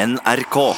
NRK. 0.00 0.74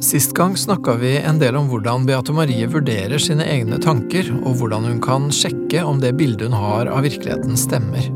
Sist 0.00 0.34
gang 0.34 0.56
snakka 0.56 0.94
vi 0.94 1.16
en 1.18 1.40
del 1.40 1.56
om 1.58 1.66
hvordan 1.66 2.04
Beate 2.06 2.34
Marie 2.36 2.68
vurderer 2.70 3.18
sine 3.18 3.46
egne 3.50 3.80
tanker, 3.82 4.28
og 4.44 4.60
hvordan 4.60 4.86
hun 4.86 5.00
kan 5.02 5.26
sjekke 5.34 5.82
om 5.82 5.98
det 5.98 6.12
bildet 6.20 6.52
hun 6.52 6.54
har 6.60 6.92
av 6.92 7.02
virkeligheten, 7.02 7.58
stemmer. 7.58 8.06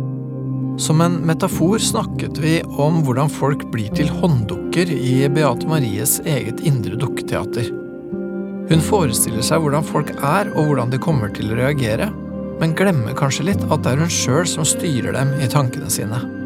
Som 0.78 1.02
en 1.02 1.18
metafor 1.26 1.82
snakket 1.82 2.38
vi 2.38 2.54
om 2.78 3.02
hvordan 3.02 3.32
folk 3.40 3.66
blir 3.74 3.90
til 3.98 4.12
hånddukker 4.20 4.94
i 4.94 5.18
Beate 5.26 5.66
Maries 5.66 6.20
eget 6.22 6.62
indre 6.62 6.94
dukketeater. 7.00 7.74
Hun 8.70 8.86
forestiller 8.86 9.42
seg 9.42 9.66
hvordan 9.66 9.90
folk 9.90 10.14
er, 10.20 10.54
og 10.54 10.70
hvordan 10.70 10.94
de 10.94 11.02
kommer 11.02 11.34
til 11.34 11.50
å 11.50 11.58
reagere, 11.64 12.12
men 12.62 12.78
glemmer 12.78 13.18
kanskje 13.18 13.50
litt 13.50 13.66
at 13.66 13.82
det 13.82 13.96
er 13.96 14.04
hun 14.06 14.18
sjøl 14.22 14.46
som 14.46 14.74
styrer 14.76 15.10
dem 15.18 15.40
i 15.42 15.50
tankene 15.50 15.90
sine. 15.90 16.37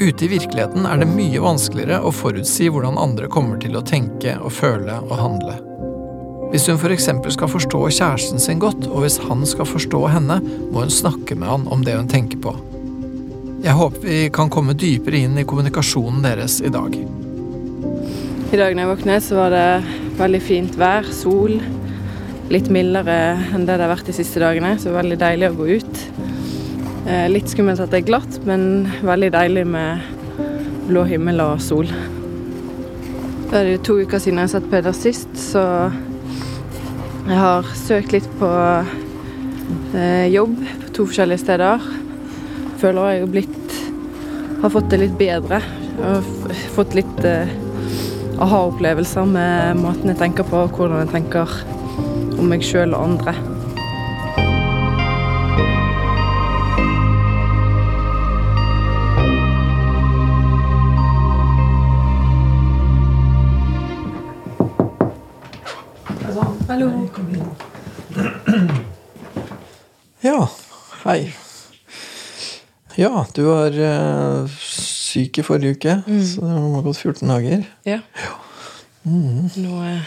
Ute 0.00 0.24
i 0.24 0.28
virkeligheten 0.28 0.88
er 0.90 0.98
det 0.98 1.06
mye 1.06 1.38
vanskeligere 1.38 2.00
å 2.02 2.10
forutsi 2.10 2.66
hvordan 2.72 2.98
andre 2.98 3.28
kommer 3.30 3.60
til 3.62 3.76
å 3.78 3.82
tenke 3.86 4.34
og 4.42 4.50
føle 4.56 4.96
og 5.06 5.14
handle. 5.20 5.54
Hvis 6.50 6.66
hun 6.70 6.80
f.eks. 6.80 7.06
skal 7.34 7.50
forstå 7.50 7.80
kjæresten 7.94 8.42
sin 8.42 8.62
godt, 8.62 8.88
og 8.90 9.04
hvis 9.04 9.20
han 9.22 9.46
skal 9.46 9.68
forstå 9.70 10.00
henne, 10.10 10.40
må 10.74 10.82
hun 10.82 10.90
snakke 10.90 11.38
med 11.38 11.50
han 11.50 11.68
om 11.70 11.86
det 11.86 11.94
hun 11.94 12.10
tenker 12.10 12.42
på. 12.42 12.56
Jeg 13.64 13.78
håper 13.78 14.02
vi 14.02 14.18
kan 14.34 14.50
komme 14.52 14.74
dypere 14.74 15.22
inn 15.24 15.38
i 15.38 15.46
kommunikasjonen 15.46 16.26
deres 16.26 16.58
i 16.58 16.74
dag. 16.74 16.98
I 18.50 18.58
dag 18.58 18.74
da 18.74 18.84
jeg 18.84 18.90
våknet, 18.90 19.24
så 19.24 19.38
var 19.38 19.54
det 19.54 19.66
veldig 20.18 20.42
fint 20.42 20.78
vær, 20.78 21.06
sol. 21.14 21.56
Litt 22.50 22.66
mildere 22.70 23.38
enn 23.54 23.62
det 23.62 23.78
det 23.78 23.86
har 23.86 23.94
vært 23.94 24.10
de 24.10 24.18
siste 24.18 24.42
dagene, 24.42 24.74
så 24.74 24.90
det 24.90 24.96
var 24.96 25.04
veldig 25.04 25.22
deilig 25.22 25.52
å 25.52 25.58
gå 25.62 25.70
ut. 25.78 26.02
Eh, 27.04 27.26
litt 27.28 27.50
skummelt 27.52 27.82
at 27.84 27.92
det 27.92 28.02
er 28.02 28.08
glatt, 28.08 28.38
men 28.48 28.86
veldig 29.04 29.30
deilig 29.34 29.66
med 29.68 30.04
blå 30.88 31.04
himmel 31.08 31.42
og 31.44 31.60
sol. 31.60 31.88
Da 33.50 33.60
er 33.60 33.66
det 33.66 33.74
jo 33.74 33.82
to 33.88 33.98
uker 34.04 34.22
siden 34.22 34.40
jeg 34.40 34.48
har 34.48 34.54
sett 34.54 34.70
Peder 34.72 34.96
sist, 34.96 35.30
så 35.38 35.64
jeg 37.28 37.40
har 37.40 37.68
søkt 37.76 38.16
litt 38.16 38.30
på 38.40 38.48
eh, 39.96 40.30
jobb 40.32 40.56
på 40.58 40.94
to 40.96 41.08
forskjellige 41.10 41.44
steder. 41.44 41.84
Føler 42.80 43.12
jeg 43.12 43.26
har 43.26 43.34
blitt 43.36 43.60
har 44.64 44.70
fått 44.72 44.90
det 44.90 45.02
litt 45.02 45.16
bedre. 45.20 45.60
Og 46.00 46.52
fått 46.72 46.96
litt 46.96 47.24
eh, 47.28 47.50
aha-opplevelser 48.40 49.28
med 49.28 49.82
måten 49.82 50.08
jeg 50.08 50.22
tenker 50.22 50.48
på, 50.48 50.64
og 50.64 50.78
hvordan 50.78 51.04
jeg 51.04 51.12
tenker 51.12 51.58
om 52.38 52.48
meg 52.48 52.64
sjøl 52.64 52.96
og 52.96 53.10
andre. 53.10 53.53
Hallo. 66.74 67.08
Ja, 70.20 70.50
hei. 71.04 71.34
Ja, 72.94 73.26
du 73.34 73.42
var 73.42 73.78
uh, 73.78 74.48
syk 74.58 75.38
i 75.38 75.44
forrige 75.46 75.76
uke, 75.76 75.94
mm. 76.06 76.24
så 76.26 76.42
det 76.42 76.56
har 76.56 76.82
gått 76.82 76.98
14 76.98 77.30
dager. 77.30 77.62
Ja. 77.86 78.00
Mm. 79.06 79.46
Nå 79.54 79.84
er 79.86 80.02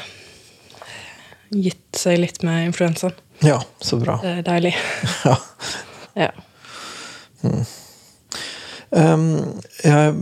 gitt 1.55 2.01
seg 2.03 2.19
litt 2.19 2.43
med 2.43 2.67
influensaen. 2.73 3.15
Ja, 3.47 3.61
så 3.79 4.03
bra. 4.03 4.19
Det 4.25 4.35
er 4.41 4.45
deilig. 4.51 4.75
ja. 5.29 5.39
ja. 6.19 6.31
Mm. 7.47 7.65
Um, 8.91 9.27
jeg 9.87 10.15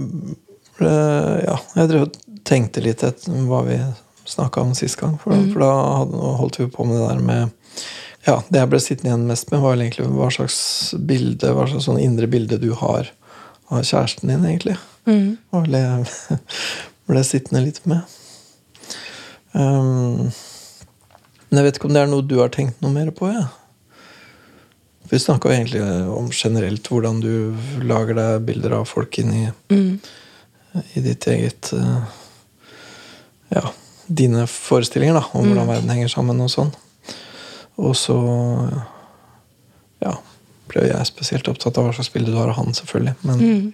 Ja, 0.78 1.58
jeg 1.74 2.10
tenkte 2.46 2.86
litt 2.86 3.02
etter 3.02 3.46
hva 3.50 3.66
vi 3.66 3.82
snakka 4.30 4.62
om 4.62 4.74
sist 4.78 5.00
gang. 5.02 5.18
For, 5.22 5.36
mm. 5.36 5.52
for 5.54 5.66
da 5.66 5.72
hadde, 6.02 6.32
holdt 6.42 6.60
vi 6.60 6.68
på 6.72 6.88
med 6.88 7.00
det 7.00 7.08
der 7.10 7.24
med 7.30 7.86
Ja, 8.26 8.40
det 8.50 8.58
jeg 8.58 8.72
ble 8.72 8.82
sittende 8.82 9.12
igjen 9.12 9.28
mest 9.30 9.52
med, 9.52 9.62
var 9.62 9.78
egentlig 9.78 10.08
hva 10.10 10.32
slags 10.34 10.58
bilde, 10.98 11.52
hva 11.54 11.68
slags 11.70 11.86
sånn 11.86 12.02
indre 12.02 12.26
bilde 12.32 12.58
du 12.58 12.72
har 12.74 13.12
av 13.70 13.84
kjæresten 13.86 14.32
din, 14.32 14.46
egentlig. 14.50 14.78
Mm. 15.06 15.36
Og 15.54 15.68
ble, 15.68 15.82
ble 17.12 17.22
sittende 17.28 17.62
litt 17.68 17.84
med. 17.90 18.02
Um, 19.54 20.32
men 21.50 21.62
jeg 21.62 21.68
vet 21.68 21.78
ikke 21.78 21.88
om 21.88 21.94
det 21.96 22.02
er 22.02 22.10
noe 22.12 22.26
du 22.26 22.40
har 22.42 22.50
tenkt 22.54 22.82
noe 22.84 22.92
mer 22.92 23.14
på? 23.16 23.30
Ja. 23.32 23.46
Vi 25.08 25.20
snakka 25.22 25.54
egentlig 25.54 25.84
om 26.12 26.32
generelt 26.34 26.90
hvordan 26.90 27.22
du 27.22 27.56
lager 27.86 28.18
deg 28.18 28.46
bilder 28.48 28.80
av 28.80 28.88
folk 28.90 29.20
inni 29.22 29.46
mm. 29.70 29.92
i 30.98 31.04
ditt 31.06 31.28
eget 31.30 31.70
uh, 31.78 32.02
Ja, 33.54 33.70
dine 34.08 34.46
forestillinger 34.48 35.14
da, 35.20 35.24
om 35.34 35.46
hvordan 35.48 35.66
Mm. 35.66 35.74
verden 35.74 35.90
henger 35.90 36.08
sammen 36.12 36.42
og 36.42 36.50
sånn. 36.50 36.74
Og 37.78 37.96
så 37.96 38.16
ja, 40.02 40.14
ble 40.70 40.88
jeg 40.88 41.06
spesielt 41.10 41.48
opptatt 41.48 41.78
av 41.78 41.86
hva 41.88 41.94
slags 41.94 42.10
bilde 42.14 42.32
du 42.32 42.38
har 42.38 42.50
av 42.50 42.56
han, 42.56 42.74
selvfølgelig. 42.74 43.16
Men 43.24 43.40
Mm. 43.40 43.74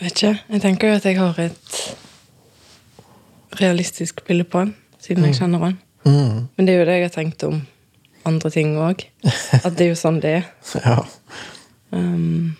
Jeg 0.00 0.10
vet 0.10 0.22
ikke. 0.22 0.40
Jeg 0.50 0.60
tenker 0.62 0.88
jo 0.88 0.94
at 0.94 1.04
jeg 1.04 1.16
har 1.18 1.38
et 1.38 1.96
realistisk 3.60 4.24
bilde 4.26 4.44
på 4.44 4.58
han, 4.58 4.74
siden 4.98 5.24
jeg 5.24 5.34
kjenner 5.34 5.58
han. 5.58 5.78
mm, 6.04 6.48
Men 6.56 6.66
det 6.66 6.74
er 6.74 6.78
jo 6.78 6.84
det 6.84 6.94
jeg 6.98 7.02
har 7.10 7.22
tenkt 7.22 7.42
om 7.44 7.66
andre 8.24 8.50
ting 8.50 8.76
òg. 8.76 9.04
At 9.64 9.76
det 9.76 9.80
er 9.86 9.88
jo 9.88 9.94
sånn 9.94 10.20
det 10.20 10.30
er. 10.40 10.44
ja. 10.84 11.04
Um, 11.92 12.56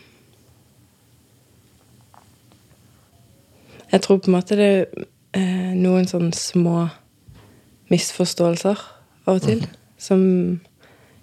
jeg 3.92 4.00
tror 4.03 4.19
på 4.19 4.31
en 4.31 4.37
måte 4.37 4.56
det 4.56 4.87
eh, 5.37 5.72
noen 5.78 6.09
sånne 6.09 6.34
små 6.37 6.88
misforståelser 7.93 8.84
av 9.26 9.34
og 9.37 9.43
til 9.44 9.65
som 10.00 10.22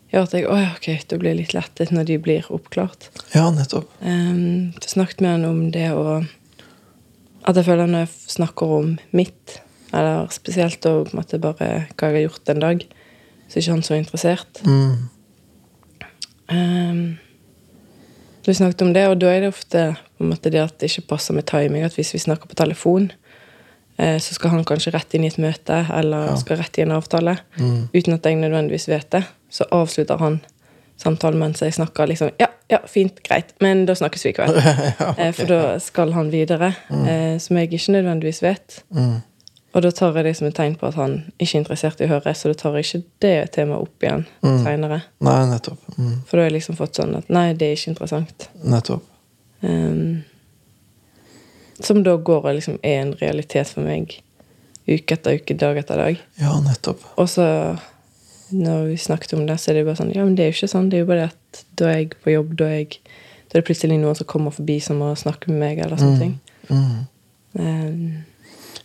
gjør 0.10 0.26
at 0.26 0.34
jeg 0.34 0.48
Å 0.50 0.58
ok, 0.76 0.88
da 1.10 1.18
blir 1.22 1.38
litt 1.38 1.54
lettet 1.54 1.92
når 1.94 2.08
de 2.10 2.18
blir 2.22 2.48
oppklart. 2.54 3.10
ja, 3.34 3.50
nettopp. 3.54 3.90
Um, 4.02 4.72
jeg 4.80 4.94
snakket 4.96 5.22
med 5.22 5.36
han 5.38 5.46
om 5.46 5.72
det 5.72 5.92
å 5.94 6.24
At 7.46 7.56
jeg 7.56 7.66
føler 7.66 7.88
når 7.88 8.06
jeg 8.06 8.34
snakker 8.36 8.72
om 8.80 8.98
mitt, 9.16 9.62
eller 9.94 10.28
spesielt 10.32 10.86
om 10.86 11.06
på 11.06 11.16
en 11.16 11.22
måte 11.22 11.40
bare 11.42 11.70
hva 11.96 12.10
jeg 12.10 12.18
har 12.18 12.26
gjort 12.28 12.50
en 12.52 12.60
dag, 12.66 12.84
så 13.48 13.58
er 13.58 13.64
ikke 13.64 13.78
han 13.78 13.86
så 13.88 13.96
interessert. 13.96 14.60
Mm, 14.68 15.08
Um, 16.50 17.18
vi 18.46 18.54
snakket 18.54 18.82
om 18.82 18.94
det, 18.94 19.08
og 19.08 19.20
da 19.22 19.30
er 19.30 19.44
det 19.44 19.52
ofte 19.52 19.82
på 20.18 20.26
en 20.26 20.32
måte 20.32 20.50
det 20.50 20.62
at 20.64 20.80
det 20.82 20.90
ikke 20.90 21.12
passer 21.12 21.36
med 21.38 21.46
timing. 21.50 21.84
At 21.86 21.94
hvis 21.94 22.16
vi 22.16 22.22
snakker 22.24 22.50
på 22.50 22.58
telefon, 22.58 23.12
så 24.00 24.34
skal 24.34 24.50
han 24.54 24.64
kanskje 24.66 24.94
rett 24.96 25.14
inn 25.14 25.24
i 25.26 25.28
et 25.28 25.38
møte 25.38 25.82
eller 25.94 26.36
skal 26.40 26.58
rett 26.62 26.78
i 26.80 26.82
en 26.86 26.92
avtale. 26.96 27.38
mm, 27.60 27.90
Uten 27.94 28.14
at 28.16 28.26
jeg 28.26 28.36
nødvendigvis 28.40 28.88
vet 28.88 29.10
det. 29.12 29.24
Så 29.52 29.66
avslutter 29.72 30.18
han 30.22 30.40
samtalen 30.98 31.40
mens 31.40 31.60
jeg 31.62 31.74
snakker 31.74 32.08
liksom 32.08 32.30
Ja, 32.40 32.48
ja, 32.70 32.80
fint, 32.88 33.20
greit, 33.24 33.54
men 33.62 33.86
da 33.86 33.96
snakkes 33.96 34.24
vi 34.26 34.30
i 34.30 34.34
kveld. 34.38 34.56
ja, 34.66 35.10
okay. 35.10 35.32
For 35.34 35.46
da 35.50 35.80
skal 35.80 36.14
han 36.14 36.30
videre, 36.32 36.74
mm. 36.90 37.40
som 37.40 37.58
jeg 37.58 37.74
ikke 37.74 37.92
nødvendigvis 37.98 38.42
vet. 38.44 38.84
mm, 38.94 39.16
Og 39.74 39.82
da 39.84 39.92
tar 39.92 40.16
jeg 40.16 40.24
det 40.26 40.36
som 40.38 40.48
et 40.48 40.56
tegn 40.56 40.76
på 40.80 40.88
at 40.88 40.96
han 40.96 41.32
ikke 41.40 41.56
er 41.58 41.60
interessert 41.62 42.00
i 42.02 42.06
å 42.08 42.10
høre, 42.14 42.34
så 42.34 42.50
da 42.50 42.54
tar 42.58 42.74
jeg 42.80 42.86
ikke 42.86 43.04
det 43.22 43.52
temaet 43.52 43.82
opp 43.82 44.04
igjen 44.04 44.26
Mm. 44.44 44.64
seinere. 44.64 45.02
Mm, 45.22 46.24
For 46.26 46.38
da 46.38 46.44
har 46.44 46.50
jeg 46.50 46.54
liksom 46.62 46.76
fått 46.78 46.96
sånn 46.96 47.18
at 47.18 47.30
nei, 47.30 47.54
det 47.54 47.68
er 47.68 47.76
ikke 47.76 47.92
interessant. 47.94 48.50
nettopp. 48.64 49.04
Ehm, 49.64 50.24
som 51.84 52.04
da 52.04 52.16
går 52.18 52.46
og 52.46 52.56
liksom 52.58 52.80
er 52.84 53.02
en 53.04 53.14
realitet 53.22 53.68
for 53.72 53.82
meg 53.86 54.18
uke 54.90 55.14
etter 55.16 55.38
uke, 55.38 55.54
dag 55.58 55.78
etter 55.78 55.98
dag. 56.02 56.20
Ja, 56.42 56.56
nettopp. 56.66 57.04
Og 57.22 57.28
så, 57.30 57.46
når 58.52 58.88
vi 58.90 58.98
snakket 58.98 59.34
om 59.38 59.44
det, 59.46 59.60
så 59.62 59.70
er 59.72 59.80
det 59.80 59.86
bare 59.86 60.00
sånn 60.00 60.14
Ja, 60.16 60.24
men 60.26 60.36
det 60.36 60.44
er 60.46 60.50
jo 60.52 60.58
ikke 60.58 60.72
sånn. 60.72 60.90
Det 60.90 60.98
er 60.98 61.04
jo 61.06 61.10
bare 61.12 61.28
det 61.28 61.30
at 61.34 61.64
da 61.78 61.92
er 61.92 61.98
jeg 62.00 62.16
på 62.24 62.34
jobb, 62.34 62.56
da 62.58 62.66
er, 62.72 62.80
jeg, 62.82 62.98
da 63.50 63.58
er 63.58 63.62
det 63.62 63.68
plutselig 63.70 64.00
noen 64.02 64.18
som 64.18 64.26
kommer 64.30 64.52
forbi 64.56 64.80
som 64.82 64.98
må 65.04 65.12
snakke 65.20 65.52
med 65.54 65.60
meg, 65.62 65.84
eller 65.86 66.02
sånne 66.02 66.20
ting. 66.24 66.36
Mm. 66.70 67.00
Um, 67.60 68.26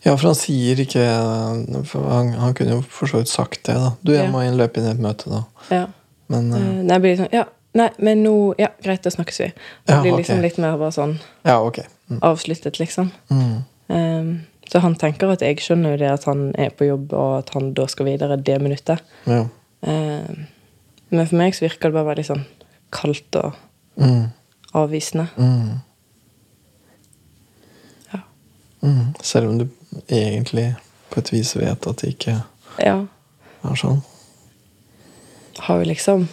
Ja, 0.04 0.12
for 0.18 0.26
han 0.28 0.36
sier 0.36 0.76
ikke 0.84 1.00
han, 1.00 2.32
han 2.36 2.52
kunne 2.56 2.74
jo 2.76 2.82
for 2.92 3.08
så 3.08 3.22
vidt 3.22 3.30
sagt 3.32 3.62
det, 3.64 3.74
da. 3.80 3.94
Du, 4.04 4.12
jeg 4.12 4.26
Ja. 4.26 4.30
må 4.30 4.42
inn 4.44 4.58
løpe 4.60 4.76
inn 4.82 4.86
i 4.90 4.92
et 4.92 5.00
møte, 5.00 5.30
da. 5.32 5.44
ja. 5.70 5.86
Men 6.28 6.52
Eh, 6.56 6.82
nei, 6.88 6.98
blir 7.04 7.16
sånn 7.16 7.32
Ja, 7.32 7.44
nei, 7.74 7.90
men 7.98 8.22
nå 8.24 8.54
Ja, 8.58 8.68
greit, 8.82 9.02
da 9.02 9.10
snakkes 9.10 9.40
vi. 9.40 9.46
Det 9.86 9.92
Ja, 9.94 10.00
blir 10.02 10.16
liksom 10.16 10.40
litt 10.42 10.58
mer 10.58 10.76
bare 10.78 10.92
sånn 10.92 11.18
Ja, 11.44 11.60
okay. 11.66 11.84
Mm. 12.10 12.18
avsluttet, 12.22 12.78
liksom. 12.78 13.12
Mm. 13.30 13.64
Um, 13.88 14.46
så 14.68 14.80
han 14.80 14.94
tenker 14.96 15.30
at 15.32 15.40
jeg 15.44 15.56
skjønner 15.60 15.90
jo 15.92 15.96
det 15.98 16.10
at 16.10 16.24
han 16.24 16.54
er 16.58 16.70
på 16.70 16.86
jobb, 16.86 17.12
og 17.12 17.38
at 17.38 17.50
han 17.54 17.72
da 17.74 17.86
skal 17.86 18.06
videre 18.06 18.36
det 18.42 18.60
minuttet. 18.62 19.00
Ja. 19.26 19.46
Um, 19.82 20.46
men 21.10 21.26
for 21.26 21.36
meg 21.36 21.54
så 21.54 21.66
virker 21.68 21.90
det 21.90 21.94
bare 21.98 22.14
veldig 22.14 22.24
sånn 22.30 22.44
kaldt 22.92 23.36
og 23.36 23.52
Mm. 23.96 24.30
avvisende. 24.74 25.28
Mm. 25.38 25.80
Ja. 28.12 28.20
Mm. 28.82 29.14
Selv 29.22 29.48
om 29.50 29.58
du 29.58 29.68
egentlig 30.08 30.74
på 31.10 31.18
et 31.20 31.32
vis 31.32 31.54
vet 31.56 31.86
at 31.86 31.96
det 32.02 32.14
ikke 32.16 32.42
Ja. 32.78 33.06
er 33.64 33.74
sånn. 33.76 34.02
Har 35.58 35.78
jo 35.78 35.84
liksom 35.84 36.28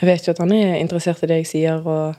Jeg 0.00 0.06
vet 0.06 0.26
jo 0.28 0.32
at 0.34 0.38
han 0.44 0.52
er 0.54 0.76
interessert 0.78 1.22
i 1.22 1.28
det 1.30 1.40
jeg 1.42 1.46
sier, 1.50 1.82
og 1.86 2.14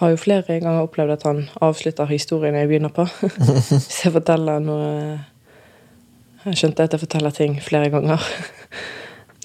har 0.00 0.10
jo 0.10 0.18
flere 0.18 0.42
ganger 0.58 0.82
opplevd 0.82 1.12
at 1.14 1.22
han 1.28 1.44
avslutter 1.62 2.08
historien 2.10 2.56
jeg 2.58 2.68
begynner 2.68 2.90
på. 2.94 3.04
Hvis 3.70 4.00
jeg 4.04 4.12
forteller 4.16 4.58
noe 4.62 4.88
Jeg 6.44 6.58
skjønte 6.60 6.84
at 6.84 6.92
jeg 6.92 7.00
forteller 7.00 7.32
ting 7.32 7.54
flere 7.62 7.88
ganger. 7.94 8.20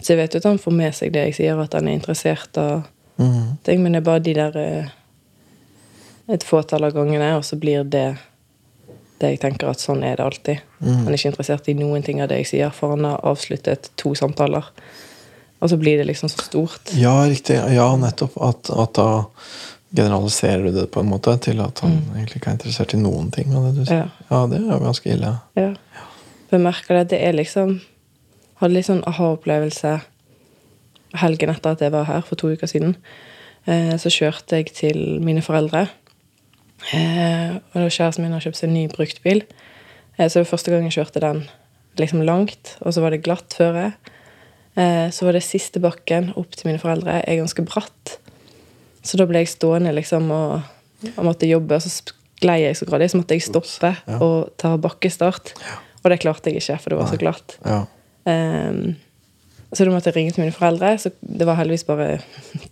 Så 0.02 0.14
jeg 0.14 0.18
vet 0.20 0.34
jo 0.36 0.40
at 0.42 0.48
han 0.50 0.58
får 0.60 0.74
med 0.76 0.96
seg 0.98 1.14
det 1.16 1.22
jeg 1.30 1.36
sier, 1.38 1.60
at 1.62 1.74
han 1.78 1.88
er 1.88 2.00
interessert 2.00 2.58
og 2.62 2.88
Mhm. 3.20 3.58
ting, 3.68 3.82
men 3.84 3.92
det 3.92 4.00
er 4.00 4.04
bare 4.08 4.20
de 4.24 4.34
der 4.34 4.54
eh, 4.58 4.86
et 6.32 6.44
fåtall 6.48 6.86
av 6.88 6.94
gangene, 6.96 7.34
og 7.36 7.44
så 7.44 7.58
blir 7.60 7.84
det 7.84 8.16
det 9.20 9.32
jeg 9.34 9.40
tenker 9.42 9.68
at 9.68 9.82
sånn 9.84 10.06
er 10.08 10.16
det 10.16 10.24
alltid. 10.24 10.62
Mm. 10.80 10.94
Han 11.04 11.08
er 11.10 11.18
ikke 11.18 11.32
interessert 11.34 11.68
i 11.68 11.74
noen 11.76 12.02
ting 12.06 12.22
av 12.24 12.30
det 12.32 12.38
jeg 12.38 12.48
sier, 12.54 12.70
for 12.72 12.94
han 12.96 13.04
har 13.04 13.20
avsluttet 13.28 13.90
to 14.00 14.14
samtaler. 14.16 14.70
Og 15.60 15.72
så 15.72 15.78
blir 15.80 16.00
det 16.00 16.08
liksom 16.08 16.30
så 16.32 16.44
stort. 16.46 16.94
Ja, 16.96 17.18
riktig. 17.28 17.58
Ja, 17.76 17.90
nettopp. 18.00 18.38
At, 18.42 18.70
at 18.72 18.94
da 18.96 19.10
generaliserer 19.96 20.64
du 20.64 20.72
det 20.72 20.86
på 20.94 21.02
en 21.02 21.10
måte 21.10 21.34
til 21.42 21.60
at 21.64 21.82
han 21.84 21.98
egentlig 22.14 22.40
ikke 22.40 22.52
er 22.52 22.58
interessert 22.60 22.94
i 22.94 23.02
noen 23.02 23.32
ting 23.34 23.52
av 23.58 23.68
det 23.68 23.74
du 23.80 23.84
sier. 23.84 24.06
Mm. 24.06 24.22
Ja. 24.22 24.30
Ja, 24.30 24.42
det 24.52 24.60
er 24.60 24.70
jo 24.70 24.80
ganske 24.86 25.12
ille. 25.16 25.34
Ja. 25.60 25.72
Jeg 26.50 26.64
merker 26.64 27.00
det 27.00 27.10
det 27.16 27.24
er 27.26 27.36
liksom 27.38 27.80
Hadde 28.60 28.76
litt 28.76 28.90
sånn 28.90 29.06
aha-opplevelse 29.08 29.94
helgen 31.22 31.52
etter 31.54 31.78
at 31.78 31.84
jeg 31.84 31.94
var 31.94 32.10
her 32.10 32.26
for 32.28 32.36
to 32.36 32.50
uker 32.52 32.68
siden. 32.68 32.98
Eh, 33.64 33.94
så 33.96 34.12
kjørte 34.12 34.60
jeg 34.60 34.74
til 34.76 35.00
mine 35.24 35.40
foreldre. 35.40 35.86
Eh, 36.92 37.56
og 37.56 37.88
kjæresten 37.88 38.26
min 38.26 38.36
har 38.36 38.44
kjøpt 38.44 38.60
seg 38.60 38.68
en 38.68 38.76
ny 38.76 38.84
bruktbil. 38.92 39.46
Eh, 40.18 40.28
så 40.28 40.40
det 40.40 40.44
var 40.44 40.52
første 40.52 40.74
gang 40.74 40.90
jeg 40.90 40.98
kjørte 40.98 41.24
den 41.24 41.46
liksom 42.00 42.26
langt, 42.28 42.76
og 42.84 42.92
så 42.96 43.04
var 43.04 43.16
det 43.16 43.24
glatt 43.24 43.56
føre. 43.56 43.94
Eh, 44.78 45.08
så 45.14 45.26
var 45.26 45.36
det 45.36 45.46
siste 45.46 45.82
bakken 45.84 46.32
opp 46.40 46.56
til 46.56 46.70
mine 46.70 46.82
foreldre 46.82 47.22
er 47.24 47.42
ganske 47.42 47.66
bratt. 47.68 48.18
Så 49.06 49.20
da 49.20 49.26
ble 49.30 49.44
jeg 49.44 49.54
stående 49.54 49.94
liksom 49.96 50.30
og, 50.36 50.60
og 51.16 51.22
måtte 51.26 51.50
jobbe, 51.50 51.80
og 51.80 51.84
så 51.84 51.92
sklei 51.92 52.62
jeg 52.64 52.78
så 52.80 52.88
gradvis. 52.90 53.16
Så 53.16 53.22
måtte 53.22 53.38
jeg 53.38 53.48
stoppe 53.48 53.94
ja. 53.96 54.18
og 54.24 54.52
ta 54.62 54.76
bakkestart. 54.82 55.54
Og 56.04 56.12
det 56.12 56.22
klarte 56.24 56.52
jeg 56.52 56.62
ikke, 56.62 56.80
for 56.80 56.94
det 56.94 57.00
var 57.00 57.12
så 57.12 57.20
glatt. 57.20 57.56
Ja. 57.66 57.84
Ehm, 58.30 58.96
så 59.70 59.86
da 59.86 59.92
måtte 59.94 60.10
jeg 60.10 60.16
ringe 60.16 60.34
til 60.34 60.46
mine 60.46 60.56
foreldre. 60.56 60.94
Så 61.02 61.12
det 61.20 61.48
var 61.48 61.60
heldigvis 61.60 61.86
bare 61.88 62.08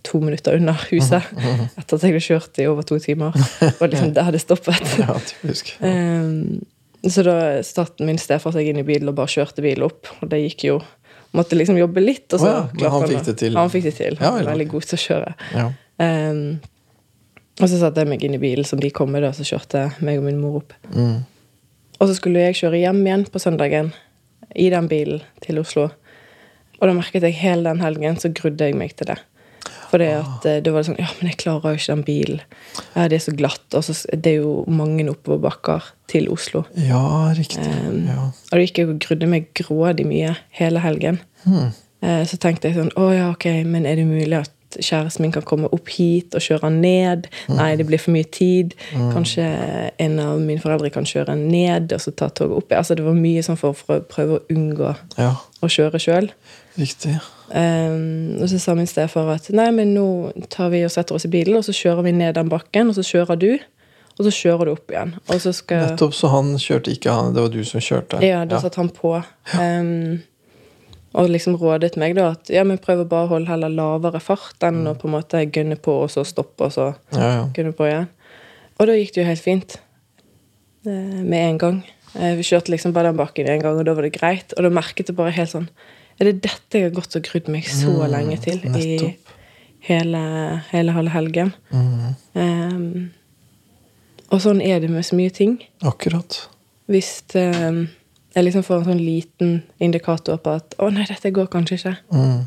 to 0.06 0.20
minutter 0.22 0.56
unna 0.56 0.74
huset. 0.88 1.28
Etter 1.78 1.98
at 1.98 2.06
jeg 2.06 2.14
hadde 2.14 2.24
kjørt 2.24 2.62
i 2.62 2.66
over 2.70 2.88
to 2.88 2.98
timer. 3.02 3.36
Og 3.76 3.84
liksom 3.84 4.12
det 4.16 4.26
hadde 4.26 4.42
stoppet. 4.42 4.96
ja, 5.00 5.16
typisk. 5.32 5.74
Ehm, 5.84 6.64
så 7.06 7.22
da 7.22 7.36
satte 7.62 8.06
min 8.06 8.18
stefar 8.18 8.56
seg 8.56 8.70
inn 8.70 8.80
i 8.80 8.86
bilen 8.86 9.10
og 9.12 9.18
bare 9.20 9.30
kjørte 9.30 9.62
bilen 9.64 9.86
opp. 9.86 10.08
Og 10.18 10.32
det 10.32 10.42
gikk 10.46 10.66
jo 10.70 10.80
Måtte 11.36 11.58
liksom 11.58 11.78
jobbe 11.78 12.02
litt. 12.02 12.26
Og 12.32 12.40
så 12.40 12.48
oh, 12.48 12.56
ja, 12.56 12.64
men 12.72 12.92
han 12.94 13.06
fikk 13.10 13.24
det 13.26 13.36
til. 13.42 13.56
Han 13.58 13.72
fikk 13.72 13.86
det 13.90 13.94
til. 13.98 14.18
Ja, 14.22 14.32
veldig 14.48 14.68
god 14.72 14.88
til 14.88 14.98
å 14.98 15.04
kjøre. 15.04 15.32
Ja. 15.54 15.66
Um, 15.98 16.42
og 17.58 17.66
så 17.66 17.80
satte 17.80 18.04
jeg 18.04 18.10
meg 18.10 18.22
inn 18.24 18.36
i 18.36 18.42
bilen 18.42 18.66
som 18.66 18.80
de 18.80 18.90
kom 18.94 19.10
med, 19.12 19.24
da, 19.26 19.32
så 19.34 19.46
kjørte 19.46 19.88
meg 20.04 20.20
og 20.20 20.28
min 20.28 20.38
mor 20.40 20.60
opp. 20.60 20.74
Mm. 20.94 21.24
Og 21.98 22.04
så 22.06 22.14
skulle 22.14 22.44
jeg 22.46 22.60
kjøre 22.60 22.78
hjem 22.84 23.00
igjen 23.02 23.26
på 23.32 23.42
søndagen 23.42 23.90
i 24.54 24.68
den 24.70 24.86
bilen 24.90 25.24
til 25.44 25.58
Oslo. 25.60 25.88
Og 26.78 26.86
da 26.86 26.94
merket 26.94 27.26
jeg 27.26 27.34
hele 27.40 27.66
den 27.66 27.82
helgen 27.82 28.20
så 28.22 28.30
grudde 28.30 28.68
jeg 28.68 28.78
meg 28.78 28.94
til 28.98 29.10
det. 29.10 29.18
For 29.90 29.98
det 30.02 30.10
at 30.18 30.44
eh, 30.46 30.58
det 30.64 30.72
var 30.74 30.84
sånn 30.84 30.98
Ja, 31.00 31.06
men 31.20 31.30
jeg 31.30 31.38
klarer 31.40 31.72
jo 31.72 31.78
ikke 31.80 31.94
den 31.94 32.02
bilen. 32.04 32.40
Ja, 32.94 33.06
det 33.08 33.16
er 33.20 33.24
så 33.24 33.32
glatt. 33.36 33.64
Og 33.74 33.84
så 33.86 33.94
det 34.12 34.34
er 34.34 34.42
jo 34.42 34.64
mange 34.68 35.06
oppoverbakker 35.10 35.88
til 36.08 36.28
Oslo. 36.32 36.64
ja, 36.76 37.32
riktig. 37.36 37.64
Um, 37.64 38.04
Ja. 38.08 38.20
Og 38.28 38.52
da 38.54 38.62
gikk 38.64 38.78
jeg 38.82 38.88
og 38.88 39.00
grudde 39.04 39.26
meg 39.28 39.48
grådig 39.54 40.06
mye 40.08 40.36
hele 40.60 40.80
helgen. 40.84 41.20
Hmm. 41.44 41.72
Uh, 42.02 42.22
Så 42.28 42.36
tenkte 42.38 42.68
jeg 42.68 42.76
sånn 42.78 42.92
Å 42.96 43.08
ja, 43.16 43.30
ok, 43.32 43.48
men 43.66 43.84
er 43.86 43.96
det 43.98 44.06
mulig 44.06 44.36
at 44.38 44.52
kjæresten 44.78 45.22
min 45.24 45.32
kan 45.32 45.42
komme 45.48 45.64
opp 45.72 45.88
hit 45.88 46.34
og 46.36 46.42
kjøre 46.44 46.66
han 46.68 46.76
ned? 46.82 47.26
Nei, 47.48 47.70
det 47.80 47.86
blir 47.88 47.98
for 47.98 48.12
mye 48.12 48.28
tid. 48.28 48.74
Kanskje 48.92 49.46
en 49.98 50.18
av 50.20 50.36
mine 50.44 50.60
foreldre 50.60 50.90
kan 50.92 51.08
kjøre 51.08 51.32
han 51.32 51.46
ned 51.48 51.94
og 51.96 52.00
så 52.04 52.12
ta 52.12 52.28
toget 52.28 52.58
opp? 52.60 52.72
Altså 52.76 52.94
Det 52.94 53.06
var 53.06 53.16
mye 53.16 53.40
sånn 53.42 53.56
for, 53.56 53.72
for 53.72 54.02
å 54.02 54.04
prøve 54.04 54.36
å 54.36 54.44
unngå 54.52 54.92
ja, 55.16 55.30
å 55.64 55.70
kjøre 55.72 55.98
sjøl. 55.98 56.28
riktig. 56.78 57.16
Og 57.48 58.46
så 58.50 58.58
sa 58.60 58.74
min 58.76 58.88
stefar 58.88 59.30
at 59.32 59.48
nei, 59.56 59.70
men 59.72 59.94
nå 59.96 60.06
tar 60.52 60.72
vi 60.74 60.82
og 60.84 60.92
setter 60.92 61.16
oss 61.16 61.24
i 61.24 61.32
bilen, 61.32 61.56
og 61.56 61.64
så 61.64 61.72
kjører 61.72 62.04
vi 62.04 62.12
ned 62.16 62.36
den 62.36 62.50
bakken, 62.52 62.90
og 62.92 62.98
så 62.98 63.06
kjører 63.06 63.40
du. 63.40 63.52
Og 64.18 64.26
så 64.26 64.32
kjører 64.34 64.66
du 64.66 64.72
opp 64.74 64.90
igjen. 64.90 65.12
Og 65.30 65.38
så 65.40 65.52
skal 65.54 65.92
Nettopp, 65.92 66.16
så 66.18 66.30
han 66.32 66.50
kjørte 66.58 66.90
ikke, 66.90 67.14
han, 67.14 67.30
det 67.36 67.44
var 67.44 67.52
du 67.54 67.60
som 67.64 67.82
kjørte? 67.84 68.18
ja, 68.26 68.42
da 68.50 68.58
satt 68.60 68.74
han 68.80 68.90
på. 68.90 69.14
Um, 69.54 70.18
og 71.18 71.30
liksom 71.30 71.54
rådet 71.60 71.94
meg 72.00 72.16
da 72.18 72.32
at 72.34 72.50
ja, 72.52 72.64
men 72.66 72.80
prøv 72.82 73.04
å 73.04 73.08
bare 73.08 73.30
holde 73.30 73.48
heller 73.48 73.72
lavere 73.72 74.20
fart 74.20 74.66
enn 74.66 74.82
å 74.90 74.96
på 74.98 75.08
en 75.08 75.14
måte 75.14 75.44
gønne 75.46 75.78
på, 75.80 75.94
og 76.04 76.10
så 76.12 76.26
stoppe, 76.26 76.66
og 76.66 76.74
så 76.74 76.88
Ja, 77.14 77.28
ja. 77.38 77.44
gønne 77.54 77.72
på 77.78 77.86
igjen. 77.86 78.10
Og 78.78 78.90
da 78.90 78.98
gikk 78.98 79.14
det 79.14 79.22
jo 79.22 79.28
helt 79.30 79.44
fint. 79.46 79.78
Eh, 80.86 81.22
med 81.22 81.38
en 81.44 81.62
gang. 81.62 81.78
Eh, 82.14 82.34
vi 82.38 82.46
kjørte 82.46 82.74
liksom 82.74 82.92
bare 82.96 83.12
den 83.12 83.18
bakken 83.18 83.48
en 83.48 83.62
gang, 83.62 83.78
og 83.78 83.86
da 83.86 83.94
var 83.94 84.06
det 84.06 84.14
greit. 84.18 84.54
Og 84.56 84.66
da 84.66 84.70
merket 84.74 85.10
jeg 85.10 85.18
bare 85.18 85.34
helt 85.34 85.54
sånn 85.54 85.70
Er 86.20 86.24
det 86.24 86.42
dette 86.42 86.78
jeg 86.80 86.82
har 86.88 86.94
gått 86.96 87.14
og 87.16 87.22
grudd 87.22 87.48
meg 87.48 87.64
så 87.64 87.86
Mm, 87.92 88.10
lenge 88.10 88.36
til 88.42 88.58
i 88.76 89.16
hele, 89.80 90.62
hele 90.72 90.92
halve 90.92 91.10
helgen? 91.10 91.52
Mm, 91.70 92.14
Um, 92.34 93.10
og 94.30 94.40
sånn 94.40 94.60
er 94.62 94.80
det 94.80 94.90
med 94.90 95.04
så 95.04 95.16
mye 95.16 95.30
ting. 95.30 95.58
akkurat. 95.82 96.48
Hvis 96.88 97.22
um, 97.34 97.88
jeg 98.34 98.44
liksom 98.44 98.62
får 98.62 98.78
en 98.78 98.84
sånn 98.84 99.04
liten 99.04 99.62
indikator 99.80 100.36
på 100.38 100.50
at 100.56 100.74
'å 100.78 100.90
nei, 100.92 101.04
dette 101.08 101.30
går 101.32 101.46
kanskje 101.46 101.78
ikke', 101.78 101.96
Mm. 102.12 102.46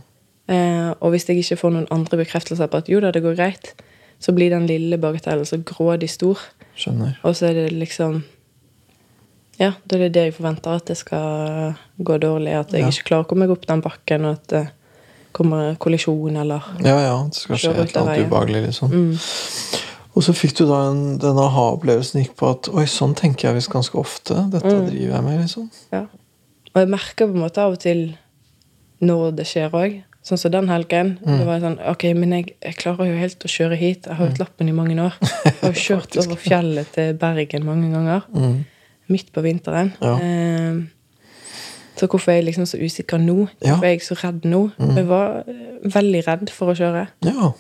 Uh, 0.50 0.94
og 1.00 1.12
hvis 1.12 1.28
jeg 1.30 1.38
ikke 1.38 1.58
får 1.58 1.72
noen 1.72 1.88
andre 1.92 2.18
bekreftelser 2.18 2.68
på 2.68 2.78
at 2.78 2.90
'jo 2.90 3.00
da, 3.00 3.12
det 3.12 3.24
går 3.24 3.36
greit', 3.36 3.74
så 4.20 4.32
blir 4.34 4.50
den 4.50 4.68
lille 4.68 4.98
bagatellen 4.98 5.46
så 5.46 5.58
grådig 5.64 6.10
stor. 6.10 6.38
Skjønner. 6.76 7.16
Og 7.24 7.36
så 7.36 7.46
er 7.50 7.54
det 7.54 7.72
liksom 7.74 8.24
Ja, 9.62 9.72
da 9.86 9.96
er 9.98 10.08
det 10.08 10.12
det 10.16 10.24
jeg 10.26 10.34
forventer, 10.40 10.74
at 10.82 10.88
det 10.90 10.98
skal 10.98 11.76
gå 12.02 12.16
dårlig. 12.24 12.54
At 12.58 12.72
jeg 12.74 12.82
Ja. 12.82 12.90
ikke 12.90 13.08
klarer 13.12 13.26
å 13.26 13.30
komme 13.30 13.46
meg 13.46 13.54
opp 13.54 13.68
den 13.70 13.82
bakken, 13.86 14.26
og 14.26 14.40
at 14.40 14.48
det 14.56 14.64
kommer 15.38 15.76
kollisjon 15.80 16.36
eller 16.42 16.62
Ja, 16.84 16.98
ja, 17.06 17.14
det 17.30 17.36
skal 17.38 17.56
skje 17.62 17.72
et 17.78 17.96
eller 17.96 18.02
annet 18.02 18.26
ubehagelig, 18.28 18.64
liksom. 18.66 18.90
mm. 18.92 19.18
Og 20.18 20.24
så 20.26 20.34
fikk 20.36 20.58
du 20.58 20.66
da 20.68 20.80
en, 20.90 21.18
den 21.24 21.38
aha-opplevelsen 21.40 22.20
gikk 22.26 22.34
på 22.42 22.50
at 22.52 22.68
oi, 22.74 22.84
sånn 22.90 23.14
tenker 23.16 23.48
jeg 23.48 23.56
visst 23.62 23.70
ganske 23.72 23.96
ofte. 23.96 24.36
Dette 24.52 24.68
Mm. 24.74 24.90
driver 24.90 25.14
jeg 25.16 25.24
med, 25.24 25.40
liksom. 25.46 25.70
Ja. 25.94 26.02
Og 26.74 26.82
jeg 26.82 26.90
merker 26.90 27.28
på 27.28 27.34
en 27.38 27.40
måte 27.46 27.58
av 27.64 27.72
og 27.78 27.80
til 27.80 28.18
når 29.02 29.36
det 29.38 29.46
skjer 29.48 29.72
òg. 29.72 30.02
Sånn 30.24 30.38
som 30.38 30.52
den 30.52 30.68
helgen. 30.70 31.18
Mm. 31.26 31.38
Det 31.40 31.46
var 31.48 31.60
sånn 31.64 31.80
Ok, 31.90 32.04
men 32.14 32.30
jeg, 32.32 32.52
jeg 32.62 32.76
klarer 32.78 33.08
jo 33.10 33.16
helt 33.18 33.40
å 33.40 33.50
kjøre 33.50 33.78
hit. 33.80 34.06
Jeg 34.06 34.16
har 34.16 34.26
jo 34.26 34.32
hatt 34.32 34.40
lappen 34.44 34.70
i 34.70 34.76
mange 34.76 35.00
år. 35.02 35.16
Jeg 35.46 35.54
har 35.62 35.72
jo 35.72 35.80
kjørt 35.82 36.18
over 36.22 36.36
fjellet 36.36 36.92
til 36.94 37.14
Bergen 37.18 37.66
mange 37.66 37.90
ganger. 37.92 38.22
Mm. 38.36 38.66
Midt 39.12 39.32
på 39.36 39.44
vinteren. 39.46 39.94
Ja. 40.02 40.16
Eh, 40.18 40.82
så 42.00 42.08
hvorfor 42.08 42.32
er 42.32 42.40
jeg 42.40 42.48
liksom 42.50 42.66
så 42.66 42.80
usikker 42.82 43.20
nå? 43.22 43.46
Hvorfor 43.62 43.86
er 43.86 43.94
jeg 43.94 44.06
så 44.06 44.16
redd 44.18 44.48
nå? 44.48 44.62
Jeg 44.80 45.08
var 45.10 45.44
eh, 45.46 45.82
veldig 45.94 46.22
redd 46.28 46.54
for 46.54 46.72
å 46.72 46.78
kjøre. 46.78 47.08
Ja. 47.28 47.52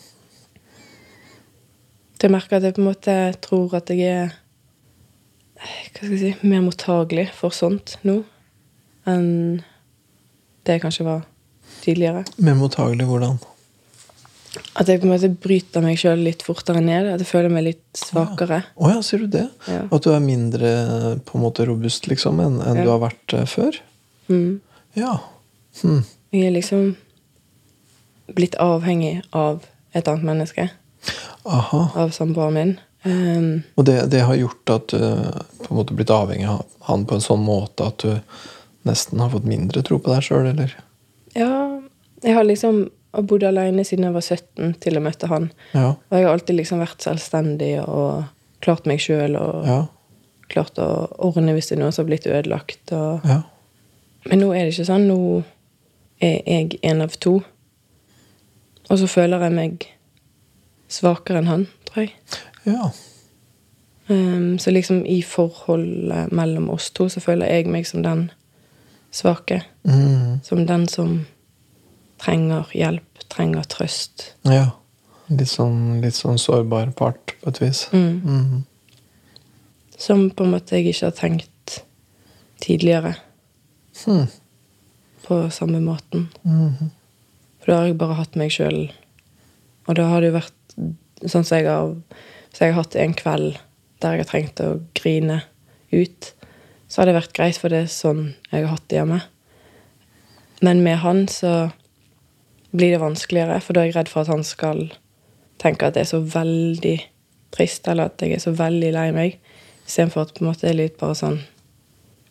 Så 2.16 2.28
jeg 2.28 2.34
merker 2.34 2.58
at 2.58 2.66
jeg 2.66 2.78
på 2.78 2.82
en 2.84 2.90
måte 2.90 3.18
tror 3.44 3.76
at 3.78 3.92
jeg 3.94 4.08
er 4.08 4.38
hva 5.62 6.08
skal 6.08 6.14
jeg 6.16 6.20
si, 6.22 6.48
mer 6.48 6.64
mottagelig 6.66 7.28
for 7.38 7.54
sånt 7.54 8.00
nå 8.08 8.24
enn 9.10 9.62
det 10.66 10.78
jeg 10.78 10.82
kanskje 10.82 11.06
var 11.06 11.24
tidligere. 11.82 12.24
Mer 12.42 12.58
mottagelig 12.58 13.06
hvordan? 13.10 13.38
At 14.76 14.90
jeg 14.92 15.00
på 15.00 15.08
en 15.08 15.14
måte 15.14 15.30
bryter 15.42 15.84
meg 15.84 16.00
sjøl 16.02 16.20
litt 16.26 16.42
fortere 16.44 16.82
ned. 16.84 17.08
At 17.14 17.22
jeg 17.24 17.30
føler 17.30 17.52
meg 17.54 17.64
litt 17.70 17.86
svakere. 17.98 18.62
Å 18.76 18.90
ja, 18.92 18.98
sier 19.06 19.24
du 19.24 19.30
det? 19.38 19.46
Ja. 19.72 19.86
At 19.88 20.04
du 20.04 20.10
er 20.12 20.20
mindre 20.24 20.72
på 21.28 21.38
en 21.38 21.46
måte 21.46 21.66
robust 21.70 22.10
liksom 22.12 22.42
enn 22.44 22.60
en 22.60 22.82
Ja. 22.82 22.84
du 22.84 22.90
har 22.92 23.00
vært 23.06 23.34
eh, 23.38 23.46
før? 23.48 23.80
Mm. 24.28 24.60
Ja. 25.00 25.14
Hm. 25.82 26.02
Jeg 26.36 26.48
er 26.50 26.56
liksom 26.58 26.96
blitt 28.36 28.56
avhengig 28.60 29.22
av 29.36 29.64
et 29.96 30.08
annet 30.08 30.24
menneske. 30.28 30.70
Aha. 31.46 31.82
Av 31.96 32.12
samboeren 32.16 32.54
min. 32.54 32.74
Um, 33.04 33.64
Og 33.80 33.86
det, 33.88 33.98
det 34.12 34.22
har 34.28 34.36
gjort 34.38 34.70
at 34.70 34.92
du 34.94 35.00
på 35.00 35.72
en 35.72 35.78
måte 35.80 35.96
blitt 35.98 36.12
avhengig 36.14 36.46
av 36.48 36.66
han 36.86 37.06
på 37.10 37.16
en 37.18 37.24
sånn 37.24 37.42
måte 37.42 37.88
at 37.88 38.04
du 38.04 38.20
nesten 38.86 39.20
har 39.24 39.32
fått 39.34 39.48
mindre 39.50 39.82
tro 39.86 39.98
på 39.98 40.12
deg 40.14 40.22
sjøl, 40.28 40.52
eller? 40.54 40.76
ja, 41.34 41.80
jeg 42.22 42.36
har 42.38 42.46
liksom 42.46 42.84
bodd 43.28 43.44
alene 43.44 43.84
siden 43.88 44.08
jeg 44.08 44.16
var 44.16 44.24
17 44.24 44.76
til 44.84 44.94
jeg 44.98 45.04
møtte 45.04 45.28
han. 45.28 45.50
Ja. 45.76 45.90
Og 45.96 46.16
jeg 46.18 46.26
har 46.26 46.34
alltid 46.34 46.56
liksom 46.56 46.80
vært 46.80 47.04
selvstendig 47.04 47.74
og 47.84 48.24
klart 48.64 48.86
meg 48.88 49.02
sjøl 49.04 49.36
og 49.40 49.68
Ja. 49.68 49.80
klart 50.52 50.80
å 50.80 51.08
ordne 51.20 51.54
hvis 51.56 51.70
det 51.70 51.78
er 51.78 51.84
noe 51.84 51.92
som 51.92 52.06
har 52.06 52.10
blitt 52.12 52.28
ødelagt. 52.28 52.92
Og... 52.92 53.26
Ja. 53.28 53.42
Men 54.30 54.40
nå 54.44 54.52
er 54.54 54.66
det 54.66 54.74
ikke 54.76 54.88
sånn. 54.92 55.08
Nå 55.10 55.44
er 56.22 56.42
jeg 56.46 56.80
en 56.84 57.02
av 57.02 57.16
to. 57.20 57.42
Og 58.90 59.00
så 59.00 59.08
føler 59.08 59.42
jeg 59.48 59.56
meg 59.56 59.88
svakere 60.92 61.40
enn 61.42 61.48
han, 61.48 61.68
tror 61.88 62.06
jeg. 62.06 62.14
ja. 62.68 62.92
Um, 64.12 64.58
så 64.60 64.74
liksom 64.74 65.06
i 65.08 65.22
forholdet 65.24 66.34
mellom 66.36 66.66
oss 66.74 66.90
to 66.92 67.06
så 67.08 67.22
føler 67.24 67.48
jeg 67.48 67.70
meg 67.72 67.86
som 67.88 68.02
den 68.04 68.26
svake. 69.16 69.62
Mm. 69.88 70.42
Som 70.44 70.66
den 70.68 70.88
som 70.92 71.14
trenger 72.22 72.70
hjelp, 72.76 73.24
trenger 73.32 73.66
trøst. 73.70 74.32
Ja. 74.48 74.72
Litt 75.32 75.50
sånn, 75.50 76.02
litt 76.04 76.18
sånn 76.18 76.40
sårbar 76.42 76.92
part, 76.98 77.36
på 77.42 77.50
et 77.54 77.62
vis. 77.62 77.86
Mm. 77.94 78.22
Mhm. 78.22 78.64
Som 80.02 80.30
på 80.34 80.44
en 80.44 80.52
måte 80.56 80.76
jeg 80.78 80.92
ikke 80.92 81.12
har 81.12 81.18
tenkt 81.18 81.82
tidligere 82.62 83.16
Hmm. 84.06 84.28
på 85.24 85.50
samme 85.52 85.80
måten. 85.80 86.30
-hmm. 86.46 86.90
For 87.60 87.72
da 87.72 87.78
har 87.78 87.86
jeg 87.86 87.98
bare 87.98 88.14
hatt 88.14 88.36
meg 88.36 88.52
sjøl. 88.52 88.92
Og 89.88 89.96
da 89.96 90.04
har 90.04 90.22
det 90.22 90.32
jo 90.32 90.40
vært 90.40 91.30
sånn 91.30 91.44
som 91.46 91.58
jeg 91.58 91.68
har 91.68 91.96
Hvis 92.52 92.60
jeg 92.60 92.74
har 92.74 92.84
hatt 92.84 92.96
en 92.96 93.14
kveld 93.14 93.58
der 94.02 94.12
jeg 94.12 94.20
har 94.20 94.26
trengt 94.26 94.60
å 94.60 94.82
grine 94.94 95.44
ut, 95.94 96.34
så 96.90 97.02
har 97.02 97.06
det 97.06 97.16
vært 97.16 97.34
greit, 97.34 97.58
for 97.58 97.70
det 97.70 97.84
er 97.84 97.86
sånn 97.88 98.36
jeg 98.52 98.66
har 98.66 98.72
hatt 98.76 98.88
det 98.90 98.98
hjemme. 98.98 99.22
Men 100.62 100.84
med 100.84 100.98
han 100.98 101.28
så 101.28 101.72
blir 102.72 102.94
det 102.96 103.02
vanskeligere, 103.02 103.60
for 103.62 103.76
da 103.76 103.84
er 103.84 103.92
jeg 103.92 103.98
redd 104.00 104.12
for 104.12 104.24
at 104.24 104.32
han 104.32 104.44
skal 104.48 104.86
tenke 105.62 105.88
at 105.88 105.96
det 105.96 106.06
er 106.06 106.12
så 106.12 106.22
veldig 106.24 106.98
trist, 107.52 107.88
eller 107.92 108.10
at 108.10 108.22
jeg 108.24 108.38
er 108.38 108.44
så 108.44 108.54
veldig 108.56 108.92
lei 108.96 109.08
meg, 109.16 109.40
istedenfor 109.86 110.26
at 110.26 110.36
på 110.36 110.44
en 110.44 110.52
måte 110.52 110.66
det 110.66 110.72
er 110.72 110.80
litt 110.80 111.00
bare 111.02 111.18
sånn 111.20 111.42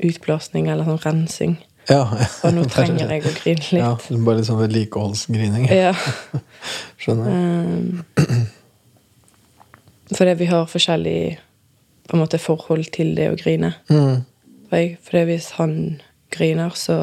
utblåsning 0.00 0.70
eller 0.73 0.88
sånn 0.88 1.02
rensing. 1.04 1.59
Ja. 1.90 2.04
Og 2.47 2.54
nå 2.54 2.64
trenger 2.70 3.11
jeg 3.11 3.26
å 3.26 3.35
grine 3.35 3.66
litt. 3.76 3.82
Ja, 3.82 3.92
bare 4.25 4.40
litt 4.40 4.49
sånn 4.49 4.61
vedlikeholdsgrining. 4.62 5.68
Ja. 5.75 5.92
Skjønner. 7.00 7.30
Um, 7.30 8.04
fordi 10.16 10.35
vi 10.40 10.50
har 10.50 10.68
forskjellig 10.70 11.20
på 12.11 12.16
en 12.16 12.23
måte 12.25 12.40
forhold 12.42 12.90
til 12.94 13.14
det 13.18 13.30
å 13.30 13.38
grine. 13.38 13.75
Mm. 13.90 14.23
For 14.70 14.80
jeg, 14.80 14.97
fordi 15.06 15.26
hvis 15.28 15.50
han 15.59 15.75
griner, 16.35 16.75
så 16.78 16.97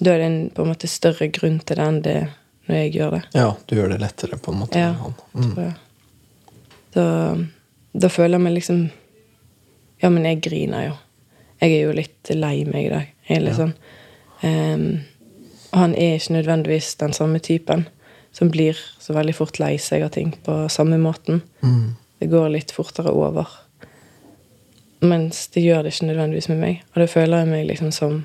Da 0.00 0.12
er 0.12 0.20
det 0.20 0.28
en 0.28 0.38
på 0.52 0.64
en 0.64 0.70
måte 0.72 0.90
større 0.90 1.30
grunn 1.32 1.58
til 1.64 1.78
det 1.78 1.86
enn 1.86 2.02
det 2.04 2.18
når 2.66 2.80
jeg 2.80 2.92
gjør 2.96 3.16
det. 3.16 3.22
Ja, 3.38 3.48
du 3.66 3.74
gjør 3.78 3.92
det 3.94 4.00
lettere, 4.02 4.38
på 4.42 4.52
en 4.52 4.60
måte. 4.64 4.80
Ja. 4.80 4.92
Mm. 5.32 5.50
tror 5.54 5.64
jeg. 5.64 5.74
Da, 6.96 7.08
da 7.92 8.08
føler 8.12 8.38
jeg 8.38 8.44
meg 8.46 8.56
liksom 8.56 8.86
Ja, 10.02 10.08
men 10.12 10.26
jeg 10.28 10.42
griner 10.44 10.90
jo. 10.90 10.94
Jeg 11.60 11.72
er 11.72 11.86
jo 11.86 11.92
litt 11.96 12.30
lei 12.36 12.56
meg 12.68 12.88
i 12.88 12.90
dag. 12.92 13.12
Jeg 13.28 13.38
er 13.38 13.44
litt 13.46 13.56
sånn 13.56 13.76
um, 14.42 14.88
han 15.76 15.94
er 15.94 16.16
ikke 16.16 16.32
nødvendigvis 16.36 16.94
den 17.00 17.12
samme 17.12 17.38
typen 17.38 17.86
som 18.32 18.50
blir 18.52 18.78
så 19.00 19.12
veldig 19.16 19.34
fort 19.36 19.58
lei 19.60 19.76
seg 19.80 20.04
av 20.04 20.12
ting 20.14 20.34
på 20.44 20.54
samme 20.72 20.98
måten. 21.00 21.42
Mm. 21.60 21.96
Det 22.20 22.28
går 22.32 22.50
litt 22.52 22.72
fortere 22.72 23.12
over. 23.12 23.48
Mens 25.04 25.46
det 25.52 25.64
gjør 25.64 25.84
det 25.84 25.94
ikke 25.94 26.08
nødvendigvis 26.10 26.48
med 26.52 26.60
meg. 26.60 26.82
Og 26.94 27.02
da 27.02 27.06
føler 27.10 27.42
jeg 27.42 27.50
meg 27.52 27.66
liksom 27.70 27.92
som 27.92 28.22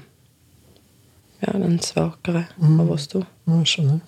ja, 1.42 1.54
den 1.58 1.80
svakere 1.82 2.46
av 2.62 2.90
oss 2.94 3.08
to. 3.10 3.24
Jeg 3.50 3.70
skjønner. 3.70 4.02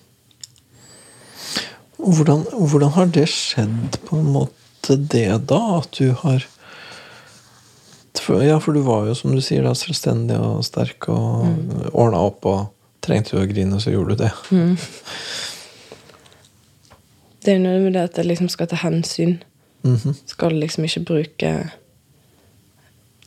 Og 2.04 2.18
hvordan, 2.18 2.44
hvordan 2.52 2.92
har 2.94 3.08
det 3.14 3.28
skjedd, 3.32 3.98
på 4.06 4.18
en 4.20 4.30
måte, 4.34 4.96
det 4.96 5.26
da? 5.48 5.60
At 5.80 5.96
du 5.98 6.12
har 6.24 6.44
Ja, 8.24 8.58
for 8.62 8.72
du 8.72 8.80
var 8.80 9.08
jo, 9.08 9.14
som 9.18 9.34
du 9.34 9.40
sier, 9.44 9.64
da, 9.66 9.74
selvstendig 9.76 10.36
og 10.40 10.62
sterk 10.64 11.08
og 11.12 11.44
mm. 11.44 11.72
ordna 11.92 12.22
opp 12.24 12.46
og 12.48 12.60
trengte 13.04 13.34
du 13.34 13.42
å 13.42 13.48
grine, 13.48 13.80
så 13.82 13.92
gjorde 13.92 14.14
du 14.14 14.22
det. 14.22 14.30
Det 17.44 17.52
er 17.52 17.60
noe 17.60 17.82
med 17.82 17.92
det 17.92 18.06
at 18.06 18.16
jeg 18.16 18.30
liksom 18.30 18.48
skal 18.48 18.70
ta 18.70 18.78
hensyn. 18.80 19.34
Mhm. 19.84 20.14
Skal 20.30 20.56
liksom 20.56 20.86
ikke 20.88 21.04
bruke 21.10 21.50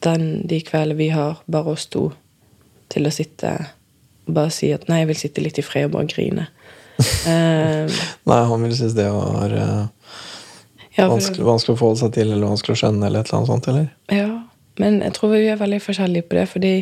den, 0.01 0.25
de 0.49 0.61
kveldene 0.65 0.97
vi 0.97 1.11
har, 1.13 1.43
bare 1.45 1.75
oss 1.75 1.85
to, 1.93 2.07
til 2.89 3.05
å 3.05 3.13
sitte 3.13 3.53
og 3.53 3.76
bare 4.33 4.51
si 4.51 4.71
at 4.75 4.87
nei, 4.89 4.99
jeg 5.03 5.07
vil 5.07 5.19
sitte 5.21 5.41
litt 5.43 5.57
i 5.59 5.65
fred 5.65 5.85
og 5.89 5.91
bare 5.97 6.07
grine. 6.11 6.47
Uh, 7.27 7.85
Nei, 8.29 8.41
han 8.49 8.63
ville 8.63 8.75
synes 8.75 8.95
det 8.97 9.05
var 9.13 9.51
uh, 9.53 9.87
ja, 10.97 11.05
for- 11.05 11.13
vanskelig, 11.15 11.45
vanskelig 11.45 11.75
å 11.75 11.79
forholde 11.79 11.99
seg 12.01 12.13
til, 12.17 12.31
eller 12.33 12.47
vanskelig 12.49 12.73
å 12.73 12.81
skjønne, 12.81 13.05
eller 13.05 13.21
et 13.21 13.29
eller 13.29 13.37
annet 13.41 13.51
sånt, 13.53 13.67
eller? 13.71 13.89
ja, 14.11 14.29
men 14.81 15.01
jeg 15.01 15.13
tror 15.17 15.31
vi 15.33 15.43
er 15.49 15.57
veldig 15.61 15.77
forskjellige 15.81 16.25
på 16.29 16.37
det, 16.39 16.47
fordi 16.53 16.75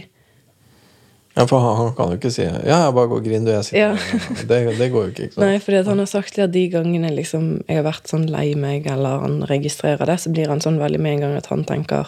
Ja, 1.35 1.43
for 1.51 1.59
han, 1.59 1.75
han 1.81 1.89
kan 1.97 2.11
jo 2.13 2.15
ikke 2.15 2.31
si 2.31 2.43
'ja, 2.45 2.53
jeg 2.85 2.93
bare 2.95 3.07
går 3.11 3.17
og 3.19 3.25
griner, 3.25 3.45
du, 3.45 3.51
jeg 3.51 3.65
sitter 3.65 3.79
Ja. 3.81 3.95
her». 3.95 4.45
det, 4.47 4.77
det 4.79 4.87
går 4.91 5.03
jo 5.03 5.09
ikke, 5.11 5.23
ikke 5.27 5.33
sant? 5.35 5.43
Nei, 5.45 5.59
fordi 5.59 5.81
han 5.89 5.99
har 5.99 6.05
sagt 6.07 6.39
at 6.39 6.51
de 6.53 6.63
gangene 6.71 7.11
liksom, 7.11 7.49
jeg 7.67 7.75
har 7.75 7.83
vært 7.83 8.07
sånn 8.07 8.25
lei 8.31 8.55
meg, 8.55 8.87
eller 8.87 9.19
han 9.19 9.41
registrerer 9.49 10.05
det, 10.07 10.15
så 10.23 10.31
blir 10.31 10.47
han 10.47 10.61
sånn 10.63 10.79
veldig 10.79 10.99
med 11.03 11.13
en 11.17 11.19
gang 11.25 11.35
at 11.35 11.47
han 11.51 11.65
tenker 11.67 12.07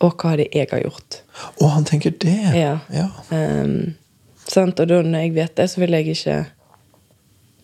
Å, 0.00 0.08
hva 0.12 0.32
er 0.32 0.36
det 0.36 0.48
jeg 0.52 0.68
har 0.72 0.80
gjort? 0.84 1.20
Å, 1.60 1.68
han 1.72 1.84
tenker 1.84 2.12
det! 2.20 2.36
Ja. 2.56 2.78
ja. 2.92 3.06
Ehm, 3.32 3.94
sant? 4.50 4.80
Og 4.80 4.90
da 4.90 5.00
når 5.02 5.26
jeg 5.26 5.34
vet 5.36 5.56
det, 5.58 5.70
så 5.70 5.82
vil 5.82 5.96
jeg 5.96 6.14
ikke 6.14 6.36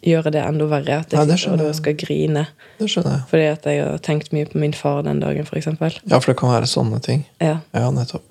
gjøre 0.03 0.33
det 0.35 0.43
enda 0.43 0.67
verre. 0.71 0.99
At 1.03 1.13
Nei, 1.15 1.23
jeg 1.23 1.31
det 1.31 1.39
sitter 1.41 1.55
og 1.55 1.63
da 1.63 1.77
skal 1.79 1.99
grine. 1.99 2.47
Det 2.79 2.89
skjønner 2.91 3.15
jeg. 3.17 3.27
Fordi 3.31 3.45
at 3.53 3.69
jeg 3.71 3.85
har 3.85 4.03
tenkt 4.03 4.33
mye 4.35 4.49
på 4.51 4.63
min 4.63 4.75
far 4.77 5.05
den 5.07 5.23
dagen, 5.23 5.47
f.eks. 5.47 5.71
Ja, 5.71 6.19
for 6.19 6.33
det 6.33 6.39
kan 6.41 6.53
være 6.55 6.71
sånne 6.71 6.99
ting. 7.05 7.25
Ja. 7.43 7.61
Ja, 7.77 7.91
nettopp. 7.95 8.27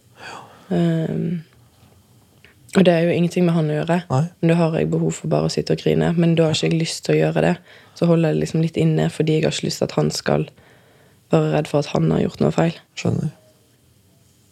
Ehm, 0.72 1.44
og 2.78 2.86
det 2.88 2.94
er 2.94 3.08
jo 3.08 3.16
ingenting 3.16 3.46
med 3.48 3.56
han 3.56 3.72
å 3.72 3.78
gjøre. 3.82 4.00
Nei. 4.12 4.24
Men 4.40 4.54
da 4.54 4.58
har 4.62 4.76
jeg 4.80 4.92
behov 4.92 5.16
for 5.18 5.32
bare 5.32 5.48
å 5.50 5.52
sitte 5.52 5.76
og 5.76 5.84
grine. 5.84 6.12
Men 6.16 6.36
da 6.40 6.48
har 6.48 6.56
ikke 6.56 6.72
jeg 6.72 6.80
lyst 6.80 7.06
til 7.08 7.18
å 7.18 7.22
gjøre 7.26 7.46
det. 7.48 7.54
Så 8.00 8.08
holder 8.08 8.32
jeg 8.32 8.38
det 8.38 8.44
liksom 8.46 8.64
litt 8.64 8.80
inne 8.80 9.10
fordi 9.12 9.38
jeg 9.38 9.48
har 9.48 9.56
ikke 9.56 9.68
lyst 9.68 9.84
til 9.84 9.90
at 9.90 9.96
han 10.00 10.12
skal 10.16 10.48
være 11.32 11.54
redd 11.56 11.72
for 11.72 11.84
at 11.84 11.92
han 11.92 12.12
har 12.12 12.24
gjort 12.26 12.44
noe 12.44 12.56
feil. 12.56 12.76
Skjønner. 13.00 13.32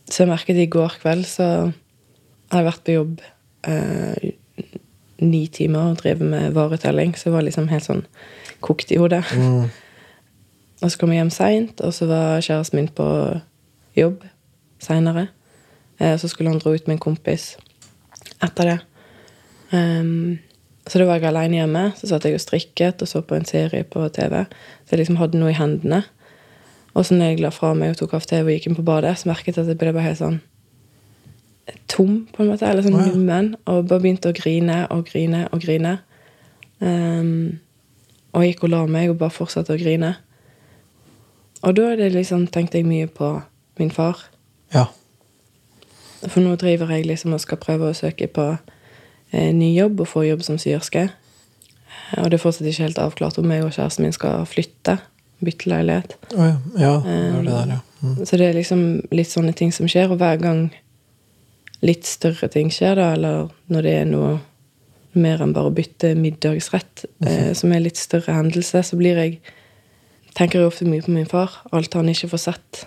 Så 0.09 0.23
jeg 0.23 0.31
merket 0.31 0.59
i 0.59 0.69
går 0.71 0.95
kveld 1.03 1.27
så 1.29 1.47
har 2.49 2.63
jeg 2.63 2.67
vært 2.67 2.85
på 2.87 2.95
jobb 2.95 3.19
eh, 3.67 4.31
ni 5.19 5.47
timer 5.47 5.91
og 5.91 6.01
drevet 6.01 6.27
med 6.31 6.55
varetelling. 6.55 7.15
Så 7.17 7.29
jeg 7.29 7.35
var 7.35 7.45
liksom 7.47 7.69
helt 7.71 7.87
sånn 7.87 8.05
kokt 8.65 8.91
i 8.91 8.99
hodet. 9.01 9.23
Mm. 9.35 9.69
Og 10.79 10.91
så 10.91 10.99
kom 10.99 11.11
jeg 11.11 11.19
hjem 11.19 11.31
seint, 11.35 11.81
og 11.83 11.91
så 11.91 12.05
var 12.07 12.39
kjæresten 12.39 12.79
min 12.79 12.85
på 12.95 13.05
jobb 13.99 14.21
seinere. 14.79 15.25
Eh, 15.99 16.13
så 16.15 16.29
skulle 16.31 16.53
han 16.53 16.61
dra 16.63 16.71
ut 16.71 16.87
med 16.87 16.95
en 16.95 17.01
kompis 17.03 17.57
etter 18.39 18.69
det. 18.69 18.77
Um, 19.75 20.39
så 20.87 21.01
da 21.01 21.09
var 21.09 21.19
jeg 21.19 21.27
aleine 21.29 21.59
hjemme. 21.59 21.83
Så 21.99 22.07
satt 22.09 22.25
jeg 22.25 22.37
og 22.37 22.43
strikket 22.45 23.03
og 23.03 23.11
så 23.11 23.21
på 23.21 23.35
en 23.35 23.45
serie 23.45 23.83
på 23.83 24.05
TV. 24.15 24.45
Så 24.87 24.95
jeg 24.95 25.03
liksom 25.03 25.19
hadde 25.19 25.41
noe 25.41 25.51
i 25.51 25.59
hendene. 25.59 26.05
Og 26.95 27.05
så 27.05 27.17
når 27.17 27.33
jeg 27.33 27.43
la 27.43 27.51
fra 27.53 27.73
meg 27.77 27.93
og 27.93 27.99
tok 27.99 28.15
av 28.17 28.25
TV 28.31 28.47
og 28.47 28.55
gikk 28.55 28.69
inn 28.69 28.79
på 28.79 28.87
badet, 28.87 29.17
så 29.19 29.29
merket 29.29 29.57
jeg 29.57 29.67
at 29.67 29.73
jeg 29.73 29.81
ble 29.83 29.93
bare 29.93 30.07
helt 30.07 30.21
sånn 30.21 30.39
tom, 31.87 32.27
på 32.33 32.43
en 32.43 32.51
måte. 32.51 32.67
Eller 32.67 32.85
sånn 32.85 32.97
Å, 32.99 33.05
ja. 33.07 33.41
Og 33.71 33.87
bare 33.89 34.03
begynte 34.03 34.31
å 34.31 34.35
grine 34.35 34.81
og 34.93 35.05
grine 35.09 35.47
og 35.51 35.61
grine. 35.63 35.97
Um, 36.79 37.59
og 38.33 38.45
gikk 38.45 38.63
og 38.67 38.73
la 38.73 38.83
meg 38.87 39.11
og 39.11 39.19
bare 39.21 39.33
fortsatte 39.33 39.73
å 39.75 39.79
grine. 39.79 40.15
Og 41.65 41.75
da 41.75 41.95
det 41.99 42.11
liksom, 42.13 42.47
tenkte 42.47 42.79
jeg 42.79 42.87
mye 42.87 43.07
på 43.11 43.33
min 43.79 43.91
far. 43.91 44.21
Ja. 44.73 44.85
For 46.27 46.43
nå 46.43 46.55
driver 46.59 46.91
jeg 46.93 47.07
liksom 47.07 47.33
og 47.35 47.41
skal 47.43 47.59
prøve 47.61 47.89
å 47.89 47.95
søke 47.97 48.27
på 48.31 48.45
eh, 48.53 49.51
ny 49.55 49.71
jobb 49.75 50.03
og 50.03 50.11
få 50.11 50.25
jobb 50.27 50.43
som 50.45 50.59
syerske. 50.61 51.07
Eh, 51.09 52.19
Og 52.21 52.29
det 52.29 52.39
er 52.39 52.43
fortsatt 52.43 52.67
ikke 52.67 52.87
helt 52.87 53.01
avklart 53.01 53.39
om 53.39 53.51
jeg 53.51 53.63
og 53.65 53.73
kjæresten 53.75 54.05
min 54.07 54.15
skal 54.15 54.45
flytte. 54.49 54.99
Bytte 55.39 55.69
leilighet. 55.71 56.17
Oh, 56.35 56.43
ja. 56.43 56.55
Ja, 56.75 56.93
det 57.05 57.45
det 57.45 57.53
der, 57.53 57.73
ja. 57.75 57.79
Mm. 58.01 58.25
Så 58.25 58.37
det 58.37 58.47
er 58.47 58.53
liksom 58.57 58.81
litt 59.11 59.31
sånne 59.31 59.53
ting 59.55 59.71
som 59.75 59.87
skjer, 59.87 60.11
og 60.11 60.19
hver 60.19 60.39
gang 60.39 60.69
litt 61.81 62.05
større 62.05 62.49
ting 62.51 62.69
skjer, 62.73 62.95
da, 62.99 63.13
eller 63.15 63.49
når 63.71 63.81
det 63.85 63.93
er 64.01 64.05
noe 64.09 64.39
mer 65.19 65.41
enn 65.41 65.53
bare 65.55 65.71
å 65.71 65.73
bytte 65.73 66.11
middagsrett, 66.15 67.05
eh, 67.25 67.53
som 67.57 67.71
er 67.73 67.79
litt 67.85 67.97
større 67.97 68.35
hendelse, 68.35 68.83
så 68.83 68.97
blir 68.99 69.17
jeg 69.17 69.39
tenker 70.37 70.59
jeg 70.61 70.67
ofte 70.69 70.85
mye 70.85 71.01
på 71.01 71.11
min 71.11 71.25
far. 71.25 71.49
Alt 71.73 71.93
han 71.97 72.09
ikke 72.11 72.29
får 72.29 72.41
sett. 72.43 72.83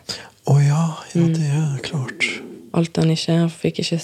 Å 0.47 0.59
ja, 0.63 0.83
ja, 1.15 1.21
Mm. 1.21 1.33
det 1.35 1.49
er 1.51 1.81
klart. 1.83 2.29
Alt 2.75 2.97
han 2.97 3.11
ikke 3.11 3.33
Han 3.39 3.51
fikk 3.51 3.79
ikke 3.83 3.99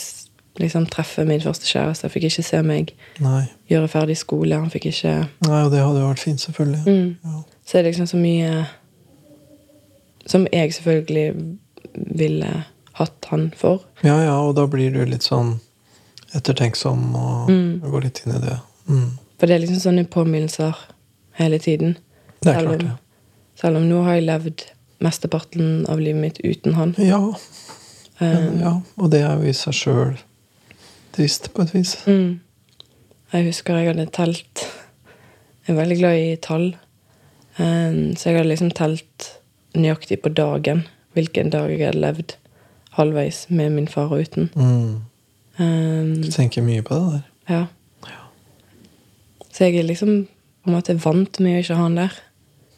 liksom 0.58 0.86
treffe 0.90 1.24
min 1.24 1.40
første 1.40 1.64
kjæreste. 1.66 2.02
Han 2.02 2.10
fikk 2.10 2.24
ikke 2.28 2.42
se 2.44 2.62
meg 2.62 2.92
Nei. 3.20 3.46
gjøre 3.70 3.88
ferdig 3.88 4.16
skole. 4.18 4.54
Han 4.58 4.70
fikk 4.70 4.86
ikke 4.90 5.28
Nei, 5.46 5.62
og 5.64 5.70
det 5.70 5.80
hadde 5.80 6.00
jo 6.02 6.08
vært 6.10 6.18
fint, 6.26 6.40
selvfølgelig. 6.40 6.82
mm. 6.86 7.16
Ja. 7.24 7.42
Så 7.64 7.78
er 7.78 7.82
det 7.82 7.94
liksom 7.94 8.06
så 8.10 8.16
mye 8.16 8.66
Som 10.26 10.46
jeg 10.52 10.72
selvfølgelig 10.74 11.56
ville 12.18 12.64
hatt 12.98 13.28
han 13.30 13.48
for. 13.56 13.82
ja 14.04 14.16
ja, 14.24 14.36
og 14.42 14.54
da 14.58 14.66
blir 14.70 14.92
du 14.94 15.04
litt 15.06 15.22
sånn 15.26 15.56
ettertenksom 16.34 17.14
og 17.16 17.48
Mm. 17.50 17.80
går 17.90 18.02
litt 18.04 18.22
inn 18.26 18.36
i 18.36 18.40
det. 18.42 18.58
Mm. 18.88 19.10
For 19.38 19.46
det 19.46 19.54
er 19.54 19.62
liksom 19.66 19.80
sånne 19.80 20.04
påminnelser 20.08 20.74
hele 21.38 21.58
tiden. 21.58 21.96
Det 22.42 22.52
er 22.54 22.58
Selv 22.60 22.68
klart, 22.68 22.82
om-. 22.82 22.98
Selv 23.56 23.76
om 23.76 23.88
nå 23.88 24.02
har 24.04 24.14
jeg 24.18 24.26
levd 24.28 24.64
mesteparten 25.00 25.86
av 25.88 25.98
livet 26.02 26.20
mitt 26.20 26.38
uten 26.44 26.74
han. 26.74 26.94
Ja, 26.98 27.22
Um, 28.20 28.58
ja, 28.58 28.70
og 28.98 29.12
det 29.12 29.20
er 29.22 29.36
jo 29.38 29.46
i 29.46 29.52
seg 29.54 29.72
sjøl 29.78 30.16
trist, 31.14 31.52
på 31.54 31.62
et 31.62 31.70
vis. 31.72 31.92
mm. 32.04 32.40
Jeg 33.32 33.44
husker 33.46 33.76
jeg 33.78 33.92
hadde 33.92 34.06
telt 34.10 34.64
Jeg 35.68 35.76
er 35.76 35.78
veldig 35.78 35.98
glad 36.00 36.16
i 36.18 36.32
tall. 36.42 36.64
Um, 37.60 38.16
så 38.16 38.30
jeg 38.32 38.36
hadde 38.40 38.48
liksom 38.50 38.72
telt 38.74 39.28
nøyaktig 39.76 40.18
på 40.24 40.32
dagen 40.34 40.82
hvilken 41.14 41.50
dag 41.54 41.70
jeg 41.70 41.86
hadde 41.92 42.00
levd 42.02 42.34
halvveis 42.98 43.44
med 43.50 43.72
min 43.74 43.88
far 43.90 44.10
og 44.12 44.22
uten. 44.26 44.50
Mm. 44.54 44.96
Um, 45.58 46.10
Du 46.22 46.30
tenker 46.30 46.62
mye 46.62 46.84
på 46.86 46.94
det 46.98 47.18
der. 47.18 47.26
ja. 47.54 47.64
Så 49.52 49.64
jeg 49.66 49.80
er 49.80 49.88
liksom 49.88 50.28
på 50.62 50.70
en 50.70 50.76
måte 50.76 50.94
vant 51.02 51.40
med 51.42 51.56
å 51.56 51.62
ikke 51.62 51.74
ha 51.74 51.86
han 51.88 51.96
der. 51.98 52.12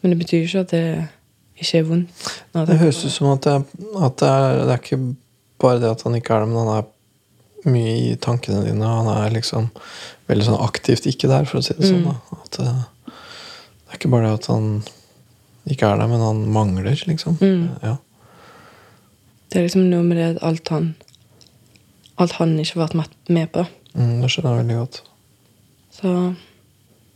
Men 0.01 0.13
det 0.13 0.17
betyr 0.23 0.47
ikke 0.47 0.63
at 0.63 0.71
det 0.73 0.85
ikke 1.61 1.77
er 1.77 1.83
vondt. 1.85 2.29
Det 2.57 2.77
høres 2.79 3.03
ut 3.05 3.13
som 3.13 3.27
at, 3.35 3.43
det, 3.45 3.83
at 4.01 4.15
det, 4.17 4.29
er, 4.29 4.61
det 4.65 4.73
er 4.73 4.81
ikke 4.81 4.99
bare 5.61 5.81
det 5.83 5.91
at 5.91 6.01
han 6.07 6.15
ikke 6.17 6.33
er 6.33 6.41
det, 6.41 6.49
men 6.49 6.57
han 6.63 6.71
er 6.79 7.69
mye 7.69 7.91
i 7.99 8.15
tankene 8.17 8.63
dine. 8.65 8.87
Han 8.87 9.11
er 9.13 9.35
liksom 9.35 9.69
veldig 10.31 10.47
sånn 10.47 10.63
aktivt 10.65 11.05
ikke 11.11 11.29
der, 11.29 11.45
for 11.45 11.59
å 11.59 11.65
si 11.67 11.75
det 11.77 11.91
sånn. 11.91 12.01
Mm. 12.01 12.09
Da. 12.09 12.39
At, 12.39 12.57
det, 12.57 12.73
det 13.11 13.93
er 13.93 13.99
ikke 13.99 14.13
bare 14.15 14.31
det 14.31 14.39
at 14.39 14.49
han 14.49 14.71
ikke 15.69 15.91
er 15.91 16.01
der, 16.01 16.09
men 16.09 16.25
han 16.25 16.41
mangler, 16.55 16.97
liksom. 17.05 17.37
Mm. 17.43 17.67
Ja. 17.85 17.97
Det 19.51 19.59
er 19.59 19.65
liksom 19.67 19.89
noe 19.89 20.03
med 20.03 20.17
det 20.17 20.35
at 20.35 20.43
alt 20.47 20.69
han 20.69 20.95
Alt 22.17 22.31
han 22.37 22.59
ikke 22.59 22.73
har 22.79 22.87
vært 22.87 22.95
med- 23.29 23.51
på. 23.51 23.65
Mm, 23.95 24.21
det 24.21 24.29
skjønner 24.31 24.55
jeg 24.57 24.65
veldig 24.65 24.75
godt. 24.77 25.01
Så 25.91 26.33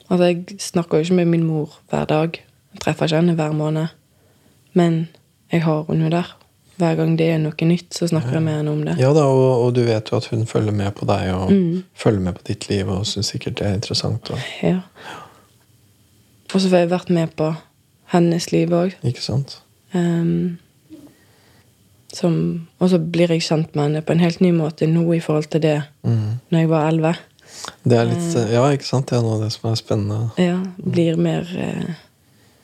Altså, 0.09 0.23
jeg 0.23 0.45
snakker 0.59 0.97
jo 0.97 1.03
ikke 1.03 1.13
med 1.13 1.25
min 1.25 1.43
mor 1.43 1.79
hver 1.89 2.05
dag. 2.05 2.31
Jeg 2.73 2.81
treffer 2.81 3.05
ikke 3.05 3.15
henne 3.15 3.33
hver 3.35 3.51
måned. 3.53 3.87
Men 4.73 5.07
jeg 5.51 5.63
har 5.63 5.83
henne 5.89 6.09
der. 6.11 6.35
Hver 6.77 6.95
gang 6.95 7.17
det 7.17 7.29
er 7.29 7.37
noe 7.37 7.53
nytt, 7.65 7.93
så 7.95 8.07
snakker 8.07 8.31
jeg 8.33 8.41
med 8.43 8.53
henne 8.57 8.71
om 8.71 8.85
det. 8.85 8.97
Ja 8.99 9.13
da, 9.13 9.23
og, 9.23 9.63
og 9.65 9.75
du 9.75 9.81
vet 9.83 10.11
jo 10.11 10.17
at 10.17 10.25
hun 10.25 10.45
følger 10.45 10.71
med 10.71 10.91
på 10.95 11.05
deg 11.05 11.33
og 11.33 11.51
Mm. 11.51 11.83
følger 11.95 12.19
med 12.19 12.33
på 12.35 12.41
ditt 12.47 12.69
liv 12.69 12.87
og 12.89 13.05
syns 13.05 13.25
sikkert 13.31 13.55
det 13.57 13.67
er 13.67 13.73
interessant. 13.73 14.29
Og, 14.31 14.37
Ja. 14.63 14.79
Og 16.53 16.61
så 16.61 16.69
får 16.69 16.77
jeg 16.77 16.89
vært 16.89 17.09
med 17.09 17.35
på 17.35 17.55
hennes 18.13 18.51
liv 18.51 18.69
òg. 18.69 18.93
ikke 19.03 19.21
sant? 19.21 19.61
Som, 22.15 22.35
og 22.79 22.89
så 22.91 22.99
blir 22.99 23.31
jeg 23.33 23.43
kjent 23.45 23.75
med 23.75 23.89
henne 23.89 24.01
på 24.05 24.15
en 24.15 24.23
helt 24.23 24.39
ny 24.43 24.51
måte 24.55 24.87
nå 24.89 25.03
i 25.15 25.21
forhold 25.23 25.49
til 25.53 25.61
det 25.65 25.77
Mm. 26.05 26.39
når 26.51 26.59
jeg 26.59 26.69
var 26.69 26.89
elleve. 26.91 27.15
Det 27.85 27.97
er 27.97 28.05
litt, 28.09 28.35
eh, 28.37 28.51
ja, 28.53 28.63
ikke 28.75 28.85
sant? 28.85 29.07
Det 29.09 29.17
er 29.17 29.21
noe 29.25 29.37
av 29.37 29.45
det 29.45 29.51
som 29.55 29.69
er 29.71 29.75
spennende. 29.79 30.31
Ja, 30.41 30.57
blir 30.77 31.17
mer 31.17 31.47
eh, 31.57 31.93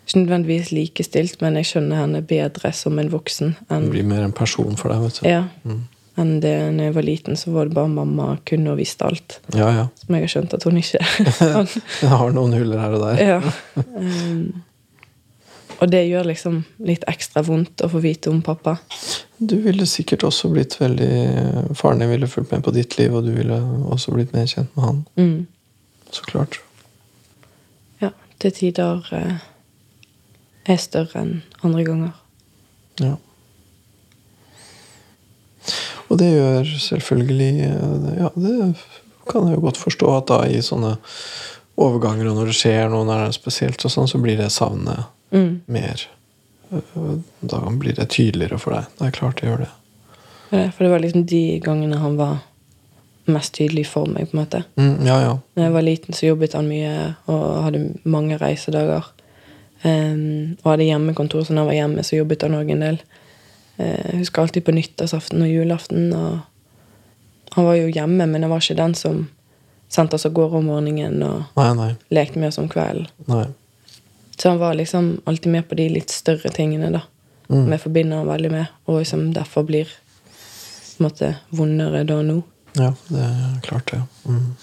Ikke 0.07 0.25
nødvendigvis 0.25 0.71
likestilt, 0.75 1.37
men 1.41 1.55
jeg 1.55 1.65
skjønner 1.69 2.01
henne 2.01 2.21
bedre 2.27 2.71
som 2.75 2.97
en 2.99 3.09
voksen 3.13 3.53
Det 3.69 3.89
blir 3.93 4.03
mer 4.03 4.23
en 4.25 4.33
person 4.35 4.75
for 4.75 4.89
deg, 4.91 4.99
vet 5.05 5.19
du. 5.21 5.27
ja, 5.29 5.43
Mm. 5.63 5.83
enn 6.17 6.39
det 6.41 6.55
når 6.75 6.83
jeg 6.89 6.93
var 6.97 7.01
liten, 7.07 7.35
så 7.39 7.51
var 7.53 7.65
det 7.69 7.73
bare 7.77 7.87
mamma 7.89 8.37
kunne 8.45 8.71
og 8.73 8.77
visste 8.81 9.05
alt. 9.07 9.39
Ja, 9.55 9.69
ja. 9.71 9.85
Som 9.95 10.15
jeg 10.15 10.25
har 10.25 10.33
skjønt 10.33 10.53
at 10.53 10.63
hun 10.67 10.77
ikke 10.77 10.99
kan. 11.39 11.67
Har 12.09 12.31
noen 12.35 12.53
huller 12.53 12.79
her 12.79 12.97
og 12.97 13.01
der. 13.05 13.23
ja. 13.23 13.41
um, 13.95 14.63
og 15.81 15.89
det 15.89 16.03
gjør 16.05 16.27
liksom 16.29 16.59
litt 16.85 17.05
ekstra 17.09 17.41
vondt 17.45 17.81
å 17.81 17.89
få 17.89 18.03
vite 18.03 18.29
om 18.29 18.43
pappa. 18.45 18.75
Du 19.41 19.55
ville 19.63 19.87
sikkert 19.89 20.27
også 20.27 20.51
blitt 20.53 20.75
veldig 20.77 21.73
Faren 21.77 22.03
din 22.03 22.11
ville 22.11 22.29
fulgt 22.29 22.51
med 22.53 22.61
på 22.65 22.73
ditt 22.75 22.97
liv, 22.99 23.15
og 23.17 23.25
du 23.25 23.31
ville 23.33 23.57
også 23.89 24.13
blitt 24.13 24.35
mer 24.35 24.45
kjent 24.45 24.75
med 24.77 24.85
han. 24.85 24.99
Mm. 25.17 25.47
Så 26.13 26.27
klart. 26.27 26.59
Ja, 28.03 28.11
til 28.43 28.53
tider 28.53 29.07
eh, 29.17 29.39
er 30.69 30.81
større 30.83 31.23
enn 31.23 31.39
andre 31.65 31.85
ganger. 31.87 32.19
Ja. 33.01 33.15
Og 36.11 36.19
det 36.19 36.27
gjør 36.29 36.69
selvfølgelig 36.83 37.53
eh, 37.69 38.11
Ja, 38.19 38.29
det 38.35 38.53
kan 39.31 39.47
jeg 39.47 39.57
jo 39.57 39.63
godt 39.65 39.81
forstå 39.81 40.13
at 40.13 40.29
da 40.29 40.43
i 40.45 40.61
sånne 40.61 40.93
overganger, 41.81 42.29
og 42.29 42.37
når 42.37 42.51
det 42.51 42.57
skjer 42.59 42.91
noe 42.91 43.07
når 43.07 43.23
det 43.23 43.27
er 43.31 43.35
spesielt, 43.39 43.87
og 43.87 43.95
sånn, 43.95 44.09
så 44.11 44.21
blir 44.21 44.37
det 44.37 44.51
savnet 44.53 45.09
Mm. 45.31 45.61
mer. 45.65 46.07
Da 47.41 47.59
blir 47.69 47.93
det 47.95 48.09
tydeligere 48.09 48.59
for 48.59 48.71
deg. 48.75 48.85
Det 48.99 49.07
er 49.07 49.11
klart 49.15 49.41
det 49.41 49.49
gjør 49.49 49.63
det. 49.65 49.69
Ja, 50.51 50.69
For 50.71 50.83
det 50.83 50.91
var 50.91 50.99
liksom 51.03 51.25
de 51.25 51.59
gangene 51.63 51.97
han 51.99 52.17
var 52.19 52.37
mest 53.31 53.53
tydelig 53.55 53.85
for 53.87 54.05
meg, 54.11 54.27
på 54.31 54.35
en 54.37 54.41
måte. 54.43 54.63
Mm, 54.75 55.05
ja, 55.07 55.17
ja. 55.21 55.33
Når 55.55 55.63
jeg 55.63 55.73
var 55.75 55.81
liten, 55.87 56.13
så 56.17 56.25
jobbet 56.31 56.53
han 56.57 56.67
mye 56.67 57.15
og 57.31 57.63
hadde 57.65 57.81
mange 58.03 58.37
reisedager. 58.41 59.07
Um, 59.83 60.57
og 60.63 60.71
hadde 60.73 60.85
hjemmekontor, 60.89 61.43
så 61.47 61.53
når 61.53 61.61
han 61.63 61.69
var 61.71 61.77
hjemme, 61.79 62.03
så 62.05 62.17
jobbet 62.19 62.41
han 62.45 62.57
òg 62.59 62.71
en 62.75 62.83
del. 62.85 62.99
Eh, 63.77 64.11
Jeg 64.11 64.19
husker 64.19 64.41
alltid 64.43 64.65
på 64.67 64.75
nyttårsaften 64.75 65.41
og 65.41 65.49
julaften. 65.49 66.11
Og 66.13 67.55
han 67.55 67.65
var 67.65 67.75
jo 67.79 67.87
hjemme, 67.91 68.27
men 68.27 68.41
jeg 68.41 68.49
var 68.51 68.59
ikke 68.61 68.77
den 68.81 68.93
som 68.95 69.23
sendte 69.91 70.15
oss 70.15 70.25
av 70.25 70.33
gårde 70.33 70.59
om 70.61 70.65
morgenen 70.71 71.23
og 71.23 71.41
Nei, 71.57 71.73
nei. 71.75 71.89
lekte 72.11 72.39
med 72.39 72.47
oss 72.51 72.59
om 72.61 72.69
kvelden. 72.71 73.07
nei. 73.27 73.45
Så 74.37 74.49
han 74.49 74.61
var 74.61 74.73
liksom 74.73 75.21
alltid 75.25 75.51
med 75.51 75.67
på 75.69 75.75
de 75.75 75.89
litt 75.89 76.09
større 76.13 76.49
tingene, 76.49 76.91
da. 76.91 77.01
Mm. 77.51 77.65
Som 77.65 77.79
forbinder 77.79 78.21
han 78.21 78.29
veldig 78.31 78.51
med, 78.51 78.65
og 78.87 79.01
liksom 79.01 79.33
derfor 79.35 79.65
blir 79.67 79.89
på 79.91 81.03
en 81.03 81.09
måte 81.09 81.35
vondere 81.49 82.03
da 82.07 82.21
nå. 82.23 82.41
Ja, 82.77 82.93
det 83.09 83.23
er 83.25 83.55
klart 83.65 83.91
det. 83.91 84.01
Mm. 84.25 84.53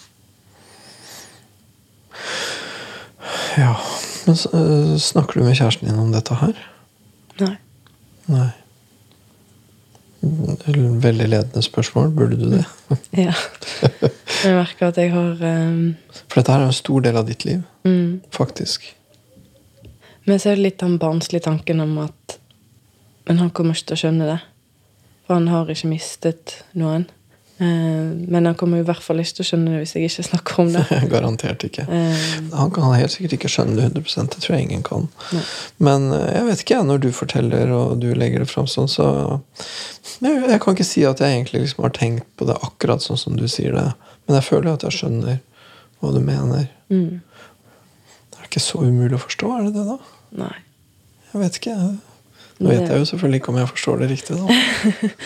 Ja 3.59 3.75
Men 4.27 4.37
øh, 4.53 4.99
snakker 4.99 5.41
du 5.41 5.45
med 5.45 5.57
kjæresten 5.57 5.89
din 5.89 5.99
om 5.99 6.13
dette 6.13 6.35
her? 6.35 6.57
Nei. 7.41 7.55
Nei. 8.27 8.49
Veldig 10.21 11.29
ledende 11.29 11.63
spørsmål. 11.63 12.11
Burde 12.11 12.37
du 12.37 12.51
det? 12.57 12.65
Ja. 13.27 13.35
Jeg 14.45 14.55
merker 14.55 14.89
at 14.89 14.99
jeg 14.99 15.13
har 15.13 15.43
um, 15.43 15.97
For 16.29 16.41
dette 16.41 16.53
her 16.53 16.63
er 16.63 16.71
en 16.71 16.77
stor 16.77 17.03
del 17.03 17.17
av 17.19 17.27
ditt 17.27 17.45
liv, 17.45 17.63
mm. 17.85 18.21
faktisk. 18.35 18.95
Men 20.29 20.41
så 20.41 20.53
er 20.53 20.59
det 20.59 20.67
litt 20.67 20.83
den 20.83 20.99
barnslige 21.01 21.47
tanken 21.49 21.81
om 21.81 21.97
at 22.05 22.39
Men 23.29 23.39
han 23.43 23.51
kommer 23.53 23.77
ikke 23.77 23.91
til 23.91 23.97
å 23.99 24.03
skjønne 24.07 24.27
det. 24.29 24.39
For 25.27 25.37
han 25.37 25.49
har 25.53 25.69
ikke 25.69 25.89
mistet 25.91 26.55
noen. 26.81 27.03
Eh, 27.59 27.67
men 28.31 28.47
han 28.47 28.55
kommer 28.55 28.79
i 28.79 28.85
hvert 28.87 29.03
fall 29.03 29.19
ikke 29.21 29.41
til 29.41 29.45
å 29.45 29.49
skjønne 29.49 29.73
det 29.75 29.81
hvis 29.83 29.93
jeg 29.97 30.07
ikke 30.09 30.25
snakker 30.29 30.61
om 30.63 30.71
det. 30.73 30.85
Garantert 31.13 31.65
ikke. 31.67 31.85
Eh, 31.91 32.27
Han 32.55 32.71
kan 32.73 32.95
helt 32.95 33.13
sikkert 33.13 33.35
ikke 33.37 33.51
skjønne 33.51 33.77
det 33.77 33.89
100 33.99 34.31
det 34.33 34.41
tror 34.45 34.55
jeg 34.57 34.69
ingen 34.69 34.85
kan. 34.87 35.09
Nei. 35.35 35.43
Men 35.89 36.07
øh, 36.15 36.25
jeg 36.37 36.47
vet 36.49 36.63
ikke, 36.65 36.81
når 36.89 37.03
du 37.05 37.09
forteller 37.19 37.73
og 37.75 37.99
du 38.01 38.09
legger 38.15 38.45
det 38.45 38.51
fram 38.53 38.71
sånn, 38.71 38.89
så 38.89 39.09
jeg, 40.23 40.39
jeg 40.55 40.61
kan 40.65 40.77
ikke 40.79 40.87
si 40.87 41.05
at 41.09 41.21
jeg 41.21 41.35
egentlig 41.35 41.65
liksom 41.67 41.85
har 41.85 41.97
tenkt 41.99 42.29
på 42.39 42.47
det 42.49 42.57
akkurat 42.63 43.05
sånn 43.05 43.21
som 43.21 43.37
du 43.37 43.45
sier 43.51 43.75
det. 43.77 43.89
Men 44.29 44.39
jeg 44.39 44.49
føler 44.49 44.73
at 44.73 44.87
jeg 44.87 45.01
skjønner 45.01 45.41
hva 45.99 46.15
du 46.15 46.21
mener. 46.23 46.71
mm, 46.95 47.19
Det 48.31 48.39
er 48.39 48.47
ikke 48.49 48.63
så 48.63 48.85
umulig 48.87 49.19
å 49.19 49.25
forstå, 49.27 49.51
er 49.59 49.67
det 49.69 49.75
det, 49.77 49.85
da? 49.91 49.99
Nei. 50.33 50.55
Jeg 51.33 51.41
vet 51.43 51.57
ikke. 51.61 51.77
Nå 52.59 52.69
vet 52.73 52.89
jeg 52.91 52.99
jo 52.99 53.05
selvfølgelig 53.05 53.39
ikke 53.41 53.49
om 53.53 53.59
jeg 53.61 53.69
forstår 53.69 53.97
det 54.03 54.09
riktig, 54.11 54.37
da. 54.37 54.47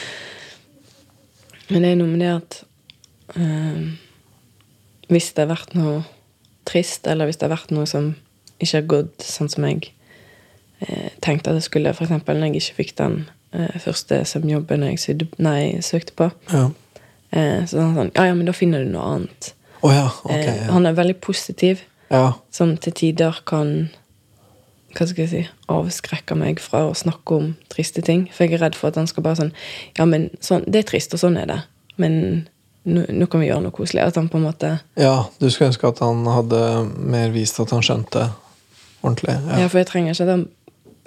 Men 1.73 1.85
det 1.85 1.93
er 1.93 1.97
noe 2.01 2.11
med 2.11 2.21
det 2.21 2.33
at 2.35 2.57
eh, 3.39 3.85
Hvis 5.13 5.31
det 5.37 5.45
har 5.47 5.53
vært 5.55 5.75
noe 5.79 6.03
trist, 6.69 7.07
eller 7.11 7.27
hvis 7.29 7.39
det 7.41 7.49
har 7.49 7.55
vært 7.57 7.73
noe 7.75 7.89
som 7.91 8.13
ikke 8.63 8.77
har 8.79 8.85
gått 8.93 9.25
sånn 9.27 9.51
som 9.51 9.65
jeg 9.67 9.89
eh, 10.85 11.09
tenkte 11.25 11.51
at 11.51 11.59
det 11.59 11.65
skulle, 11.67 11.91
f.eks. 11.91 12.13
når 12.13 12.45
jeg 12.47 12.61
ikke 12.61 12.77
fikk 12.77 12.93
den 13.01 13.17
eh, 13.57 13.75
første 13.83 14.21
sømjobben 14.31 14.85
jeg 14.87 15.01
sydde, 15.03 15.27
nei, 15.43 15.81
søkte 15.83 16.15
på, 16.21 16.29
Ja. 16.53 16.69
eh, 17.35 17.65
så 17.67 17.81
sånn, 17.81 17.97
sånn 17.99 18.13
Ja, 18.15 18.29
ja, 18.31 18.37
men 18.39 18.47
da 18.47 18.55
finner 18.55 18.85
du 18.87 18.93
noe 18.95 19.09
annet. 19.17 19.51
Oh, 19.83 19.91
ja, 19.91 20.07
ok. 20.23 20.31
Eh, 20.37 20.53
Ja. 20.63 20.69
han 20.77 20.87
er 20.87 20.95
veldig 20.95 21.17
positiv, 21.25 21.83
ja. 22.15 22.29
som 22.55 22.77
til 22.79 22.95
tider 22.95 23.43
kan 23.51 23.89
hva 24.97 25.07
skal 25.09 25.25
jeg 25.25 25.31
si, 25.33 25.43
avskrekke 25.73 26.37
meg 26.39 26.61
fra 26.61 26.85
å 26.89 26.95
snakke 26.97 27.37
om 27.39 27.51
triste 27.73 28.03
ting. 28.05 28.27
For 28.33 28.45
jeg 28.47 28.59
er 28.59 28.65
redd 28.67 28.77
for 28.79 28.93
at 28.93 28.99
han 29.01 29.07
skal 29.11 29.25
bare 29.27 29.39
sånn 29.41 29.53
Ja, 29.99 30.05
men 30.09 30.31
sånn, 30.41 30.65
det 30.67 30.83
er 30.85 30.89
trist, 30.93 31.15
og 31.17 31.21
sånn 31.23 31.39
er 31.41 31.47
det. 31.51 31.59
Men 32.01 32.17
nå, 32.85 33.05
nå 33.09 33.27
kan 33.31 33.41
vi 33.43 33.49
gjøre 33.51 33.63
noe 33.67 33.75
koselig. 33.77 34.03
At 34.05 34.17
han 34.21 34.29
på 34.33 34.41
en 34.41 34.47
måte 34.49 34.73
ja, 34.99 35.27
du 35.39 35.49
skulle 35.51 35.71
ønske 35.73 35.89
at 35.89 36.01
han 36.05 36.25
hadde 36.27 36.63
mer 36.99 37.31
vist 37.35 37.61
at 37.63 37.71
han 37.75 37.85
skjønte 37.85 38.29
ordentlig. 39.03 39.37
Ja, 39.49 39.61
Ja. 39.65 39.69
for 39.69 39.79
jeg 39.83 39.91
trenger 39.91 40.15
ikke 40.15 40.27
at 40.29 40.35
han 40.37 40.49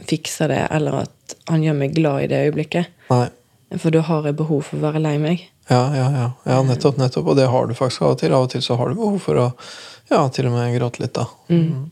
fikser 0.06 0.52
det, 0.52 0.62
eller 0.76 1.02
at 1.06 1.36
han 1.48 1.64
gjør 1.64 1.76
meg 1.80 1.94
glad 1.96 2.24
i 2.26 2.28
det 2.32 2.42
øyeblikket. 2.50 2.90
Nei. 3.10 3.28
For 3.82 3.90
da 3.92 4.02
har 4.08 4.24
jeg 4.28 4.36
behov 4.38 4.64
for 4.68 4.78
å 4.78 4.84
være 4.86 5.02
lei 5.02 5.18
meg. 5.18 5.46
Ja, 5.70 5.82
ja, 5.96 6.08
ja. 6.14 6.26
ja, 6.46 6.58
nettopp, 6.64 6.98
nettopp. 7.02 7.26
Og 7.32 7.38
det 7.40 7.48
har 7.50 7.66
du 7.68 7.74
faktisk 7.74 8.04
av 8.06 8.12
og 8.14 8.20
til. 8.22 8.34
Av 8.36 8.44
og 8.46 8.52
til 8.54 8.62
så 8.62 8.76
har 8.78 8.92
du 8.92 9.00
behov 9.00 9.18
for 9.24 9.40
å 9.42 9.46
ja, 10.12 10.20
til 10.30 10.46
og 10.46 10.54
med 10.54 10.76
gråte 10.78 11.02
litt, 11.02 11.16
da. 11.18 11.26
Mm. 11.50 11.88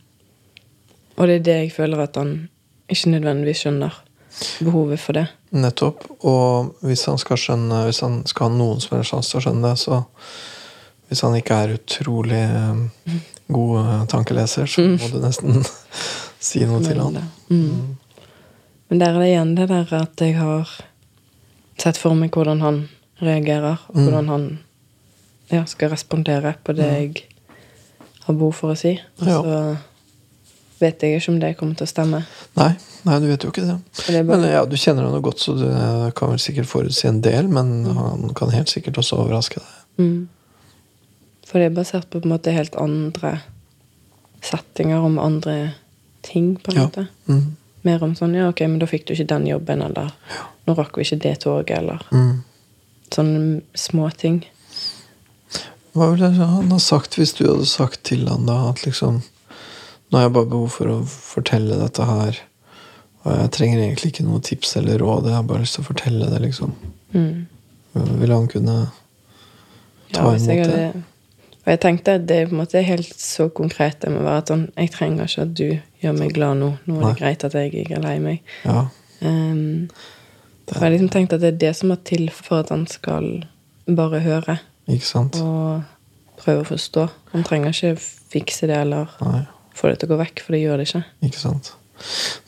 Og 1.17 1.27
det 1.29 1.35
er 1.35 1.43
det 1.45 1.55
jeg 1.61 1.71
føler 1.75 1.99
at 2.07 2.15
han 2.17 2.49
ikke 2.89 3.09
nødvendigvis 3.13 3.63
skjønner. 3.65 3.99
Behovet 4.65 4.99
for 4.99 5.13
det. 5.13 5.27
Nettopp. 5.53 6.07
Og 6.25 6.71
hvis 6.81 7.03
han 7.05 7.19
skal 7.21 7.37
skjønne 7.37 7.83
Hvis 7.85 7.99
han 8.01 8.15
skal 8.25 8.49
ha 8.49 8.55
noen 8.57 8.79
som 8.81 8.95
helst 8.97 9.11
sjanse 9.13 9.29
til 9.29 9.37
å 9.37 9.43
skjønne 9.45 9.67
det, 9.69 9.77
så 9.77 9.99
Hvis 11.07 11.21
han 11.21 11.35
ikke 11.37 11.53
er 11.61 11.75
utrolig 11.75 12.39
eh, 12.41 13.19
god 13.53 13.75
eh, 13.83 14.05
tankeleser, 14.09 14.65
så 14.65 14.81
må 14.87 15.11
du 15.13 15.19
nesten 15.21 15.61
si 16.47 16.63
noe 16.65 16.81
til 16.81 16.97
han. 17.03 17.19
Mm. 17.53 17.93
Men 18.89 18.99
der 19.03 19.13
er 19.13 19.19
det 19.21 19.29
igjen 19.29 19.53
det 19.59 19.67
der 19.69 19.93
at 19.99 20.21
jeg 20.25 20.33
har 20.39 20.71
sett 21.77 21.97
for 22.01 22.17
meg 22.17 22.33
hvordan 22.33 22.61
han 22.65 22.81
reagerer, 23.21 23.77
og 23.89 23.95
Mm. 23.95 24.03
hvordan 24.07 24.27
han 24.33 24.47
ja, 25.51 25.63
skal 25.69 25.89
respondere 25.93 26.55
på 26.63 26.73
det 26.73 26.89
jeg 26.89 27.23
har 28.25 28.33
behov 28.33 28.53
for 28.57 28.73
å 28.73 28.75
si. 28.79 28.95
Altså, 29.21 29.43
Ja. 29.45 29.75
Vet 30.83 31.03
jeg 31.05 31.17
ikke 31.21 31.31
om 31.33 31.39
det 31.41 31.53
kommer 31.59 31.79
til 31.79 31.87
å 31.87 31.91
stemme. 31.93 32.19
Nei, 32.59 32.69
nei, 33.07 33.17
du 33.23 33.27
vet 33.31 33.43
jo 33.47 33.51
ikke 33.53 33.65
det. 33.67 33.77
Det 34.05 34.21
bare, 34.27 34.37
Men 34.41 34.45
ja, 34.51 34.61
Du 34.69 34.75
kjenner 34.77 35.07
jo 35.09 35.21
godt, 35.25 35.39
så 35.43 35.55
du 35.57 35.65
eh, 35.69 36.11
kan 36.19 36.29
vel 36.35 36.39
sikkert 36.43 36.69
forutsi 36.69 37.07
en 37.09 37.21
del, 37.25 37.47
men 37.51 37.73
han 37.97 38.29
kan 38.37 38.51
helt 38.53 38.69
sikkert 38.71 38.99
også 39.01 39.23
overraske 39.23 39.63
deg. 39.63 39.73
mm. 40.03 40.21
For 41.47 41.59
det 41.61 41.67
er 41.69 41.75
basert 41.75 42.07
på 42.09 42.17
på 42.21 42.25
en 42.25 42.31
måte 42.33 42.53
helt 42.55 42.73
andre 42.81 43.35
settinger, 44.41 45.03
om 45.05 45.19
andre 45.21 45.73
ting, 46.25 46.55
på 46.63 46.71
en 46.71 46.77
Ja. 46.77 46.85
måte. 46.87 47.07
Mm. 47.27 47.55
Mer 47.83 48.03
om 48.03 48.15
sånn 48.15 48.33
ja, 48.35 48.47
ok, 48.49 48.61
men 48.61 48.79
da 48.79 48.87
fikk 48.87 49.05
du 49.05 49.13
ikke 49.13 49.27
den 49.27 49.45
jobben, 49.47 49.81
eller 49.83 50.11
nå 50.67 50.75
rakk 50.77 50.97
vi 50.97 51.03
ikke 51.03 51.19
det 51.21 51.39
toget, 51.43 51.77
eller 51.77 51.99
Mm. 52.11 52.43
sånne 53.11 53.61
småting. 53.75 54.43
Hva 55.93 56.07
ville 56.11 56.31
han 56.31 56.71
ha 56.71 56.79
sagt 56.79 57.15
hvis 57.19 57.35
du 57.37 57.43
hadde 57.45 57.67
sagt 57.69 58.03
til 58.03 58.25
han 58.27 58.47
da 58.47 58.69
at 58.71 58.81
liksom 58.85 59.21
Nå 60.13 60.19
har 60.19 60.27
jeg 60.27 60.33
bare 60.35 60.45
behov 60.51 60.67
for 60.69 60.91
å 60.93 60.97
fortelle 61.09 61.73
dette 61.79 62.05
her, 62.05 62.37
og 63.23 63.31
jeg 63.39 63.51
trenger 63.55 63.79
egentlig 63.81 64.11
ikke 64.13 64.25
noe 64.27 64.41
tips 64.45 64.75
eller 64.77 65.01
råd, 65.01 65.25
jeg 65.31 65.33
har 65.39 65.47
bare 65.49 65.63
lyst 65.63 65.79
til 65.79 65.81
å 65.81 65.87
fortelle 65.87 66.27
det, 66.29 66.41
liksom. 66.43 66.75
Mm. 67.15 67.47
Ville 68.21 68.37
han 68.37 68.45
kunne 68.51 68.75
ta 70.13 70.27
ja, 70.27 70.35
imot 70.37 70.69
det? 70.69 71.03
Og 71.63 71.71
jeg 71.71 71.79
tenkte 71.79 72.17
at 72.19 72.25
det 72.27 72.37
er 72.43 72.49
på 72.49 72.53
en 72.57 72.61
måte 72.61 72.81
helt 72.83 73.13
så 73.23 73.47
konkret 73.55 74.01
det 74.03 74.11
må 74.11 74.19
være 74.25 74.41
at 74.41 74.49
sånn 74.51 74.63
Jeg 74.75 74.91
trenger 74.91 75.29
ikke 75.29 75.45
at 75.45 75.53
du 75.55 75.67
gjør 76.03 76.17
meg 76.19 76.33
glad 76.35 76.59
nå. 76.59 76.67
Nå 76.85 76.97
er 76.97 76.99
det 76.99 77.07
Nei. 77.07 77.13
greit 77.21 77.45
at 77.47 77.55
jeg 77.55 77.71
ikke 77.71 77.95
er 77.95 78.03
lei 78.03 78.17
meg. 78.19 78.41
Ja. 78.67 78.81
Um, 79.23 79.87
Det- 80.65 80.75
For 80.77 80.85
jeg 80.85 80.93
liksom 80.93 81.09
tenkt 81.11 81.33
at 81.33 81.41
det 81.41 81.53
er 81.53 81.57
det 81.59 81.75
som 81.75 81.89
må 81.89 81.97
til 82.03 82.29
for 82.29 82.59
at 82.59 82.69
han 82.69 82.85
skal 82.87 83.45
bare 83.87 84.19
høre 84.23 84.59
Ikke 84.87 85.05
sant? 85.05 85.35
og 85.41 85.83
prøve 86.37 86.61
å 86.63 86.69
forstå. 86.69 87.09
Han 87.33 87.43
trenger 87.43 87.71
ikke 87.71 87.97
fikse 88.31 88.67
det 88.67 88.77
eller 88.77 89.07
Nei, 89.21 89.45
få 89.77 89.89
det 89.89 90.01
til 90.01 90.09
å 90.09 90.13
gå 90.13 90.19
vekk, 90.23 90.43
for 90.45 90.55
det 90.55 90.63
gjør 90.63 90.81
det 90.81 90.87
ikke. 90.89 91.03
ikke 91.29 91.41
sant. 91.41 91.73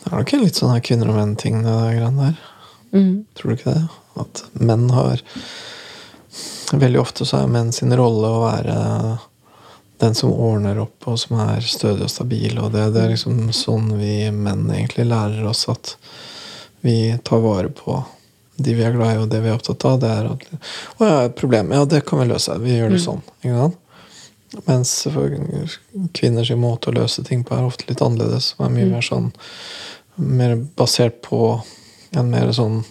Det 0.01 0.09
er 0.09 0.17
nok 0.17 0.33
en 0.33 0.43
litt 0.43 0.59
sånn 0.59 0.73
her 0.73 0.83
kvinner 0.85 1.11
og 1.11 1.19
menn-ting, 1.19 1.61
det 1.65 1.75
greiene 1.97 2.27
der. 2.29 2.41
Mm. 2.95 3.13
Tror 3.37 3.51
du 3.51 3.55
ikke 3.57 3.75
det? 3.75 3.85
At 4.21 4.43
menn 4.53 4.89
har 4.95 5.23
Veldig 6.75 6.97
ofte 6.97 7.27
så 7.29 7.43
er 7.43 7.51
menn 7.51 7.69
sin 7.71 7.93
rolle 7.95 8.25
å 8.25 8.39
være 8.41 8.75
den 10.01 10.15
som 10.17 10.31
ordner 10.33 10.79
opp, 10.81 11.05
og 11.07 11.19
som 11.21 11.37
er 11.43 11.61
stødig 11.61 12.07
og 12.07 12.11
stabil. 12.11 12.57
Og 12.57 12.73
det, 12.73 12.87
det 12.95 13.03
er 13.03 13.13
liksom 13.13 13.51
sånn 13.55 13.93
vi 13.99 14.31
menn 14.33 14.65
egentlig 14.73 15.05
lærer 15.07 15.45
oss 15.47 15.67
at 15.71 15.93
vi 16.83 17.13
tar 17.23 17.43
vare 17.45 17.69
på 17.69 18.01
de 18.55 18.73
vi 18.73 18.83
er 18.87 18.95
glad 18.95 19.13
i, 19.13 19.21
og 19.21 19.29
det 19.31 19.41
vi 19.43 19.51
er 19.51 19.57
opptatt 19.57 19.85
av. 19.87 19.97
Det 20.01 20.11
er 20.11 20.27
at 20.31 20.45
Å 20.97 21.07
ja, 21.07 21.15
et 21.27 21.37
problem. 21.37 21.73
Ja, 21.75 21.85
det 21.89 22.01
kan 22.07 22.21
vi 22.21 22.27
løse. 22.29 22.57
Vi 22.63 22.77
gjør 22.77 22.95
det 22.95 23.01
sånn. 23.03 23.23
Ikke 23.43 23.55
sant? 23.57 23.81
Mens 24.65 24.91
kvinners 26.17 26.51
måte 26.59 26.91
å 26.91 26.95
løse 26.95 27.23
ting 27.27 27.43
på 27.45 27.55
er 27.55 27.67
ofte 27.67 27.87
litt 27.89 28.03
annerledes. 28.03 28.53
Som 28.53 28.65
er 28.65 28.75
mye 28.75 28.91
mer 28.95 29.05
sånn 29.05 29.31
Mer 30.15 30.53
basert 30.79 31.17
på 31.25 31.37
en 32.15 32.29
mer 32.31 32.47
sånn 32.55 32.85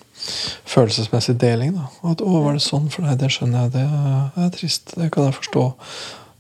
følelsesmessig 0.68 1.38
deling. 1.40 1.72
da 1.72 2.10
At 2.10 2.20
'Å, 2.20 2.42
var 2.44 2.52
det 2.52 2.60
sånn 2.60 2.90
for 2.92 3.00
deg? 3.00 3.16
Det 3.18 3.30
skjønner 3.32 3.62
jeg. 3.62 3.72
Det 3.72 4.42
er 4.44 4.50
trist. 4.52 4.92
Det 4.94 5.10
kan 5.10 5.30
jeg 5.30 5.38
forstå. 5.40 5.64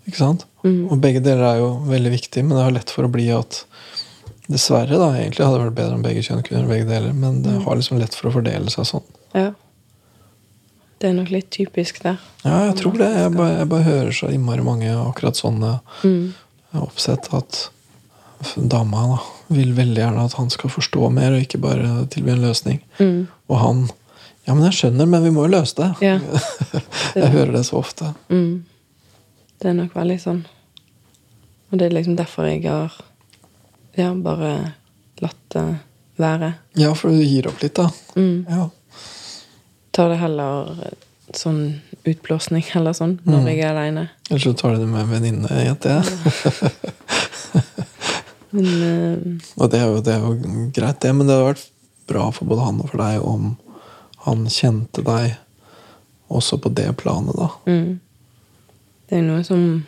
Ikke 0.06 0.20
sant? 0.20 0.44
Og 0.64 1.00
begge 1.00 1.22
deler 1.24 1.44
er 1.54 1.58
jo 1.62 1.70
veldig 1.88 2.12
viktig, 2.12 2.44
men 2.44 2.58
det 2.58 2.66
er 2.66 2.76
lett 2.76 2.92
for 2.92 3.08
å 3.08 3.12
bli 3.12 3.30
at 3.32 3.64
Dessverre, 4.44 4.98
da. 5.00 5.08
Egentlig 5.16 5.40
hadde 5.40 5.56
det 5.56 5.64
vært 5.64 5.76
bedre 5.78 5.96
om 5.96 6.02
begge 6.04 6.22
kjønn 6.24 6.42
kunne 6.44 6.58
gjøre 6.58 6.68
begge 6.68 6.88
deler, 6.90 7.12
men 7.16 7.38
det 7.46 7.54
har 7.64 7.78
liksom 7.78 7.96
lett 8.00 8.12
for 8.12 8.28
å 8.28 8.34
fordele 8.34 8.72
seg 8.72 8.84
sånn. 8.90 9.06
Ja. 9.32 9.52
Det 11.04 11.10
er 11.10 11.16
nok 11.18 11.28
litt 11.34 11.50
typisk 11.52 11.98
der. 12.00 12.16
Ja, 12.46 12.62
jeg 12.70 12.78
tror 12.78 12.94
det. 12.96 13.10
Jeg 13.12 13.32
bare, 13.34 13.58
jeg 13.58 13.68
bare 13.68 13.84
hører 13.84 14.14
så 14.16 14.30
innmari 14.32 14.62
mange 14.64 14.88
akkurat 14.88 15.36
sånne 15.36 15.74
Mm. 16.00 16.32
oppsett 16.80 17.28
at 17.36 17.58
dama 18.56 19.02
da, 19.10 19.18
vil 19.54 19.74
veldig 19.76 20.00
gjerne 20.00 20.24
at 20.24 20.32
han 20.38 20.48
skal 20.50 20.70
forstå 20.72 21.10
mer, 21.12 21.34
og 21.36 21.44
ikke 21.44 21.60
bare 21.60 22.06
tilby 22.08 22.32
en 22.32 22.40
løsning. 22.46 22.80
Mm. 22.98 23.26
Og 23.50 23.58
han 23.60 23.90
Ja, 24.46 24.54
men 24.54 24.64
jeg 24.64 24.72
skjønner, 24.78 25.06
men 25.08 25.22
vi 25.24 25.30
må 25.30 25.44
jo 25.44 25.52
løse 25.58 25.74
det. 25.76 25.90
Ja. 26.04 26.18
jeg 27.20 27.30
hører 27.32 27.52
det 27.52 27.62
så 27.64 27.78
ofte. 27.78 28.14
Mm. 28.28 28.64
Det 29.60 29.68
er 29.70 29.76
nok 29.76 29.94
veldig 29.96 30.18
sånn. 30.20 30.42
Og 31.70 31.78
det 31.78 31.86
er 31.86 31.94
liksom 31.98 32.16
derfor 32.16 32.48
jeg 32.48 32.64
har 32.64 32.92
ja, 33.96 34.10
bare 34.14 34.74
latt 35.20 35.40
det 35.52 35.64
være. 36.20 36.54
Ja, 36.76 36.92
for 36.94 37.08
du 37.12 37.22
gir 37.24 37.48
opp 37.48 37.60
litt, 37.62 37.76
da. 37.76 37.88
Mm. 38.16 38.44
Ja. 38.48 38.68
Tar 39.94 40.08
det 40.10 40.16
heller 40.20 40.94
sånn 41.34 41.80
utblåsning 42.04 42.64
eller 42.76 42.92
sånn 42.96 43.18
når 43.24 43.48
jeg 43.50 43.58
er 43.62 43.70
aleine. 43.72 44.04
Eller 44.28 44.40
så 44.42 44.52
tar 44.58 44.70
du 44.74 44.78
det 44.82 44.88
med 44.90 45.00
en 45.04 45.12
venninne, 45.12 45.50
gjetter 45.64 45.90
jeg. 45.96 46.04
Men 48.54 48.66
uh, 48.66 49.18
Og 49.58 49.66
det 49.70 49.78
er, 49.80 49.86
jo, 49.88 49.94
det 50.04 50.12
er 50.14 50.20
jo 50.22 50.30
greit, 50.74 51.00
det, 51.02 51.10
men 51.10 51.26
det 51.26 51.34
hadde 51.34 51.48
vært 51.48 51.70
bra 52.06 52.24
for 52.30 52.44
både 52.46 52.62
han 52.68 52.82
og 52.84 52.88
for 52.92 52.98
deg 53.02 53.14
om 53.26 53.42
han 54.28 54.38
kjente 54.52 55.00
deg 55.02 55.24
også 56.30 56.56
på 56.62 56.68
det 56.72 56.96
planet, 57.00 57.34
da. 57.34 57.48
mm. 57.66 57.98
det 59.10 59.16
er 59.18 59.22
noe 59.26 59.42
som 59.46 59.84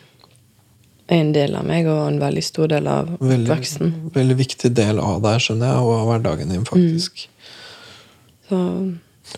er 1.07 1.17
en 1.21 1.31
del 1.33 1.55
av 1.55 1.63
meg, 1.65 1.87
og 1.87 2.07
en 2.09 2.19
veldig 2.19 2.43
stor 2.43 2.67
del 2.73 2.87
av 2.91 3.07
Veldig, 3.21 3.47
oppveksten. 3.47 3.93
veldig 4.13 4.35
viktig 4.43 4.69
del 4.75 4.99
av 4.99 5.21
deg, 5.23 5.39
skjønner 5.43 5.67
jeg, 5.71 5.79
og 5.87 5.93
av 5.95 6.05
hverdagen 6.11 6.49
din, 6.51 6.65
faktisk. 6.67 7.29
Så 8.49 8.57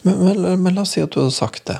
Men, 0.06 0.20
men, 0.22 0.64
men 0.64 0.76
la 0.76 0.84
oss 0.86 0.94
si 0.96 1.02
at 1.04 1.12
du 1.12 1.20
hadde 1.22 1.34
sagt 1.36 1.66
det. 1.68 1.80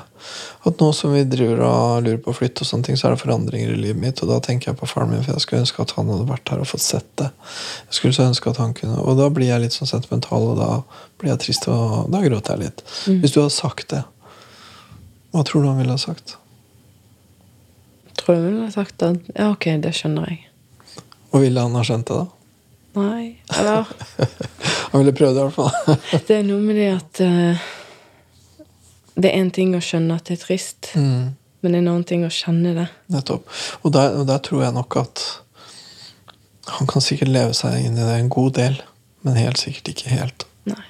At 0.68 0.82
nå 0.82 0.90
som 0.96 1.14
vi 1.14 1.22
driver 1.30 1.62
og 1.64 2.02
lurer 2.04 2.18
på 2.24 2.32
å 2.32 2.36
flytte, 2.36 2.64
og 2.64 2.68
sånne 2.68 2.88
ting, 2.88 2.98
så 3.00 3.08
er 3.08 3.14
det 3.14 3.22
forandringer 3.22 3.72
i 3.72 3.78
livet 3.80 4.02
mitt. 4.02 4.20
Og 4.24 4.32
da 4.32 4.40
tenker 4.44 4.72
jeg 4.72 4.80
på 4.80 4.88
faren 4.90 5.12
min, 5.12 5.22
for 5.24 5.36
jeg 5.36 5.44
skulle 5.46 5.62
ønske 5.64 5.84
at 5.84 5.94
han 5.96 6.10
hadde 6.12 6.28
vært 6.28 6.52
her 6.52 6.62
og 6.64 6.68
fått 6.68 6.84
sett 6.84 7.08
det. 7.22 7.30
Jeg 7.86 8.00
skulle 8.00 8.18
så 8.18 8.26
ønske 8.28 8.52
at 8.52 8.60
han 8.60 8.74
kunne 8.76 8.98
Og 9.00 9.16
da 9.20 9.30
blir 9.32 9.52
jeg 9.52 9.64
litt 9.64 9.76
sånn 9.76 9.90
sentimental, 9.90 10.50
og 10.52 10.60
da 10.60 10.70
blir 11.22 11.34
jeg 11.34 11.44
trist, 11.46 11.70
og 11.70 12.10
da 12.12 12.22
gråter 12.26 12.56
jeg 12.58 12.66
litt. 12.66 12.84
Hvis 13.22 13.36
du 13.36 13.40
hadde 13.42 13.56
sagt 13.56 13.94
det, 13.94 14.04
hva 15.30 15.46
tror 15.46 15.62
du 15.62 15.70
han 15.70 15.78
ville 15.78 15.94
ha 15.94 16.02
sagt? 16.02 16.40
tror 18.20 18.36
jeg 18.36 18.44
ville 18.44 18.66
ha 18.66 18.74
sagt 18.74 19.02
at 19.02 19.32
ja, 19.34 19.48
ok, 19.50 19.66
det 19.82 19.94
skjønner 19.96 20.28
jeg. 20.30 20.44
Og 21.30 21.44
ville 21.44 21.62
han 21.64 21.76
ha 21.78 21.82
skjønt 21.86 22.10
det, 22.10 22.20
da? 22.20 22.26
Nei, 23.00 23.26
eller 23.54 23.86
Han 24.90 25.04
ville 25.04 25.14
prøvd 25.14 25.36
i 25.38 25.42
hvert 25.44 25.54
fall. 25.54 25.98
Det 26.26 26.40
er 26.40 26.46
noe 26.46 26.58
med 26.64 26.74
det 26.80 26.88
at 26.90 27.20
eh, 27.22 27.68
Det 29.16 29.30
er 29.30 29.40
én 29.42 29.50
ting 29.52 29.74
å 29.76 29.80
skjønne 29.82 30.16
at 30.16 30.24
det 30.30 30.38
er 30.38 30.44
trist, 30.44 30.92
Mm, 30.94 31.34
men 31.62 31.72
det 31.72 31.78
er 31.78 31.82
en 31.82 31.88
annen 31.92 32.04
ting 32.08 32.22
å 32.24 32.30
kjenne 32.32 32.74
det. 32.74 32.86
nettopp. 33.12 33.48
Og 33.82 33.92
der, 33.92 34.14
og 34.20 34.26
der 34.26 34.38
tror 34.38 34.62
jeg 34.64 34.72
nok 34.76 34.96
at 34.96 35.24
han 36.78 36.86
kan 36.86 37.02
sikkert 37.02 37.28
leve 37.28 37.52
seg 37.56 37.84
inn 37.84 37.98
i 37.98 38.04
det 38.06 38.14
en 38.20 38.28
god 38.32 38.54
del, 38.54 38.78
men 39.22 39.36
helt 39.36 39.58
sikkert 39.58 39.88
ikke 39.92 40.08
helt. 40.14 40.46
Nei. 40.64 40.84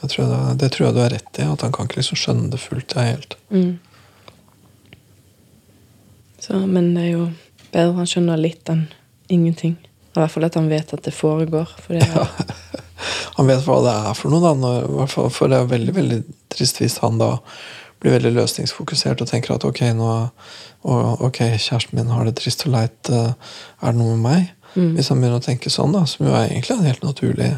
Det 0.00 0.10
tror, 0.12 0.28
jeg, 0.28 0.58
det 0.60 0.70
tror 0.72 0.86
jeg 0.86 0.94
du 0.94 1.00
har 1.00 1.10
rett 1.10 1.38
i. 1.40 1.42
At 1.48 1.62
han 1.64 1.72
kan 1.72 1.88
ikke 1.88 1.96
liksom 2.02 2.18
skjønne 2.20 2.50
det 2.52 2.60
fullt 2.60 2.94
og 2.96 3.02
helt. 3.02 3.36
Mm. 3.50 3.78
Så, 6.38 6.58
men 6.66 6.94
det 6.94 7.02
er 7.02 7.12
jo 7.16 7.26
bedre 7.72 7.96
han 7.96 8.06
skjønner 8.10 8.38
litt 8.40 8.68
enn 8.70 8.86
ingenting. 9.32 9.76
I 10.14 10.20
hvert 10.20 10.32
fall 10.32 10.46
at 10.46 10.54
han 10.58 10.68
vet 10.70 10.92
at 10.94 11.02
det 11.04 11.14
foregår. 11.16 11.72
For 11.82 11.96
det 11.96 12.06
er, 12.06 12.28
Han 13.36 13.48
vet 13.50 13.64
hva 13.66 13.80
det 13.84 13.92
er 13.92 14.14
for 14.16 14.32
noe, 14.32 14.40
da. 14.40 14.52
Når, 14.56 15.08
for 15.34 15.50
det 15.52 15.58
er 15.58 15.66
veldig 15.72 15.94
veldig 15.96 16.20
trist 16.56 16.80
hvis 16.82 16.98
han 17.04 17.20
da 17.22 17.36
blir 18.02 18.16
veldig 18.18 18.34
løsningsfokusert 18.36 19.22
og 19.24 19.30
tenker 19.30 19.54
at 19.54 19.64
ok, 19.64 19.80
nå, 19.96 20.10
ok, 20.84 21.38
kjæresten 21.56 21.96
min 21.96 22.12
har 22.12 22.26
det 22.28 22.36
trist 22.40 22.66
og 22.66 22.74
leit, 22.74 23.08
eh, 23.08 23.32
er 23.80 23.94
det 23.94 24.00
noe 24.00 24.16
med 24.16 24.24
meg? 24.26 24.52
Hvis 24.76 25.08
han 25.08 25.22
begynner 25.22 25.40
å 25.40 25.44
tenke 25.44 25.70
sånn, 25.72 25.94
da, 25.96 26.02
som 26.04 26.26
jo 26.26 26.34
er 26.36 26.50
egentlig 26.50 26.76
helt 26.84 27.04
naturlig 27.06 27.54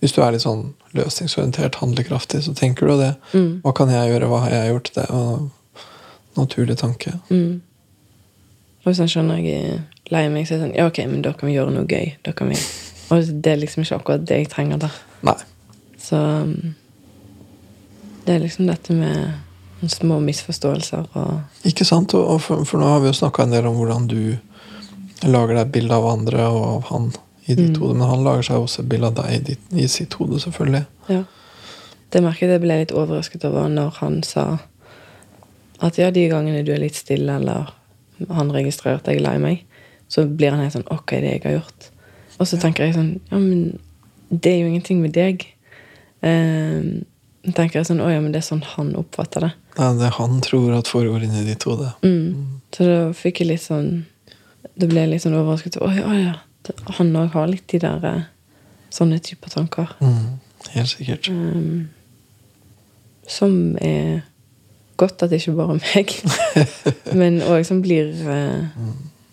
Hvis 0.00 0.14
du 0.16 0.22
er 0.24 0.30
litt 0.32 0.40
sånn 0.40 0.70
løsningsorientert, 0.96 1.76
handlekraftig, 1.82 2.38
så 2.46 2.54
tenker 2.56 2.88
du 2.88 2.94
det. 2.96 3.10
Hva 3.60 3.74
kan 3.76 3.90
jeg 3.92 4.08
gjøre? 4.08 4.30
Hva 4.30 4.38
har 4.46 4.54
jeg 4.54 4.70
gjort? 4.70 4.90
Det 4.94 5.02
er 5.04 5.10
en 5.18 5.50
naturlig 6.38 6.78
tanke. 6.80 7.12
mm. 7.28 7.60
Og 8.86 8.88
hvis 8.88 9.02
han 9.02 9.10
skjønner 9.10 9.42
jeg 9.42 9.66
er 9.66 9.78
lei 10.14 10.22
meg, 10.30 10.46
så 10.46 10.54
er 10.54 10.60
det 10.60 10.64
sånn 10.64 10.76
Ja, 10.78 10.86
ok, 10.86 11.00
men 11.10 11.22
da 11.26 11.32
kan 11.34 11.50
vi 11.50 11.56
gjøre 11.58 11.74
noe 11.74 11.84
gøy. 11.90 12.12
Da 12.24 12.32
kan 12.38 12.48
vi 12.52 12.56
Og 13.10 13.30
det 13.42 13.52
er 13.52 13.60
liksom 13.60 13.82
ikke 13.82 13.98
akkurat 14.00 14.24
det 14.28 14.38
jeg 14.38 14.48
trenger 14.52 14.80
da. 14.86 14.90
Nei. 15.26 15.36
Så 16.00 16.16
um, 16.16 16.74
det 18.26 18.34
er 18.34 18.42
liksom 18.42 18.66
dette 18.70 18.94
med 18.96 19.90
små 19.92 20.18
misforståelser 20.24 21.06
og 21.20 21.66
Ikke 21.68 21.84
sant? 21.86 22.14
Og, 22.16 22.40
for, 22.42 22.64
for 22.66 22.80
nå 22.80 22.88
har 22.90 23.02
vi 23.04 23.10
jo 23.10 23.18
snakka 23.20 23.44
en 23.44 23.54
del 23.54 23.68
om 23.68 23.76
hvordan 23.78 24.08
du 24.10 24.36
lager 25.24 25.54
deg 25.54 25.62
et 25.62 25.72
bilde 25.72 25.96
av 25.96 26.06
andre 26.10 26.48
og 26.50 26.64
av 26.66 26.90
han 26.90 27.10
i 27.46 27.54
ditt 27.54 27.78
hode, 27.78 27.94
men 27.94 28.08
han 28.10 28.24
lager 28.26 28.48
seg 28.48 28.64
også 28.64 28.82
et 28.82 28.88
bilde 28.90 29.12
av 29.12 29.18
deg 29.20 29.34
i, 29.36 29.42
ditt, 29.52 29.66
i 29.78 29.86
sitt 29.90 30.16
hode, 30.18 30.40
selvfølgelig. 30.42 30.82
Ja. 31.12 31.22
Det 32.10 32.22
merket 32.24 32.50
jeg 32.50 32.62
ble 32.62 32.80
litt 32.80 32.94
overrasket 32.94 33.46
over 33.46 33.68
når 33.70 34.00
han 34.00 34.18
sa 34.26 34.46
at 35.84 35.98
ja, 36.00 36.10
de 36.10 36.24
gangene 36.32 36.64
du 36.66 36.72
er 36.74 36.82
litt 36.82 36.98
stille, 36.98 37.38
eller 37.38 37.70
han 38.32 38.50
registrerer 38.54 38.98
at 38.98 39.10
jeg 39.10 39.20
er 39.20 39.26
lei 39.26 39.36
meg, 39.42 39.64
så 40.10 40.24
blir 40.26 40.54
han 40.54 40.62
helt 40.62 40.74
sånn 40.74 40.88
Ok, 40.94 41.18
det 41.20 41.34
jeg 41.34 41.42
har 41.44 41.58
gjort. 41.58 41.90
Og 42.38 42.48
så 42.48 42.58
tenker 42.62 42.86
jeg 42.86 42.96
sånn 42.96 43.12
Ja, 43.30 43.38
men 43.38 43.76
det 44.30 44.52
er 44.52 44.62
jo 44.62 44.70
ingenting 44.70 45.02
med 45.02 45.14
deg. 45.14 45.44
Eh, 46.26 46.82
tenker 47.54 47.80
jeg 47.80 47.88
sånn 47.90 48.02
Å 48.02 48.10
ja, 48.10 48.20
men 48.22 48.32
det 48.34 48.40
er 48.40 48.46
sånn 48.48 48.64
han 48.74 48.94
oppfatter 48.98 49.46
det. 49.46 49.52
Er 49.82 49.96
det 49.98 50.12
han 50.16 50.40
tror 50.44 50.74
at 50.78 50.90
foregår 50.90 51.26
inni 51.26 51.44
ditt 51.46 51.66
hode. 51.68 51.92
Mm. 52.06 52.60
Så 52.74 52.86
da 52.88 53.00
fikk 53.16 53.42
jeg 53.42 53.50
litt 53.52 53.64
sånn 53.64 53.90
Det 54.74 54.88
ble 54.90 55.06
litt 55.10 55.24
sånn 55.24 55.36
overrasket. 55.38 55.78
Å 55.80 55.90
ja, 55.94 56.14
ja. 56.18 56.34
Han 56.98 57.14
òg 57.16 57.36
har 57.36 57.50
litt 57.50 57.68
de 57.70 57.78
der 57.84 58.06
eh, 58.08 58.24
sånne 58.90 59.20
typer 59.22 59.52
tanker. 59.52 59.92
Mm, 60.02 60.40
helt 60.72 60.90
sikkert. 60.90 61.28
Um, 61.30 61.86
som 63.30 63.76
er 63.78 64.24
godt 64.98 65.22
at 65.22 65.30
det 65.30 65.38
ikke 65.42 65.54
bare 65.60 65.76
er 65.76 65.84
meg. 65.84 66.16
men 67.20 67.38
òg 67.46 67.62
som 67.68 67.84
blir 67.84 68.10
uh, 68.26 68.90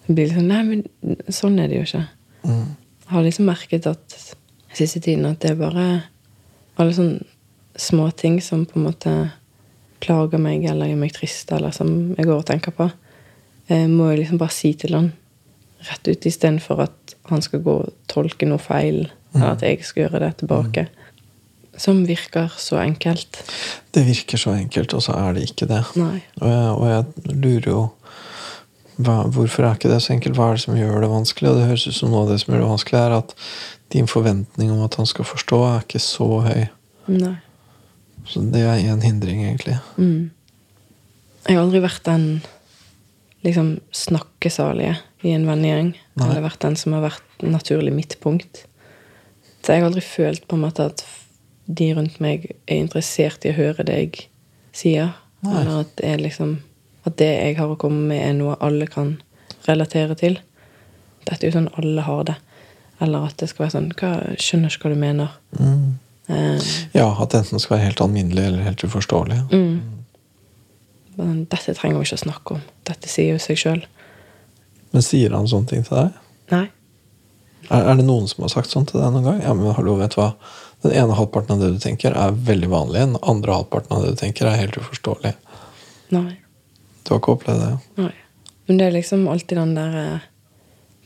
blir 0.07 0.33
sånn 0.33 0.49
Nei, 0.51 0.61
men 0.67 1.19
sånn 1.31 1.59
er 1.63 1.71
det 1.71 1.79
jo 1.79 1.87
ikke. 1.87 2.05
Mm. 2.43 2.65
Jeg 3.03 3.11
har 3.15 3.27
liksom 3.27 3.49
merket 3.49 3.87
at 3.89 4.17
siste 4.73 5.01
tiden 5.03 5.27
at 5.29 5.41
det 5.43 5.53
er 5.53 5.59
bare 5.59 5.87
alle 6.81 6.95
sånne 6.95 7.32
småting 7.75 8.41
som 8.41 8.65
på 8.65 8.79
en 8.79 8.87
måte 8.87 9.13
plager 10.03 10.41
meg 10.41 10.65
eller 10.69 10.91
gjør 10.91 10.99
meg 10.99 11.13
trist, 11.15 11.51
eller 11.55 11.73
som 11.75 12.13
jeg 12.17 12.27
går 12.27 12.41
og 12.41 12.47
tenker 12.49 12.75
på, 12.75 12.89
eh, 13.69 13.87
må 13.87 14.11
jeg 14.11 14.23
liksom 14.23 14.41
bare 14.41 14.55
si 14.55 14.73
til 14.77 14.97
han 14.97 15.13
rett 15.83 16.07
ut, 16.07 16.25
istedenfor 16.25 16.83
at 16.85 17.15
han 17.31 17.41
skal 17.43 17.63
gå 17.63 17.77
og 17.85 17.95
tolke 18.11 18.47
noe 18.47 18.61
feil, 18.61 19.07
eller 19.33 19.55
at 19.55 19.65
jeg 19.65 19.81
skal 19.83 20.05
gjøre 20.05 20.21
det 20.23 20.35
tilbake. 20.43 20.85
Som 21.79 22.03
virker 22.05 22.53
så 22.61 22.77
enkelt. 22.83 23.39
Det 23.91 24.03
virker 24.05 24.37
så 24.37 24.53
enkelt, 24.53 24.93
og 24.93 25.03
så 25.03 25.15
er 25.17 25.33
det 25.33 25.47
ikke 25.49 25.67
det. 25.71 25.81
Og 25.97 26.47
jeg, 26.47 26.71
og 26.77 26.87
jeg 26.91 27.33
lurer 27.33 27.69
jo 27.71 27.83
hva, 29.01 29.23
Hvorfor 29.25 29.65
er 29.65 29.73
ikke 29.73 29.89
det 29.89 30.03
så 30.05 30.13
enkelt? 30.13 30.37
Hva 30.37 30.51
er 30.51 30.59
det 30.59 30.65
som 30.67 30.77
gjør 30.77 31.01
det 31.01 31.09
vanskelig? 31.09 31.49
Og 31.49 31.57
det 31.57 31.69
høres 31.71 31.87
ut 31.87 31.97
som 31.97 32.11
noe 32.13 32.27
av 32.27 32.29
det 32.29 32.37
som 32.43 32.53
gjør 32.53 32.61
det 32.61 32.69
vanskelig, 32.69 32.99
er 32.99 33.15
at 33.17 33.33
din 33.95 34.09
forventning 34.09 34.69
om 34.73 34.83
at 34.85 34.99
han 35.01 35.09
skal 35.09 35.25
forstå, 35.25 35.63
er 35.65 35.81
ikke 35.81 36.03
så 36.03 36.29
høy. 36.45 36.61
Nei. 37.09 37.33
Så 38.29 38.43
det 38.53 38.61
er 38.63 38.81
én 38.81 39.03
hindring, 39.03 39.43
egentlig. 39.43 39.77
Mm. 39.97 40.31
Jeg 41.47 41.57
har 41.57 41.63
aldri 41.65 41.81
vært 41.83 42.05
den 42.07 42.27
liksom 43.43 43.73
snakkesalige 43.91 44.95
i 45.27 45.33
en 45.35 45.47
vennegjeng. 45.47 45.93
Eller 46.19 46.45
vært 46.45 46.61
den 46.63 46.77
som 46.79 46.95
har 46.95 47.03
vært 47.09 47.43
naturlig 47.43 47.93
midtpunkt. 47.95 48.63
Så 49.63 49.73
jeg 49.73 49.83
har 49.83 49.89
aldri 49.89 50.03
følt 50.03 50.47
på 50.47 50.57
en 50.57 50.65
måte 50.65 50.87
at 50.91 51.03
de 51.65 51.89
rundt 51.95 52.19
meg 52.23 52.49
er 52.51 52.79
interessert 52.81 53.45
i 53.45 53.53
å 53.53 53.57
høre 53.57 53.85
det 53.87 53.99
jeg 53.99 54.25
sier. 54.75 55.13
Nei. 55.43 55.59
Eller 55.61 55.83
at 55.83 55.93
det, 55.99 56.15
liksom, 56.23 56.57
at 57.07 57.19
det 57.19 57.29
jeg 57.31 57.59
har 57.59 57.71
å 57.71 57.79
komme 57.79 58.07
med, 58.09 58.23
er 58.23 58.35
noe 58.39 58.57
alle 58.63 58.87
kan 58.91 59.15
relatere 59.67 60.15
til. 60.19 60.39
Dette 61.23 61.39
er 61.41 61.51
jo 61.51 61.57
sånn 61.57 61.71
alle 61.79 62.03
har 62.07 62.25
det. 62.31 62.37
Eller 63.03 63.27
at 63.27 63.39
det 63.39 63.49
skal 63.51 63.65
være 63.65 63.75
sånn 63.75 63.91
hva, 63.99 64.11
Skjønner 64.39 64.71
ikke 64.71 64.87
hva 64.87 64.93
du 64.95 64.99
mener. 65.01 65.37
Mm. 65.59 65.87
Eh, 66.31 66.59
Ja, 66.95 67.09
at 67.19 67.33
enten 67.35 67.59
skal 67.59 67.77
være 67.77 67.89
helt 67.89 68.01
alminnelig 68.01 68.45
eller 68.45 68.63
helt 68.63 68.83
uforståelig. 68.83 69.41
mm. 69.51 69.81
Men 71.17 71.45
dette 71.45 71.75
trenger 71.77 71.99
vi 71.99 72.07
ikke 72.07 72.17
å 72.17 72.23
snakke 72.23 72.55
om. 72.55 72.61
Dette 72.89 73.09
sier 73.11 73.35
jo 73.35 73.41
seg 73.41 73.59
sjøl. 73.61 73.83
Men 74.93 75.03
sier 75.05 75.33
han 75.35 75.45
sånne 75.49 75.69
ting 75.69 75.83
til 75.85 75.97
deg? 75.99 76.15
Nei. 76.53 76.63
Er, 77.69 77.85
er 77.91 77.99
det 77.99 78.05
noen 78.07 78.25
som 78.27 78.41
har 78.45 78.49
sagt 78.49 78.71
sånn 78.73 78.87
til 78.89 78.99
deg 78.99 79.13
noen 79.13 79.27
gang? 79.27 79.41
Ja, 79.45 79.53
men 79.53 79.75
hallo, 79.77 79.93
vet 79.99 80.15
du 80.15 80.21
hva? 80.21 80.31
Den 80.83 80.95
ene 80.99 81.15
halvparten 81.15 81.55
av 81.55 81.61
det 81.61 81.69
du 81.75 81.77
tenker, 81.83 82.17
er 82.17 82.33
veldig 82.49 82.69
vanlig. 82.73 82.99
Den 83.05 83.19
andre 83.21 83.59
halvparten 83.59 83.93
av 83.95 84.03
det 84.03 84.15
du 84.15 84.19
tenker, 84.23 84.49
er 84.49 84.57
helt 84.59 84.79
uforståelig. 84.81 85.35
Nei. 86.17 86.33
Du 87.03 87.13
har 87.13 87.21
ikke 87.21 87.37
opplevd 87.37 87.61
det? 87.61 87.71
Nei. 88.01 88.11
Men 88.67 88.79
det 88.81 88.87
er 88.89 88.95
liksom 88.97 89.27
alltid 89.31 89.57
den 89.59 89.77
der 89.77 89.95
eh, 90.01 90.25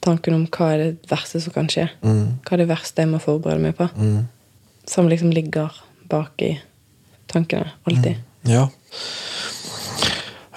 tanken 0.07 0.35
om 0.39 0.47
hva 0.55 0.71
er 0.73 0.83
det 0.85 1.11
verste 1.11 1.41
som 1.43 1.53
kan 1.55 1.67
skje. 1.73 1.89
Mm. 2.05 2.39
Hva 2.47 2.55
er 2.55 2.63
det 2.63 2.71
verste 2.71 3.03
jeg 3.03 3.11
må 3.11 3.19
forberede 3.21 3.63
meg 3.67 3.75
på. 3.77 3.89
Mm. 3.97 4.27
Som 4.87 5.09
liksom 5.11 5.33
ligger 5.35 5.73
bak 6.09 6.41
i 6.41 6.53
tankene. 7.27 7.75
Alltid. 7.83 8.23
Ja. 8.47 8.67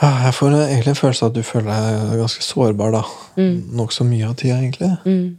Ja, 0.01 0.11
Jeg 0.25 0.35
får 0.35 0.55
egentlig 0.55 0.95
en 0.95 0.97
følelse 0.97 1.27
av 1.27 1.31
at 1.31 1.37
du 1.37 1.45
føler 1.45 1.69
deg 1.69 2.19
ganske 2.23 2.45
sårbar, 2.45 2.95
da. 2.95 3.03
Nokså 3.77 4.07
mye 4.09 4.31
av 4.31 4.37
tida, 4.41 4.57
egentlig. 4.63 4.89
Mm. 5.05 5.39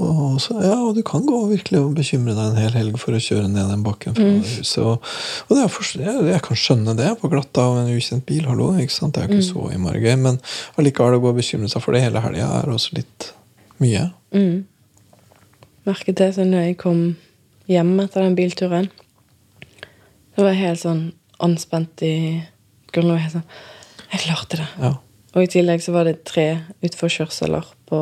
Og, 0.00 0.38
så, 0.40 0.54
ja, 0.64 0.78
og 0.80 0.94
du 0.96 1.02
kan 1.04 1.26
gå 1.28 1.38
virkelig 1.50 1.80
og 1.80 1.92
bekymre 1.98 2.32
deg 2.32 2.46
en 2.54 2.58
hel 2.58 2.76
helg 2.78 2.96
for 2.98 3.14
å 3.14 3.20
kjøre 3.20 3.50
ned 3.52 3.68
den 3.68 3.82
bakken 3.84 4.16
fra 4.16 4.26
mm. 4.26 4.38
huset. 4.46 4.80
Og, 4.80 5.04
og 5.46 5.52
det 5.52 5.62
er 5.62 5.72
for, 5.74 5.88
jeg, 6.00 6.24
jeg 6.30 6.42
kan 6.46 6.60
skjønne 6.62 6.94
det 6.98 7.10
på 7.20 7.30
glatta 7.32 7.66
av 7.68 7.82
en 7.82 7.92
ukjent 7.92 8.24
bil. 8.28 8.46
hallo, 8.48 8.70
ikke 8.80 8.96
sant? 8.96 9.14
Det 9.14 9.22
er 9.22 9.28
jo 9.28 9.38
ikke 9.38 9.50
så 9.50 9.66
innmari 9.74 10.02
gøy. 10.02 10.14
Men 10.24 10.40
allikevel 10.80 11.18
å 11.18 11.22
gå 11.22 11.34
og 11.34 11.40
bekymre 11.42 11.70
seg 11.70 11.84
for 11.84 11.96
det 11.96 12.04
hele 12.06 12.22
helga 12.24 12.48
er 12.62 12.72
også 12.72 12.96
litt 12.96 13.30
mye. 13.82 14.06
Mm. 14.32 14.64
Merket 15.88 16.20
det 16.20 16.32
så 16.36 16.48
når 16.48 16.70
jeg 16.70 16.80
kom 16.80 17.04
hjem 17.70 17.94
etter 18.02 18.24
den 18.26 18.36
bilturen. 18.38 18.90
Da 20.36 20.44
var 20.44 20.52
jeg 20.54 20.64
helt 20.64 20.82
sånn 20.82 21.02
anspent 21.42 22.02
i 22.06 22.14
grunnen. 22.94 23.18
Helt 23.22 23.36
sånn, 23.38 23.46
jeg 24.10 24.24
klarte 24.26 24.60
det. 24.62 24.68
Ja. 24.82 24.94
Og 25.30 25.44
i 25.46 25.50
tillegg 25.50 25.82
så 25.84 25.92
var 25.94 26.08
det 26.08 26.24
tre 26.26 26.46
utforkjørsler 26.82 27.66
på 27.90 27.98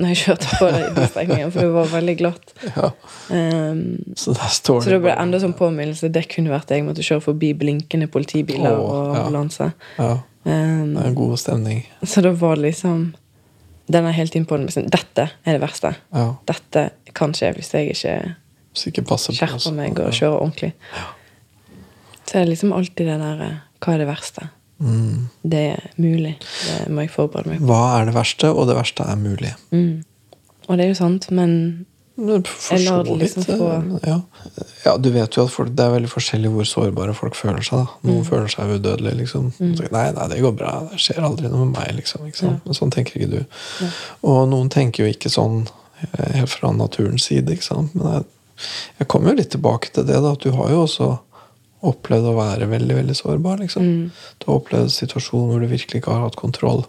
når 0.00 0.12
jeg 0.12 0.18
kjørte 0.20 0.56
på 0.60 0.66
den 0.70 0.98
strekningen, 1.10 1.50
for 1.52 1.66
det 1.66 1.70
var 1.74 1.88
veldig 1.90 2.12
glatt. 2.20 2.52
ja. 2.76 2.90
Um, 3.34 3.80
Så 4.16 4.32
så 4.38 4.76
det 4.86 5.00
ble 5.02 5.12
enda 5.18 5.40
sånn 5.42 5.52
påminnelse. 5.58 6.08
Det 6.14 6.22
kunne 6.30 6.52
vært 6.52 6.68
det. 6.70 6.78
jeg 6.78 6.86
måtte 6.86 7.04
kjøre 7.04 7.24
forbi 7.24 7.50
blinkende 7.58 8.06
politibiler 8.08 8.70
Åh, 8.70 8.84
og 8.84 9.14
ja. 9.16 9.22
ambulanse. 9.24 9.72
Ja, 9.98 10.18
Um, 10.40 10.94
det 10.94 11.02
er 11.02 11.08
en 11.10 11.14
god 11.18 11.36
stemning. 11.36 11.82
så 12.02 12.22
da 12.24 12.30
var 12.32 12.54
det 12.56 12.62
liksom 12.70 13.10
Den 13.92 14.06
er 14.08 14.14
helt 14.16 14.34
inn 14.38 14.46
på 14.48 14.56
den. 14.56 14.64
Liksom, 14.70 14.86
Dette 14.88 15.26
er 15.44 15.52
det 15.52 15.60
verste. 15.60 15.90
Ja. 16.16 16.30
Dette 16.48 16.84
kan 17.12 17.34
skje 17.36 17.50
hvis 17.58 17.74
jeg 17.74 17.90
ikke 17.92 18.14
Hvis 18.80 18.88
ikke 18.94 19.04
passer 19.12 19.34
på 19.34 19.42
skjerper 19.42 19.60
oss. 19.60 19.70
meg 19.76 19.98
og 20.00 20.14
kjøre 20.16 20.38
ordentlig. 20.40 20.72
Så 22.24 22.38
er 22.38 22.44
det 22.46 22.48
liksom 22.54 22.72
alltid 22.72 23.06
det 23.10 23.18
der 23.20 23.40
eh, 23.44 23.58
Hva 23.84 23.92
er 23.94 23.98
det 24.02 24.08
verste? 24.08 24.48
Mm. 24.80 25.28
Det 25.44 25.60
er 25.74 25.86
mulig. 26.00 26.34
Det 26.40 26.88
må 26.88 27.02
jeg 27.04 27.10
forberede 27.12 27.50
meg 27.52 27.60
på. 27.60 27.68
Hva 27.68 27.80
er 28.00 28.06
det 28.08 28.14
verste, 28.16 28.48
og 28.54 28.66
det 28.70 28.76
verste 28.78 29.04
er 29.04 29.16
mulig. 29.20 29.50
Mm. 29.76 30.02
Og 30.68 30.78
det 30.78 30.84
er 30.86 30.88
jo 30.94 30.96
sant, 31.00 31.26
men 31.36 31.54
For 32.20 32.76
så 32.76 32.98
vidt, 33.16 33.48
ja. 34.06 34.16
ja, 34.84 34.92
du 35.00 35.08
vet 35.10 35.36
jo 35.36 35.44
at 35.46 35.52
folk, 35.52 35.70
det 35.76 35.84
er 35.86 35.94
veldig 35.94 36.10
forskjellig 36.12 36.50
hvor 36.52 36.66
sårbare 36.68 37.14
folk 37.16 37.34
føler 37.38 37.64
seg. 37.64 37.78
Da. 37.80 37.94
Noen 38.08 38.18
Mm. 38.20 38.26
føler 38.28 38.48
seg 38.52 38.72
udødelige. 38.76 39.16
Liksom. 39.22 39.50
Så, 39.56 39.88
nei, 39.92 40.06
nei, 40.12 40.26
det 40.28 40.40
går 40.44 40.52
bra. 40.56 40.72
Det 40.92 41.00
skjer 41.00 41.22
aldri 41.24 41.48
noe 41.48 41.64
med 41.64 41.78
meg. 41.78 41.94
Liksom? 41.96 42.28
Men 42.64 42.74
sånn 42.76 42.92
tenker 42.92 43.16
ikke 43.20 43.30
du. 43.38 43.86
Og 44.22 44.42
noen 44.52 44.68
tenker 44.68 45.04
jo 45.06 45.10
ikke 45.12 45.32
sånn 45.32 45.62
eh, 46.18 46.32
helt 46.40 46.52
fra 46.52 46.72
naturens 46.76 47.24
side. 47.30 47.48
Ikke 47.56 47.64
sant? 47.70 47.94
Men 47.94 48.12
jeg, 48.18 48.24
jeg 48.98 49.08
kommer 49.08 49.30
jo 49.32 49.40
litt 49.40 49.50
tilbake 49.54 49.90
til 49.94 50.06
det. 50.08 50.20
Da, 50.22 50.32
at 50.32 50.44
du 50.44 50.50
har 50.56 50.70
jo 50.72 50.84
også 50.84 51.10
opplevd 51.90 52.26
å 52.28 52.36
være 52.36 52.68
veldig 52.68 52.96
veldig 52.98 53.16
sårbar. 53.16 53.60
Liksom. 53.62 53.82
Mm. 53.86 54.10
Du 54.38 54.46
har 54.50 54.58
opplevd 54.60 54.92
situasjoner 54.92 55.54
hvor 55.54 55.62
du 55.64 55.70
virkelig 55.70 56.02
ikke 56.02 56.12
har 56.12 56.26
hatt 56.26 56.36
kontroll. 56.40 56.84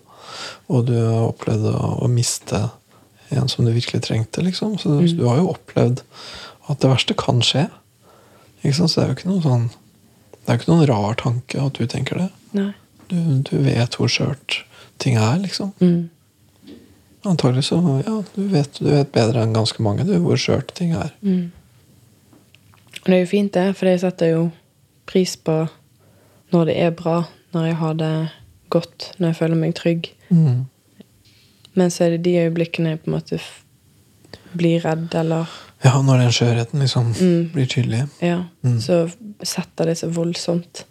Og 0.72 0.86
du 0.90 0.96
har 0.98 1.30
opplevd 1.30 1.70
å, 1.72 2.08
miste 2.12 2.66
en 3.32 3.48
som 3.52 3.66
du 3.66 3.72
virkelig 3.72 4.02
trengte. 4.04 4.44
Liksom. 4.44 4.78
Så 4.80 4.90
Mm. 5.00 5.18
du 5.18 5.26
har 5.28 5.38
jo 5.40 5.54
opplevd 5.54 6.02
at 6.68 6.80
det 6.80 6.90
verste 6.92 7.16
kan 7.16 7.40
skje. 7.42 7.70
Så 8.64 8.86
det 8.88 8.98
er 9.04 9.08
jo 9.10 9.16
ikke 9.16 9.32
noe 9.32 9.42
sånn 9.42 9.70
Det 10.42 10.50
er 10.50 10.58
jo 10.58 10.62
ikke 10.62 10.72
noen 10.74 10.88
rar 10.90 11.16
tanke 11.16 11.62
at 11.66 11.74
du 11.78 11.86
tenker 11.88 12.18
det. 12.18 12.30
Du, 13.10 13.16
du 13.46 13.58
vet 13.62 13.94
hvor 13.96 14.10
skjørt 14.10 14.64
ting 14.98 15.16
er, 15.16 15.38
liksom. 15.38 15.72
Mm. 15.80 16.10
Antagelig 17.30 17.68
så 17.68 17.78
ja, 18.06 18.24
du 18.34 18.48
vet, 18.50 18.80
du 18.82 18.90
vet 18.90 19.12
bedre 19.14 19.44
enn 19.44 19.54
ganske 19.54 19.84
mange 19.86 20.06
du, 20.08 20.16
hvor 20.24 20.40
skjørt 20.42 20.74
ting 20.74 20.96
er. 20.98 21.12
Mm. 21.22 21.52
Og 23.02 23.06
det 23.08 23.16
er 23.16 23.20
jo 23.24 23.30
fint, 23.32 23.54
det, 23.54 23.76
for 23.76 23.86
jeg 23.90 24.00
setter 24.00 24.30
jo 24.36 24.50
pris 25.10 25.36
på 25.38 25.68
når 26.52 26.66
det 26.66 26.76
er 26.84 26.90
bra, 26.92 27.24
når 27.54 27.66
jeg 27.66 27.76
har 27.76 27.94
det 27.94 28.30
godt, 28.70 29.12
når 29.20 29.28
jeg 29.32 29.36
føler 29.36 29.56
meg 29.56 29.74
trygg. 29.76 30.12
Mm. 30.30 30.66
Men 31.74 31.90
så 31.92 32.04
er 32.06 32.10
det 32.18 32.24
de 32.26 32.36
øyeblikkene 32.44 32.90
jeg 32.90 33.00
på 33.02 33.10
en 33.12 33.16
måte 33.18 33.40
blir 34.58 34.82
redd, 34.86 35.14
eller 35.16 35.46
Ja, 35.84 35.96
når 36.02 36.18
den 36.22 36.32
skjørheten 36.32 36.80
liksom 36.80 37.14
Mm. 37.20 37.50
blir 37.54 37.66
tydelig. 37.66 38.08
Ja, 38.22 38.44
Mm. 38.64 38.80
så 38.82 39.10
setter 39.44 39.86
det 39.86 39.98
så 39.98 40.08
voldsomt. 40.08 40.86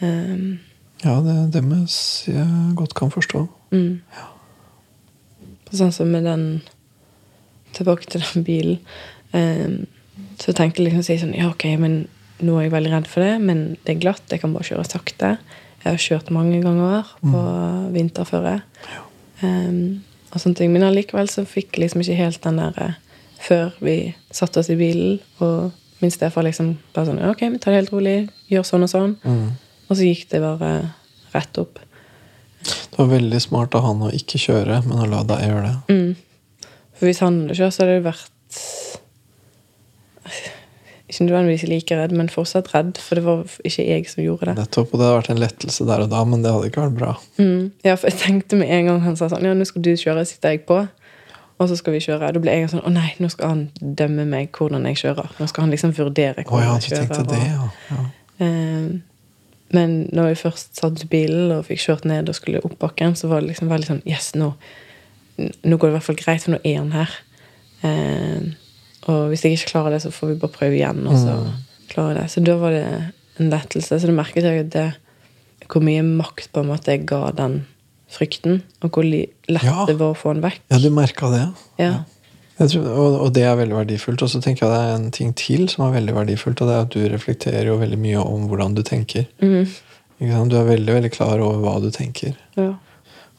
Um, 0.00 0.58
Ja, 1.04 1.20
det, 1.20 1.52
det 1.52 1.64
må 1.64 1.74
jeg 2.26 2.74
godt 2.76 2.94
kan 2.94 3.10
forstå. 3.10 3.48
mm. 3.72 4.00
Sånn 5.72 5.92
som 5.92 6.06
med 6.12 6.24
den 6.24 6.62
Tilbake 7.76 8.06
til 8.08 8.22
den 8.32 8.44
bilen. 8.44 8.78
Um, 9.34 9.86
så 10.40 10.52
tenkte 10.56 10.82
jeg 10.82 10.90
liksom 10.90 11.04
å 11.04 11.06
si 11.06 11.18
sånn 11.20 11.36
Ja, 11.36 11.50
ok, 11.52 11.64
men 11.80 12.06
nå 12.44 12.58
er 12.58 12.66
jeg 12.66 12.74
veldig 12.74 12.92
redd 12.92 13.08
for 13.08 13.24
det, 13.24 13.36
men 13.40 13.62
det 13.86 13.94
er 13.94 14.02
glatt, 14.02 14.26
jeg 14.28 14.42
kan 14.42 14.52
bare 14.52 14.68
kjøre 14.68 14.84
sakte. 14.84 15.36
Jeg 15.80 15.86
har 15.86 16.02
kjørt 16.02 16.32
mange 16.34 16.58
ganger 16.64 17.08
på 17.22 17.42
vinterføre. 17.94 18.58
Um, 19.40 20.02
og 20.32 20.42
sånne 20.42 20.58
ting. 20.58 20.72
Men 20.74 20.84
allikevel 20.88 21.30
så 21.32 21.46
fikk 21.48 21.76
jeg 21.76 21.86
liksom 21.86 22.02
ikke 22.02 22.18
helt 22.18 22.42
den 22.44 22.60
der 22.60 22.80
eh, 22.82 22.98
før 23.40 23.74
vi 23.84 23.96
satte 24.34 24.60
oss 24.60 24.70
i 24.72 24.78
bilen, 24.78 25.18
og 25.44 25.72
min 26.02 26.12
stefar 26.12 26.44
liksom 26.44 26.74
bare 26.92 27.08
sånn 27.08 27.22
Ok, 27.30 27.46
vi 27.52 27.60
tar 27.62 27.72
det 27.72 27.84
helt 27.84 27.94
rolig, 27.94 28.16
gjør 28.52 28.66
sånn 28.68 28.86
og 28.86 28.92
sånn. 28.92 29.16
Mm. 29.24 29.48
Og 29.86 29.92
så 29.94 30.08
gikk 30.08 30.26
det 30.32 30.42
bare 30.44 30.72
rett 31.32 31.60
opp. 31.62 31.80
Det 32.66 32.98
var 32.98 33.12
veldig 33.12 33.40
smart 33.40 33.76
av 33.78 33.84
han 33.86 34.02
å 34.02 34.12
ikke 34.14 34.40
kjøre, 34.42 34.80
men 34.88 35.04
å 35.04 35.08
la 35.08 35.22
deg 35.28 35.44
gjøre 35.46 35.66
det. 35.68 35.76
Mm. 35.94 36.70
For 36.96 37.08
hvis 37.08 37.22
han 37.22 37.42
hadde 37.44 37.58
kjørt, 37.60 37.76
så 37.76 37.84
hadde 37.84 37.98
det 37.98 38.06
vært 38.08 38.60
Ikke 41.06 41.22
nødvendigvis 41.22 41.68
like 41.70 41.96
redd, 41.96 42.12
men 42.18 42.28
fortsatt 42.32 42.72
redd, 42.74 42.96
for 42.98 43.18
det 43.18 43.22
var 43.22 43.42
ikke 43.62 43.84
jeg 43.86 44.08
som 44.10 44.24
gjorde 44.24 44.48
det. 44.50 44.56
Nettopp, 44.58 44.90
og 44.90 44.98
det 44.98 45.06
hadde 45.06 45.18
vært 45.20 45.28
en 45.30 45.42
lettelse 45.42 45.86
der 45.86 46.02
og 46.02 46.08
da, 46.10 46.22
men 46.26 46.42
det 46.42 46.50
hadde 46.50 46.70
ikke 46.72 46.82
vært 46.82 46.96
bra. 46.98 47.12
Mm. 47.38 47.68
Ja, 47.86 47.94
for 47.94 48.10
jeg 48.10 48.18
tenkte 48.24 48.58
med 48.58 48.72
en 48.74 48.90
gang 48.90 49.02
han 49.04 49.18
sa 49.18 49.28
sånn 49.30 49.46
Ja, 49.46 49.54
nå 49.54 49.66
skal 49.68 49.84
du 49.86 49.92
kjøre, 49.94 50.24
sitter 50.26 50.56
jeg 50.56 50.64
på. 50.66 50.80
Og 51.56 51.70
så 51.70 51.76
skal 51.78 51.94
vi 51.94 52.02
kjøre. 52.04 52.32
Da 52.34 52.40
ble 52.42 52.52
jeg 52.52 52.68
sånn 52.68 52.84
Å 52.84 52.92
nei, 52.92 53.08
nå 53.22 53.30
skal 53.32 53.52
han 53.52 53.62
dømme 53.80 54.26
meg 54.28 54.50
hvordan 54.56 54.84
jeg 54.90 55.00
kjører. 55.04 55.30
Nå 55.38 55.46
skal 55.48 55.64
han 55.64 55.72
liksom 55.72 55.94
vurdere 55.96 56.44
hvordan 56.44 56.58
oh, 56.58 56.74
ja, 56.74 56.80
jeg 56.82 57.06
kjører. 57.06 57.30
det, 57.30 57.38
ja. 57.46 57.68
ja. 57.92 58.02
Eh, 58.44 58.90
men 59.76 59.94
når 60.14 60.28
vi 60.28 60.42
først 60.42 60.76
satt 60.78 61.00
i 61.02 61.08
bilen 61.10 61.54
og 61.54 61.64
fikk 61.70 61.80
kjørt 61.86 62.04
ned 62.06 62.28
og 62.30 62.36
skulle 62.38 62.60
opp 62.66 62.76
bakken, 62.82 63.16
så 63.18 63.30
var 63.30 63.42
det 63.42 63.54
liksom 63.54 63.70
veldig 63.72 63.88
sånn 63.88 64.04
Yes, 64.06 64.34
nå, 64.38 64.52
nå 65.38 65.78
går 65.78 65.88
det 65.88 65.94
i 65.94 65.96
hvert 65.96 66.08
fall 66.10 66.20
greit, 66.20 66.44
for 66.44 66.54
nå 66.54 66.60
er 66.62 66.78
han 66.82 66.92
her. 66.94 67.16
Eh, 67.86 68.52
og 69.06 69.28
hvis 69.30 69.44
jeg 69.44 69.52
ikke 69.58 69.70
klarer 69.70 69.90
det, 69.94 70.02
så 70.02 70.10
får 70.10 70.32
vi 70.32 70.38
bare 70.42 70.54
prøve 70.56 70.74
igjen. 70.80 71.04
Og 71.06 71.18
så 71.20 71.36
klarer 71.92 72.16
jeg 72.16 72.22
det. 72.22 72.30
Så 72.32 72.44
da 72.48 72.56
var 72.58 72.70
det 72.74 72.84
en 73.38 73.50
lettelse. 73.52 74.00
Så 74.00 74.06
da 74.08 74.12
merket 74.16 74.42
jeg 74.48 74.64
at 74.64 74.70
det, 74.74 74.86
hvor 75.70 75.82
mye 75.84 76.02
makt 76.02 76.50
på 76.54 76.62
en 76.64 76.70
måte 76.72 76.90
jeg 76.94 77.04
ga 77.06 77.30
den 77.36 77.60
frykten, 78.10 78.60
og 78.82 78.90
hvor 78.94 79.04
lett 79.06 79.64
Ja. 79.66 79.84
det 79.86 79.96
var 79.98 80.12
å 80.14 80.18
få 80.18 80.32
den 80.34 80.42
vekk. 80.44 80.60
Ja, 80.70 80.78
du 80.78 80.90
merka 80.94 81.30
det? 81.30 81.44
Ja. 81.82 81.92
Jeg 82.58 82.70
tror, 82.72 82.86
og, 82.88 83.16
og 83.26 83.32
det 83.36 83.42
er 83.44 83.56
veldig 83.58 83.76
verdifullt. 83.76 84.22
Og 84.22 84.30
så 84.32 84.40
tenker 84.40 84.64
jeg 84.66 84.72
det 84.72 84.80
er 84.80 84.94
en 84.96 85.10
ting 85.12 85.34
til 85.36 85.66
som 85.68 85.84
er 85.86 85.96
veldig 85.98 86.14
verdifullt, 86.16 86.62
og 86.62 86.70
det 86.70 86.76
er 86.76 86.86
at 86.86 86.94
du 86.94 87.02
reflekterer 87.12 87.66
jo 87.68 87.76
veldig 87.82 87.98
mye 88.00 88.22
om 88.22 88.46
hvordan 88.48 88.74
du 88.78 88.82
tenker. 88.86 89.26
Mm. 89.42 89.66
Du 90.48 90.56
er 90.56 90.64
veldig 90.70 90.94
veldig 90.96 91.10
klar 91.12 91.42
over 91.44 91.60
hva 91.60 91.76
du 91.84 91.90
tenker. 91.92 92.34
ja. 92.56 92.72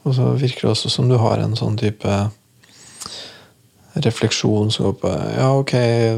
Og 0.06 0.14
så 0.14 0.24
virker 0.38 0.62
det 0.62 0.70
også 0.70 0.88
som 0.88 1.08
du 1.10 1.16
har 1.20 1.40
en 1.42 1.56
sånn 1.58 1.74
type 1.76 2.12
refleksjon 4.04 4.70
som 4.70 4.88
går 4.88 4.96
på 5.02 5.10
Ja, 5.36 5.48
ok, 5.58 5.74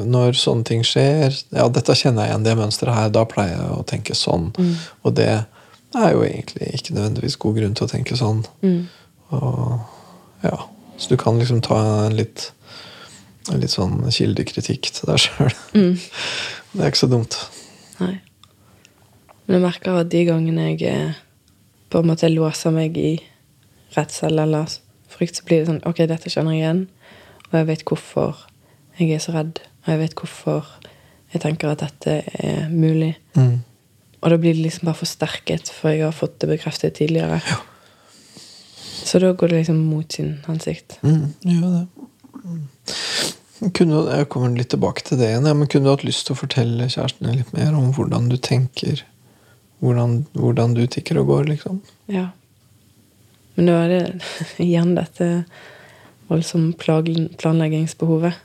når 0.09 0.39
sånne 0.39 0.67
ting 0.69 0.85
skjer 0.87 1.35
Ja, 1.55 1.69
dette 1.73 1.97
kjenner 1.97 2.27
jeg 2.27 2.35
igjen, 2.35 2.47
det 2.47 2.57
mønsteret 2.59 2.97
her. 2.97 3.13
Da 3.15 3.25
pleier 3.29 3.57
jeg 3.57 3.77
å 3.77 3.87
tenke 3.89 4.17
sånn. 4.19 4.51
Og 5.05 5.15
det 5.19 5.31
er 5.31 6.11
jo 6.15 6.23
egentlig 6.27 6.71
ikke 6.77 6.95
nødvendigvis 6.95 7.39
god 7.41 7.59
grunn 7.59 7.77
til 7.79 7.87
å 7.87 7.91
tenke 7.91 8.19
sånn. 8.19 8.45
Mm. 8.63 8.83
Og 9.35 10.47
ja, 10.47 10.57
Så 11.01 11.09
du 11.09 11.17
kan 11.17 11.39
liksom 11.39 11.63
ta 11.65 11.79
en 12.07 12.17
litt 12.17 12.51
en 13.51 13.63
litt 13.63 13.73
sånn 13.73 14.03
kildekritikk 14.13 14.91
til 14.95 15.11
deg 15.11 15.25
sjøl. 15.25 15.55
Mm. 15.81 15.97
Det 16.71 16.85
er 16.85 16.93
ikke 16.93 17.01
så 17.01 17.09
dumt. 17.11 17.35
Nei. 17.99 18.21
Men 19.47 19.57
jeg 19.57 19.63
merker 19.65 19.97
at 19.99 20.11
de 20.13 20.21
gangene 20.29 20.69
jeg 20.69 20.85
eh, 20.87 21.17
på 21.91 21.99
en 21.99 22.07
måte 22.07 22.31
låser 22.31 22.75
meg 22.75 22.99
i 23.01 23.17
redsel 23.97 24.39
eller 24.39 24.71
frykt, 25.11 25.41
så 25.41 25.47
blir 25.49 25.63
det 25.63 25.71
sånn 25.71 25.81
Ok, 25.89 26.05
dette 26.07 26.31
kjenner 26.31 26.55
jeg 26.55 26.63
igjen, 26.63 26.85
og 27.51 27.59
jeg 27.59 27.69
vet 27.69 27.85
hvorfor 27.89 28.47
jeg 29.01 29.15
er 29.15 29.23
så 29.23 29.35
redd. 29.35 29.61
Og 29.85 29.93
jeg 29.95 30.01
vet 30.03 30.15
hvorfor 30.19 30.69
jeg 31.33 31.43
tenker 31.45 31.71
at 31.71 31.83
dette 31.85 32.21
er 32.43 32.71
mulig. 32.71 33.15
Mm. 33.39 33.61
Og 34.21 34.33
da 34.33 34.37
blir 34.41 34.55
det 34.57 34.65
liksom 34.67 34.91
bare 34.91 35.01
forsterket, 35.01 35.71
for 35.73 35.95
jeg 35.95 36.05
har 36.05 36.17
fått 36.17 36.41
det 36.43 36.51
bekreftet 36.51 36.99
tidligere. 36.99 37.41
Så 39.01 39.19
da 39.23 39.33
går 39.33 39.49
det 39.49 39.63
liksom 39.63 39.79
mot 39.89 40.13
sin 40.13 40.35
hensikt. 40.47 40.99
Mm, 41.03 41.31
gjør 41.41 41.71
det. 41.79 41.87
Mm. 42.45 42.67
Kunne, 43.77 44.03
jeg 44.17 44.29
kommer 44.33 44.53
litt 44.57 44.71
tilbake 44.73 45.05
til 45.05 45.21
det 45.21 45.31
igjen. 45.31 45.49
Ja, 45.49 45.55
men 45.57 45.69
kunne 45.69 45.89
du 45.89 45.93
hatt 45.95 46.05
lyst 46.05 46.27
til 46.27 46.37
å 46.37 46.41
fortelle 46.41 46.89
kjæresten 46.89 47.33
litt 47.33 47.51
mer 47.57 47.75
om 47.77 47.91
hvordan 47.97 48.29
du 48.33 48.37
tenker? 48.41 49.03
Hvordan, 49.81 50.23
hvordan 50.37 50.77
du 50.77 50.85
tikker 50.89 51.21
og 51.23 51.33
går, 51.33 51.51
liksom? 51.55 51.81
Ja. 52.13 52.31
Men 53.57 53.69
da 53.69 53.77
er 53.85 53.93
det 53.95 54.05
igjen 54.67 54.95
dette 54.99 55.31
voldsomt 56.31 56.79
plag- 56.79 57.37
planleggingsbehovet. 57.41 58.39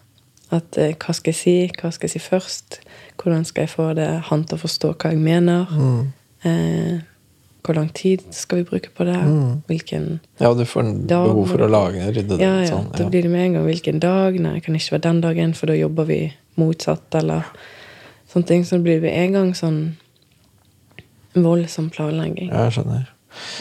At 0.54 0.78
eh, 0.78 0.94
hva 1.02 1.14
skal 1.14 1.32
jeg 1.34 1.40
si? 1.40 1.56
Hva 1.80 1.90
skal 1.94 2.10
jeg 2.10 2.16
si 2.20 2.22
først? 2.28 2.80
Hvordan 3.22 3.46
skal 3.48 3.66
jeg 3.66 3.72
få 3.74 3.90
det 3.98 4.08
han 4.30 4.44
til 4.46 4.58
å 4.58 4.62
forstå 4.62 4.92
hva 5.02 5.12
jeg 5.14 5.22
mener? 5.22 5.66
Mm. 5.72 6.08
Eh, 6.46 6.96
hvor 7.66 7.74
lang 7.80 7.88
tid 7.98 8.22
skal 8.36 8.60
vi 8.62 8.68
bruke 8.70 8.92
på 8.94 9.08
det? 9.08 9.16
Mm. 9.26 9.64
Hvilken 9.66 10.04
Ja, 10.40 10.52
du 10.54 10.62
får 10.70 10.84
en 10.86 11.00
behov 11.10 11.48
for 11.50 11.64
å 11.66 11.70
lage 11.72 12.04
rydde 12.14 12.38
det 12.38 12.44
Ja, 12.46 12.60
ja. 12.62 12.68
sånn. 12.70 12.92
Da 12.94 13.08
blir 13.10 13.26
det 13.26 13.32
med 13.34 13.42
en 13.48 13.54
gang 13.58 13.66
hvilken 13.66 14.00
dag. 14.04 14.38
Nei, 14.40 14.54
det 14.60 14.64
kan 14.68 14.76
ikke 14.78 14.92
være 15.00 15.08
den 15.08 15.22
dagen, 15.26 15.54
for 15.58 15.72
da 15.74 15.74
jobber 15.80 16.06
vi 16.06 16.20
motsatt, 16.62 17.08
eller 17.18 17.48
sånne 18.30 18.46
ting. 18.52 18.64
Så 18.70 18.78
det 18.78 18.84
blir 18.86 19.02
med 19.02 19.18
en 19.18 19.34
gang 19.40 19.54
sånn 19.58 19.80
voldsom 21.36 21.90
planlegging. 21.92 22.52
Ja, 22.54 22.68
jeg 22.70 22.78
skjønner. 22.78 23.10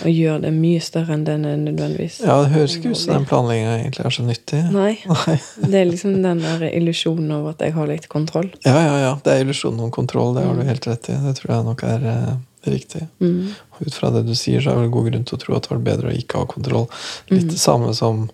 Og 0.04 0.10
gjør 0.10 0.40
det 0.44 0.52
mye 0.54 0.80
større 0.84 1.14
enn 1.16 1.24
den 1.26 1.44
er 1.48 1.56
nødvendigvis. 1.60 2.20
Ja, 2.24 2.37
det 2.44 2.52
høres 2.54 2.76
ikke 2.78 2.92
ut 2.94 2.98
som 3.00 3.14
den 3.14 3.26
planlegginga 3.30 3.74
egentlig 3.80 4.04
er 4.06 4.14
så 4.16 4.24
nyttig. 4.26 4.60
Nei. 4.74 4.92
Nei. 5.14 5.37
Det 5.64 5.80
er 5.80 5.88
liksom 5.90 6.16
den 6.22 6.42
der 6.44 6.64
illusjonen 6.70 7.30
over 7.38 7.50
at 7.54 7.60
jeg 7.66 7.74
har 7.76 7.87
litt 7.90 8.08
kontroll. 8.12 8.50
Ja, 8.66 8.76
ja, 8.80 8.94
ja. 9.02 9.12
Det 9.24 9.32
er 9.34 9.44
illusjonen 9.46 9.80
om 9.88 9.90
kontroll. 9.94 10.34
Det 10.38 10.44
har 10.46 10.54
Mm. 10.54 10.60
du 10.62 10.68
helt 10.70 10.87
rett 10.87 11.08
i. 11.10 11.18
Det 11.26 11.34
tror 11.40 11.54
jeg 11.56 11.64
nok 11.70 11.82
er 11.90 12.06
eh, 12.12 12.34
riktig. 12.70 13.02
Mm. 13.20 13.52
Ut 13.80 13.94
fra 13.94 14.10
det 14.14 14.24
du 14.26 14.34
sier, 14.34 14.60
så 14.64 14.70
er 14.70 14.74
det 14.78 14.87
vel 14.87 14.94
god 14.94 15.10
grunn 15.10 15.24
til 15.28 15.37
å 15.38 15.42
tro 15.42 15.56
at 15.56 15.66
det 15.68 15.70
var 15.74 15.84
bedre 15.90 16.12
å 16.12 16.16
ikke 16.16 16.38
ha 16.42 16.46
kontroll. 16.46 16.87
Litt 17.30 17.44
Mm. 17.44 17.50
det 17.50 17.58
samme 17.60 17.94
som 17.94 18.26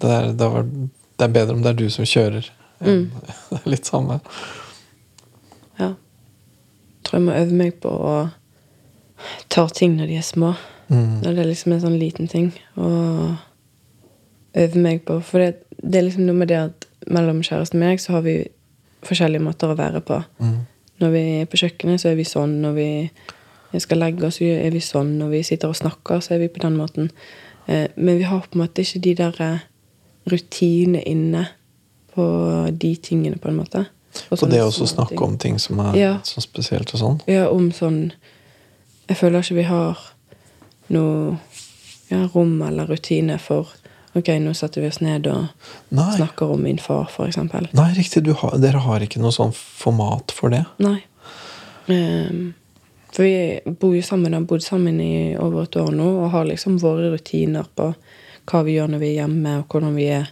det 0.00 0.10
er, 0.10 0.32
det, 0.32 0.48
var, 0.50 0.64
det 0.64 1.24
er 1.28 1.34
bedre 1.36 1.54
om 1.54 1.62
det 1.62 1.70
er 1.74 1.78
du 1.84 1.88
som 1.90 2.04
kjører. 2.04 2.48
Mm. 2.84 3.10
Det 3.50 3.60
er 3.60 3.70
litt 3.70 3.86
samme. 3.86 4.18
Ja. 5.78 5.92
Tror 7.04 7.18
jeg 7.18 7.24
må 7.28 7.32
øve 7.36 7.52
meg 7.56 7.76
på 7.80 7.88
å 7.94 8.14
ta 9.48 9.66
ting 9.68 9.96
når 9.96 10.06
de 10.10 10.16
er 10.16 10.26
små. 10.26 10.54
Mm. 10.88 11.20
Når 11.22 11.30
det 11.34 11.38
er 11.44 11.48
liksom 11.50 11.72
en 11.72 11.80
sånn 11.80 11.98
liten 11.98 12.28
ting. 12.28 12.52
Og 12.76 13.36
øve 14.54 14.78
meg 14.78 15.02
på 15.06 15.20
For 15.24 15.38
det, 15.42 15.54
det 15.82 15.98
er 15.98 16.06
liksom 16.08 16.26
noe 16.28 16.36
med 16.38 16.48
det 16.52 16.60
at 16.60 16.86
mellom 17.10 17.42
kjæresten 17.44 17.80
og 17.80 17.86
meg 17.88 18.00
så 18.00 18.12
har 18.16 18.24
vi 18.26 18.36
forskjellige 19.04 19.44
måter 19.44 19.72
å 19.72 19.76
være 19.78 20.00
på. 20.00 20.20
Mm. 20.40 20.58
Når 21.02 21.10
vi 21.10 21.22
er 21.40 21.48
på 21.50 21.58
kjøkkenet, 21.60 22.00
så 22.00 22.12
er 22.12 22.14
vi 22.20 22.24
sånn. 22.28 22.60
Når 22.62 22.76
vi 22.78 23.80
skal 23.82 23.98
legge 24.00 24.26
oss, 24.28 24.38
så 24.38 24.46
er 24.54 24.70
vi 24.72 24.80
sånn. 24.84 25.16
Når 25.18 25.32
vi 25.34 25.42
sitter 25.42 25.68
og 25.72 25.76
snakker, 25.76 26.22
så 26.24 26.36
er 26.36 26.44
vi 26.44 26.48
på 26.48 26.62
den 26.62 26.76
måten. 26.78 27.10
Eh, 27.66 27.88
Men 27.96 28.18
vi 28.18 28.24
har 28.24 28.40
på 28.40 28.54
en 28.58 28.62
måte 28.66 28.84
ikke 28.84 29.02
de 29.02 29.14
der 29.18 29.40
eh, 29.40 29.58
rutinene 30.30 31.02
inne 31.02 31.46
på 32.14 32.24
de 32.70 32.94
tingene, 32.96 33.36
på 33.36 33.48
en 33.50 33.56
måte. 33.58 33.84
Og 34.30 34.48
det 34.48 34.60
å 34.62 34.70
snakke 34.70 35.18
om 35.26 35.36
ting 35.38 35.58
som 35.58 35.80
er 35.80 35.96
Ja. 35.96 36.12
sånn 36.22 36.42
spesielt 36.44 36.94
og 36.94 37.00
sånn. 37.00 37.20
Ja, 37.26 37.48
om 37.50 37.72
sånn 37.72 38.12
Jeg 39.08 39.20
føler 39.20 39.44
ikke 39.44 39.58
vi 39.58 39.66
har 39.68 40.00
noe 40.94 41.38
ja, 42.10 42.24
rom 42.34 42.60
eller 42.64 42.88
rutine 42.90 43.38
for 43.42 43.72
Ok, 44.14 44.28
nå 44.38 44.52
setter 44.54 44.84
vi 44.84 44.88
oss 44.92 45.00
ned 45.02 45.24
og 45.26 45.48
Nei, 45.90 46.10
snakker 46.14 46.52
om 46.54 46.60
min 46.62 46.76
far, 46.78 47.08
eksempel. 47.24 47.66
Nei 47.74 47.88
riktig. 47.96 48.20
Du 48.22 48.30
har, 48.38 48.52
dere 48.62 48.78
har 48.84 49.02
ikke 49.02 49.18
noe 49.18 49.34
sånn 49.34 49.50
format 49.50 50.30
for 50.30 50.54
det? 50.54 50.60
Nei. 50.78 51.00
Um, 51.90 52.52
for 53.10 53.26
vi 53.26 53.74
bor 53.80 53.96
jo 53.96 54.04
sammen, 54.06 54.36
har 54.38 54.46
bodd 54.46 54.62
sammen 54.62 55.00
i 55.02 55.34
over 55.34 55.66
et 55.66 55.78
år 55.82 55.90
nå, 55.98 56.06
og 56.22 56.30
har 56.30 56.46
liksom 56.46 56.78
våre 56.82 57.10
rutiner 57.10 57.66
på 57.74 57.90
hva 58.46 58.62
vi 58.62 58.76
gjør 58.76 58.94
når 58.94 59.02
vi 59.02 59.10
er 59.10 59.18
hjemme, 59.24 59.56
og 59.58 59.74
hvordan 59.74 59.98
vi 59.98 60.06
er 60.14 60.30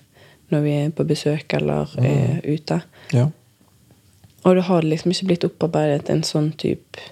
når 0.53 0.63
vi 0.63 0.73
er 0.77 0.91
på 0.95 1.07
besøk 1.09 1.55
eller 1.57 1.91
er 1.99 2.43
ute. 2.45 2.83
Ja. 3.17 3.31
Og 4.43 4.57
det 4.59 4.67
har 4.69 4.87
liksom 4.87 5.15
ikke 5.15 5.29
blitt 5.31 5.47
opparbeidet 5.49 6.11
en 6.13 6.23
sånn 6.27 6.51
type 6.61 7.11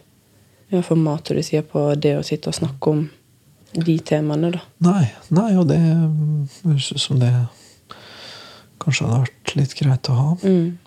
ja, 0.70 0.82
format, 0.86 1.30
og 1.30 1.38
du 1.38 1.44
sier, 1.44 1.64
på 1.66 1.82
det 1.98 2.16
å 2.18 2.26
sitte 2.26 2.50
og 2.50 2.56
snakke 2.56 2.92
om 2.92 3.04
de 3.74 3.96
temaene, 4.06 4.52
da. 4.54 4.62
Nei, 4.86 5.04
nei, 5.34 5.50
og 5.58 5.68
det 5.70 5.78
mm, 5.78 6.46
høres 6.64 6.90
ut 6.94 7.02
som 7.02 7.20
det 7.20 7.30
kanskje 8.80 9.06
hadde 9.06 9.20
vært 9.26 9.54
litt 9.58 9.76
greit 9.78 10.10
å 10.10 10.16
ha. 10.16 10.32
Mm. 10.42 10.78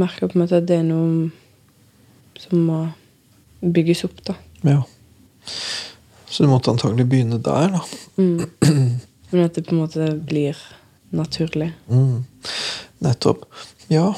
Merker 0.00 0.30
på 0.30 0.38
en 0.38 0.44
måte 0.44 0.58
at 0.62 0.66
det 0.70 0.80
er 0.80 0.88
noe 0.88 1.30
som 2.40 2.64
må 2.66 2.80
bygges 3.62 4.04
opp, 4.08 4.22
da. 4.26 4.36
Ja. 4.66 4.80
Så 6.26 6.42
du 6.42 6.50
måtte 6.50 6.72
antagelig 6.72 7.06
begynne 7.10 7.38
der, 7.42 7.76
da. 7.76 7.82
Mm. 8.16 8.46
Men 9.32 9.44
at 9.46 9.56
det 9.56 9.66
på 9.68 9.76
en 9.76 9.82
måte 9.82 10.08
blir 10.16 10.58
naturlig. 11.12 11.70
Mm. 11.88 12.24
Nettopp. 13.04 13.44
Ja. 13.92 14.14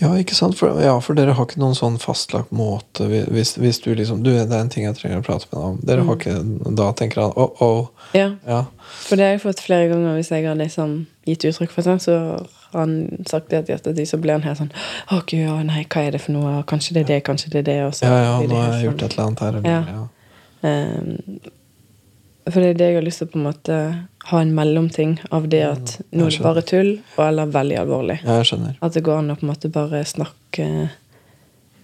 Ja, 0.00 0.10
ikke 0.18 0.34
sant? 0.34 0.56
For, 0.58 0.80
ja, 0.82 0.94
for 1.04 1.14
dere 1.18 1.32
har 1.38 1.46
ikke 1.46 1.60
noen 1.62 1.74
sånn 1.78 1.98
fastlagt 2.02 2.50
måte 2.52 3.06
hvis, 3.10 3.54
hvis 3.60 3.80
du 3.84 3.90
liksom 3.94 4.22
du, 4.24 4.30
Det 4.32 4.46
er 4.50 4.60
en 4.60 4.68
ting 4.72 4.84
jeg 4.84 4.96
trenger 4.98 5.20
å 5.20 5.26
prate 5.26 5.46
med 5.50 5.56
deg 5.58 5.66
om. 5.68 5.80
Dere 5.86 6.06
har 6.08 6.16
ikke 6.20 6.74
Da 6.80 6.88
tenker 6.98 7.22
han 7.22 7.32
oh, 7.36 7.62
oh. 7.62 7.86
Ja, 8.16 8.30
Ja. 8.46 8.64
for 9.06 9.16
det 9.16 9.24
har 9.26 9.36
jeg 9.36 9.42
fått 9.44 9.60
flere 9.64 9.88
ganger 9.92 10.16
hvis 10.18 10.30
jeg 10.34 10.46
har 10.48 10.56
liksom 10.58 11.06
gitt 11.28 11.44
uttrykk 11.44 11.70
for 11.76 11.82
det. 11.86 11.98
så 12.02 12.16
har 12.72 12.80
han 12.86 13.24
sagt 13.26 13.50
det 13.50 13.58
at 13.58 13.66
de 13.66 13.72
ettertid 13.74 14.08
så 14.08 14.18
blir 14.22 14.32
han 14.38 14.42
helt 14.46 14.58
sånn 14.58 14.72
Å, 15.10 15.20
gud, 15.26 15.40
ja, 15.42 15.56
nei, 15.66 15.84
hva 15.90 16.04
er 16.06 16.12
det 16.16 16.20
for 16.22 16.32
noe? 16.36 16.62
Kanskje 16.70 16.94
det 16.94 17.00
er 17.04 17.08
det, 17.14 17.20
kanskje 17.26 17.50
det 17.50 17.58
er 17.64 17.68
det. 17.70 17.78
Og 17.88 17.94
så 17.98 18.06
ja, 18.06 18.18
ja, 18.24 18.34
nå 18.46 18.54
har 18.56 18.72
jeg 18.72 18.74
sånn. 18.74 18.84
gjort 18.90 19.02
et 19.02 19.12
eller 19.16 19.26
annet 19.26 19.40
her. 19.46 19.58
Eller, 19.58 19.70
Ja. 19.70 19.82
ja. 19.96 20.06
Ehm, 20.70 21.40
for 22.50 22.60
det 22.60 22.68
er 22.70 22.78
det 22.78 22.86
jeg 22.90 22.96
har 23.00 23.04
lyst 23.06 23.18
til 23.22 23.28
å 23.28 23.32
på 23.32 23.38
en 23.40 23.44
måte 23.46 23.76
ha 24.30 24.40
en 24.40 24.54
mellomting 24.54 25.18
av 25.30 25.48
det 25.48 25.62
at 25.66 25.92
nå 26.12 26.26
er 26.26 26.30
det 26.36 26.42
bare 26.44 26.62
tull, 26.66 26.90
og 27.16 27.24
eller 27.26 27.46
veldig 27.54 27.78
alvorlig. 27.80 28.18
ja, 28.24 28.36
jeg 28.40 28.50
skjønner. 28.50 28.76
At 28.82 28.94
det 28.94 29.02
går 29.06 29.18
an 29.22 29.30
å 29.32 29.36
på 29.40 29.46
en 29.46 29.52
måte 29.52 29.70
bare 29.72 30.04
snakke 30.04 30.66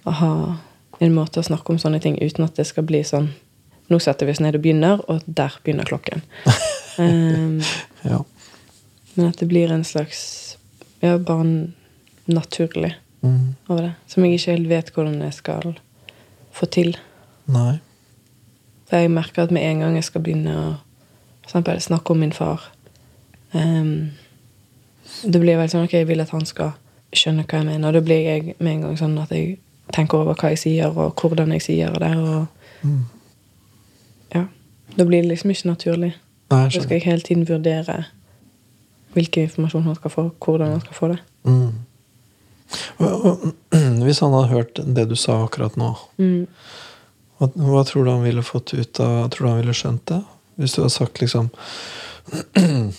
Å 0.06 0.10
Ha 0.20 0.30
en 1.00 1.14
måte 1.14 1.40
å 1.40 1.44
snakke 1.44 1.72
om 1.74 1.78
sånne 1.82 1.98
ting 2.00 2.16
uten 2.22 2.44
at 2.44 2.54
det 2.56 2.64
skal 2.68 2.84
bli 2.88 3.02
sånn 3.04 3.30
Nå 3.90 3.98
setter 4.02 4.26
vi 4.26 4.32
oss 4.32 4.40
ned 4.40 4.56
og 4.58 4.62
begynner, 4.64 5.00
og 5.08 5.22
der 5.26 5.52
begynner 5.64 5.84
klokken. 5.86 6.22
um, 6.98 7.60
Ja. 8.10 8.24
men 9.14 9.28
at 9.28 9.36
det 9.38 9.46
blir 9.48 9.70
en 9.72 9.84
slags 9.84 10.56
Ja, 11.02 11.18
bare 11.18 11.68
naturlig 12.26 12.94
Mm. 13.22 13.54
over 13.68 13.82
det. 13.82 13.92
Som 14.06 14.22
jeg 14.24 14.38
ikke 14.38 14.52
helt 14.52 14.68
vet 14.68 14.90
hvordan 14.94 15.20
jeg 15.24 15.32
skal 15.34 15.72
få 16.54 16.66
til. 16.70 16.92
Nei. 17.48 17.80
For 18.86 18.96
jeg 19.02 19.10
merker 19.10 19.42
at 19.42 19.50
med 19.50 19.62
en 19.66 19.80
gang 19.80 19.94
jeg 19.98 20.04
skal 20.04 20.22
begynne 20.22 20.52
å 20.56 20.66
for 21.46 21.50
eksempel, 21.50 21.80
snakke 21.80 22.10
om 22.10 22.18
min 22.18 22.32
far 22.34 22.62
um, 23.54 24.10
Det 25.22 25.38
blir 25.40 25.56
veldig 25.56 25.70
sånn 25.70 25.84
ok, 25.86 25.92
jeg 26.00 26.08
vil 26.08 26.20
at 26.24 26.30
han 26.34 26.46
skal 26.46 26.72
skjønne 27.14 27.44
hva 27.46 27.60
jeg 27.60 27.66
mener. 27.68 27.88
Og 27.88 27.94
da 27.94 28.00
blir 28.02 28.24
jeg 28.26 28.56
med 28.58 28.72
en 28.72 28.80
gang 28.82 28.96
sånn 28.98 29.18
at 29.22 29.30
jeg 29.30 29.58
tenker 29.94 30.18
over 30.18 30.34
hva 30.34 30.50
jeg 30.50 30.58
sier, 30.58 30.90
og 30.90 31.14
hvordan 31.22 31.52
jeg 31.54 31.62
sier 31.62 31.94
det. 32.02 32.12
Og 32.16 32.46
Mm. 32.82 33.04
ja, 34.34 34.44
Da 34.96 35.04
blir 35.04 35.22
det 35.22 35.28
liksom 35.30 35.50
ikke 35.50 35.68
naturlig. 35.70 36.12
Nei, 36.50 36.64
Da 36.68 36.80
skal 36.80 36.98
jeg 36.98 37.02
hele 37.04 37.20
tiden 37.20 37.46
vurdere 37.48 38.04
hvilken 39.14 39.42
informasjon 39.46 39.82
han 39.82 39.94
skal 39.94 40.10
få, 40.10 40.30
hvordan 40.44 40.70
han 40.70 40.80
skal 40.80 40.94
få 40.94 41.08
det. 41.08 41.18
Mm. 41.44 41.72
Hvis 44.04 44.18
han 44.20 44.32
hadde 44.34 44.48
hørt 44.52 44.80
det 44.96 45.08
du 45.08 45.14
sa 45.16 45.44
akkurat 45.44 45.76
nå, 45.76 45.94
Mm. 46.18 46.46
Hva, 47.38 47.50
hva 47.54 47.82
tror 47.84 48.06
du 48.06 48.10
han 48.10 48.24
ville 48.24 48.44
fått 48.46 48.74
ut 48.74 49.00
av 49.00 49.28
Tror 49.32 49.46
du 49.46 49.50
han 49.50 49.60
ville 49.60 49.76
skjønt 49.76 50.06
det? 50.08 50.22
Hvis 50.56 50.76
du 50.76 50.82
hadde 50.82 50.94
sagt 50.94 51.20
liksom 51.20 51.50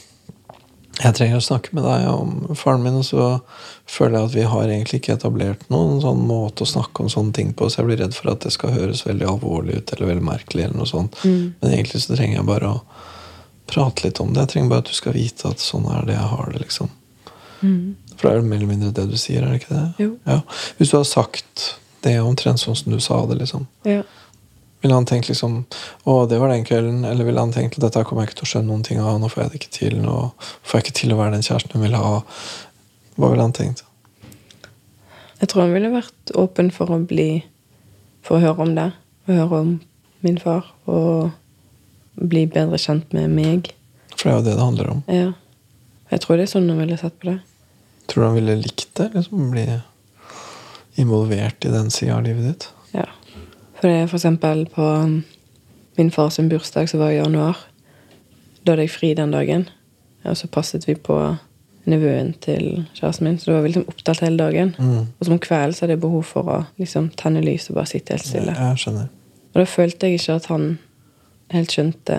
Jeg 0.97 1.13
trenger 1.13 1.37
å 1.37 1.45
snakke 1.45 1.75
med 1.77 1.85
deg 1.85 2.07
om 2.09 2.55
faren 2.57 2.81
min, 2.81 2.95
og 2.97 3.05
så 3.05 3.25
føler 3.85 4.15
jeg 4.17 4.27
at 4.27 4.35
vi 4.35 4.45
har 4.49 4.63
egentlig 4.65 4.97
ikke 4.97 5.13
etablert 5.13 5.67
noen 5.69 5.99
sånn 6.01 6.23
måte 6.25 6.65
å 6.65 6.69
snakke 6.69 7.03
om 7.03 7.11
sånne 7.13 7.35
ting 7.37 7.51
på, 7.53 7.67
så 7.69 7.83
jeg 7.83 7.89
blir 7.91 7.99
redd 8.01 8.15
for 8.17 8.31
at 8.31 8.41
det 8.41 8.49
skal 8.55 8.73
høres 8.73 9.05
veldig 9.05 9.27
alvorlig 9.29 9.77
ut 9.77 9.93
eller 9.93 10.09
veldig 10.09 10.25
merkelig. 10.25 10.63
eller 10.65 10.79
noe 10.79 10.89
sånt. 10.89 11.19
Mm. 11.21 11.53
Men 11.61 11.75
egentlig 11.75 12.01
så 12.01 12.17
trenger 12.17 12.39
jeg 12.39 12.49
bare 12.49 12.71
å 12.71 12.81
prate 13.69 14.07
litt 14.07 14.23
om 14.23 14.33
det. 14.33 14.47
Jeg 14.47 14.55
trenger 14.55 14.73
bare 14.73 14.85
at 14.87 14.89
du 14.89 14.97
skal 14.97 15.13
vite 15.19 15.51
at 15.53 15.61
sånn 15.61 15.85
er 15.93 16.09
det 16.09 16.17
jeg 16.17 16.31
har 16.33 16.49
det. 16.49 16.63
liksom. 16.65 16.89
Mm. 17.61 17.95
For 18.15 18.23
det 18.23 18.31
er 18.31 18.41
jo 18.41 18.49
mer 18.49 18.57
eller 18.57 18.73
mindre 18.73 18.93
det 18.97 19.07
du 19.11 19.17
sier, 19.21 19.45
er 19.45 19.53
det 19.53 19.61
ikke 19.61 19.75
det? 19.77 19.87
Jo. 20.01 20.11
Ja. 20.25 20.39
Hvis 20.79 20.89
du 20.89 20.97
hadde 20.97 21.11
sagt 21.13 21.67
det 22.07 22.17
omtrent 22.25 22.61
sånn 22.61 22.77
som 22.79 22.93
du 22.93 22.99
sa 23.03 23.21
det, 23.29 23.37
liksom. 23.43 23.69
Ja. 23.85 24.01
Ville 24.87 24.95
han 24.95 25.05
tenkt 25.05 25.27
liksom 25.27 25.65
Å, 26.07 26.13
det 26.31 26.37
var 26.39 26.47
den 26.47 26.63
kvelden. 26.63 27.01
Eller 27.03 27.27
ville 27.27 27.43
han 27.43 27.51
tenkt 27.51 27.75
dette 27.83 28.03
kommer 28.07 28.23
jeg 28.23 28.31
ikke 28.31 28.37
til 28.39 28.45
å 28.47 28.51
skjønne 28.53 28.71
noen 28.71 28.85
ting 28.87 29.01
av. 29.03 29.17
Nå 29.19 29.27
får 29.27 29.43
jeg 29.43 29.51
det 29.51 29.59
ikke 29.59 29.73
til. 29.75 29.97
Nå 29.99 30.13
får 30.63 30.79
jeg 30.79 30.85
ikke 30.85 30.99
til 31.01 31.11
å 31.11 31.17
være 31.19 31.33
den 31.35 31.43
kjæresten 31.43 31.75
hun 31.75 31.83
vil 31.83 31.97
ha. 31.99 32.13
Hva 33.17 33.31
ville 33.33 33.43
han 33.43 33.55
tenkt? 33.57 33.83
Jeg 35.41 35.51
tror 35.51 35.65
han 35.65 35.75
ville 35.75 35.91
vært 35.91 36.31
åpen 36.39 36.71
for 36.71 36.95
å 36.95 37.01
bli 37.03 37.43
For 38.23 38.39
å 38.39 38.45
høre 38.45 38.63
om 38.63 38.71
det. 38.79 38.87
Og 39.27 39.35
høre 39.35 39.59
om 39.65 39.75
min 40.23 40.39
far. 40.39 40.71
Og 40.87 41.35
bli 42.15 42.47
bedre 42.47 42.79
kjent 42.79 43.11
med 43.17 43.35
meg. 43.35 43.73
For 44.15 44.29
det 44.29 44.31
er 44.31 44.39
jo 44.39 44.47
det 44.47 44.55
det 44.55 44.69
handler 44.69 44.95
om. 44.95 45.03
Ja. 45.11 45.29
Jeg 46.15 46.23
tror 46.23 46.39
det 46.39 46.47
er 46.47 46.55
sånn 46.55 46.71
han 46.71 46.79
ville 46.79 46.97
sett 47.03 47.19
på 47.19 47.33
det. 47.33 47.37
Tror 48.07 48.23
du 48.23 48.29
han 48.29 48.39
ville 48.39 48.59
likt 48.63 48.87
det? 48.95 49.11
Liksom 49.19 49.51
Bli 49.51 49.67
involvert 50.97 51.67
i 51.67 51.75
den 51.75 51.91
sida 51.91 52.15
av 52.15 52.23
livet 52.23 52.47
ditt? 52.47 52.69
Ja. 52.95 53.09
For 53.77 53.87
det 53.87 53.97
er 53.97 54.13
eksempel 54.13 54.65
på 54.73 54.83
um, 54.83 55.19
min 55.97 56.11
fars 56.11 56.33
sin 56.33 56.49
bursdag, 56.49 56.89
som 56.89 56.99
var 56.99 57.13
i 57.13 57.19
januar. 57.19 57.59
Da 58.65 58.73
hadde 58.73 58.87
jeg 58.87 58.93
fri 58.95 59.13
den 59.13 59.31
dagen. 59.31 59.67
Og 60.25 60.37
så 60.37 60.47
passet 60.47 60.87
vi 60.87 60.95
på 60.95 61.17
nevøen 61.87 62.33
til 62.43 62.87
kjæresten 62.97 63.27
min, 63.27 63.37
så 63.39 63.51
da 63.51 63.55
var 63.55 63.61
vi 63.63 63.69
liksom 63.69 63.85
opptatt 63.87 64.19
hele 64.19 64.37
dagen. 64.37 64.73
Mm. 64.79 65.05
Og 65.19 65.25
som 65.25 65.37
om 65.37 65.39
kvelden 65.39 65.73
så 65.73 65.85
hadde 65.85 65.95
jeg 65.95 66.01
behov 66.03 66.23
for 66.27 66.49
å 66.51 66.57
liksom 66.81 67.11
tenne 67.19 67.41
lys 67.45 67.69
og 67.69 67.77
bare 67.77 67.91
sitte 67.93 68.17
helt 68.17 68.27
stille. 68.27 68.55
Jeg 68.57 68.81
skjønner. 68.81 69.07
Og 69.53 69.61
da 69.61 69.65
følte 69.69 70.07
jeg 70.09 70.19
ikke 70.19 70.35
at 70.41 70.49
han 70.51 70.65
helt 71.53 71.71
skjønte 71.71 72.17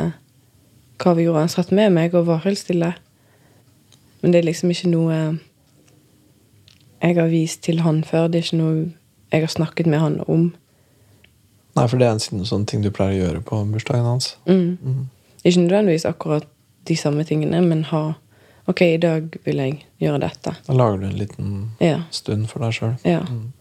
hva 0.98 1.12
vi 1.14 1.26
gjorde. 1.26 1.44
Han 1.44 1.52
satt 1.52 1.74
med 1.74 1.92
meg 1.94 2.16
og 2.16 2.30
var 2.30 2.40
helt 2.46 2.58
stille. 2.58 2.94
Men 4.22 4.32
det 4.32 4.40
er 4.40 4.48
liksom 4.48 4.72
ikke 4.72 4.90
noe 4.94 5.18
jeg 7.02 7.14
har 7.20 7.28
vist 7.30 7.62
til 7.62 7.84
han 7.84 8.00
før. 8.04 8.26
Det 8.26 8.40
er 8.40 8.48
ikke 8.48 8.62
noe 8.62 8.88
jeg 9.32 9.44
har 9.44 9.52
snakket 9.52 9.86
med 9.86 10.02
han 10.02 10.18
om. 10.26 10.48
Nei, 11.78 11.86
for 11.88 11.98
det 12.00 12.06
er 12.08 12.16
en 12.16 12.22
sånn, 12.22 12.44
sånn 12.48 12.66
ting 12.66 12.82
du 12.82 12.90
pleier 12.90 13.14
å 13.16 13.26
gjøre 13.28 13.42
på 13.46 13.58
bursdagen 13.72 14.04
hans. 14.04 14.36
Mm. 14.46 14.78
Mm. 14.82 15.08
Ikke 15.44 15.60
nødvendigvis 15.64 16.04
akkurat 16.08 16.44
de 16.88 16.96
samme 16.96 17.24
tingene, 17.28 17.60
men 17.64 17.84
ha 17.92 18.14
Ok, 18.68 18.82
i 18.84 18.96
dag 19.00 19.30
vil 19.46 19.56
jeg 19.56 19.78
gjøre 20.00 20.18
dette. 20.20 20.52
Da 20.66 20.74
lager 20.76 20.98
du 21.00 21.06
en 21.06 21.16
liten 21.16 21.70
Ja. 21.80 22.02
stund 22.10 22.48
for 22.50 22.58
deg 22.60 22.72
sjøl. 22.76 22.98
ja. 23.04 23.20
Mm. 23.24 23.52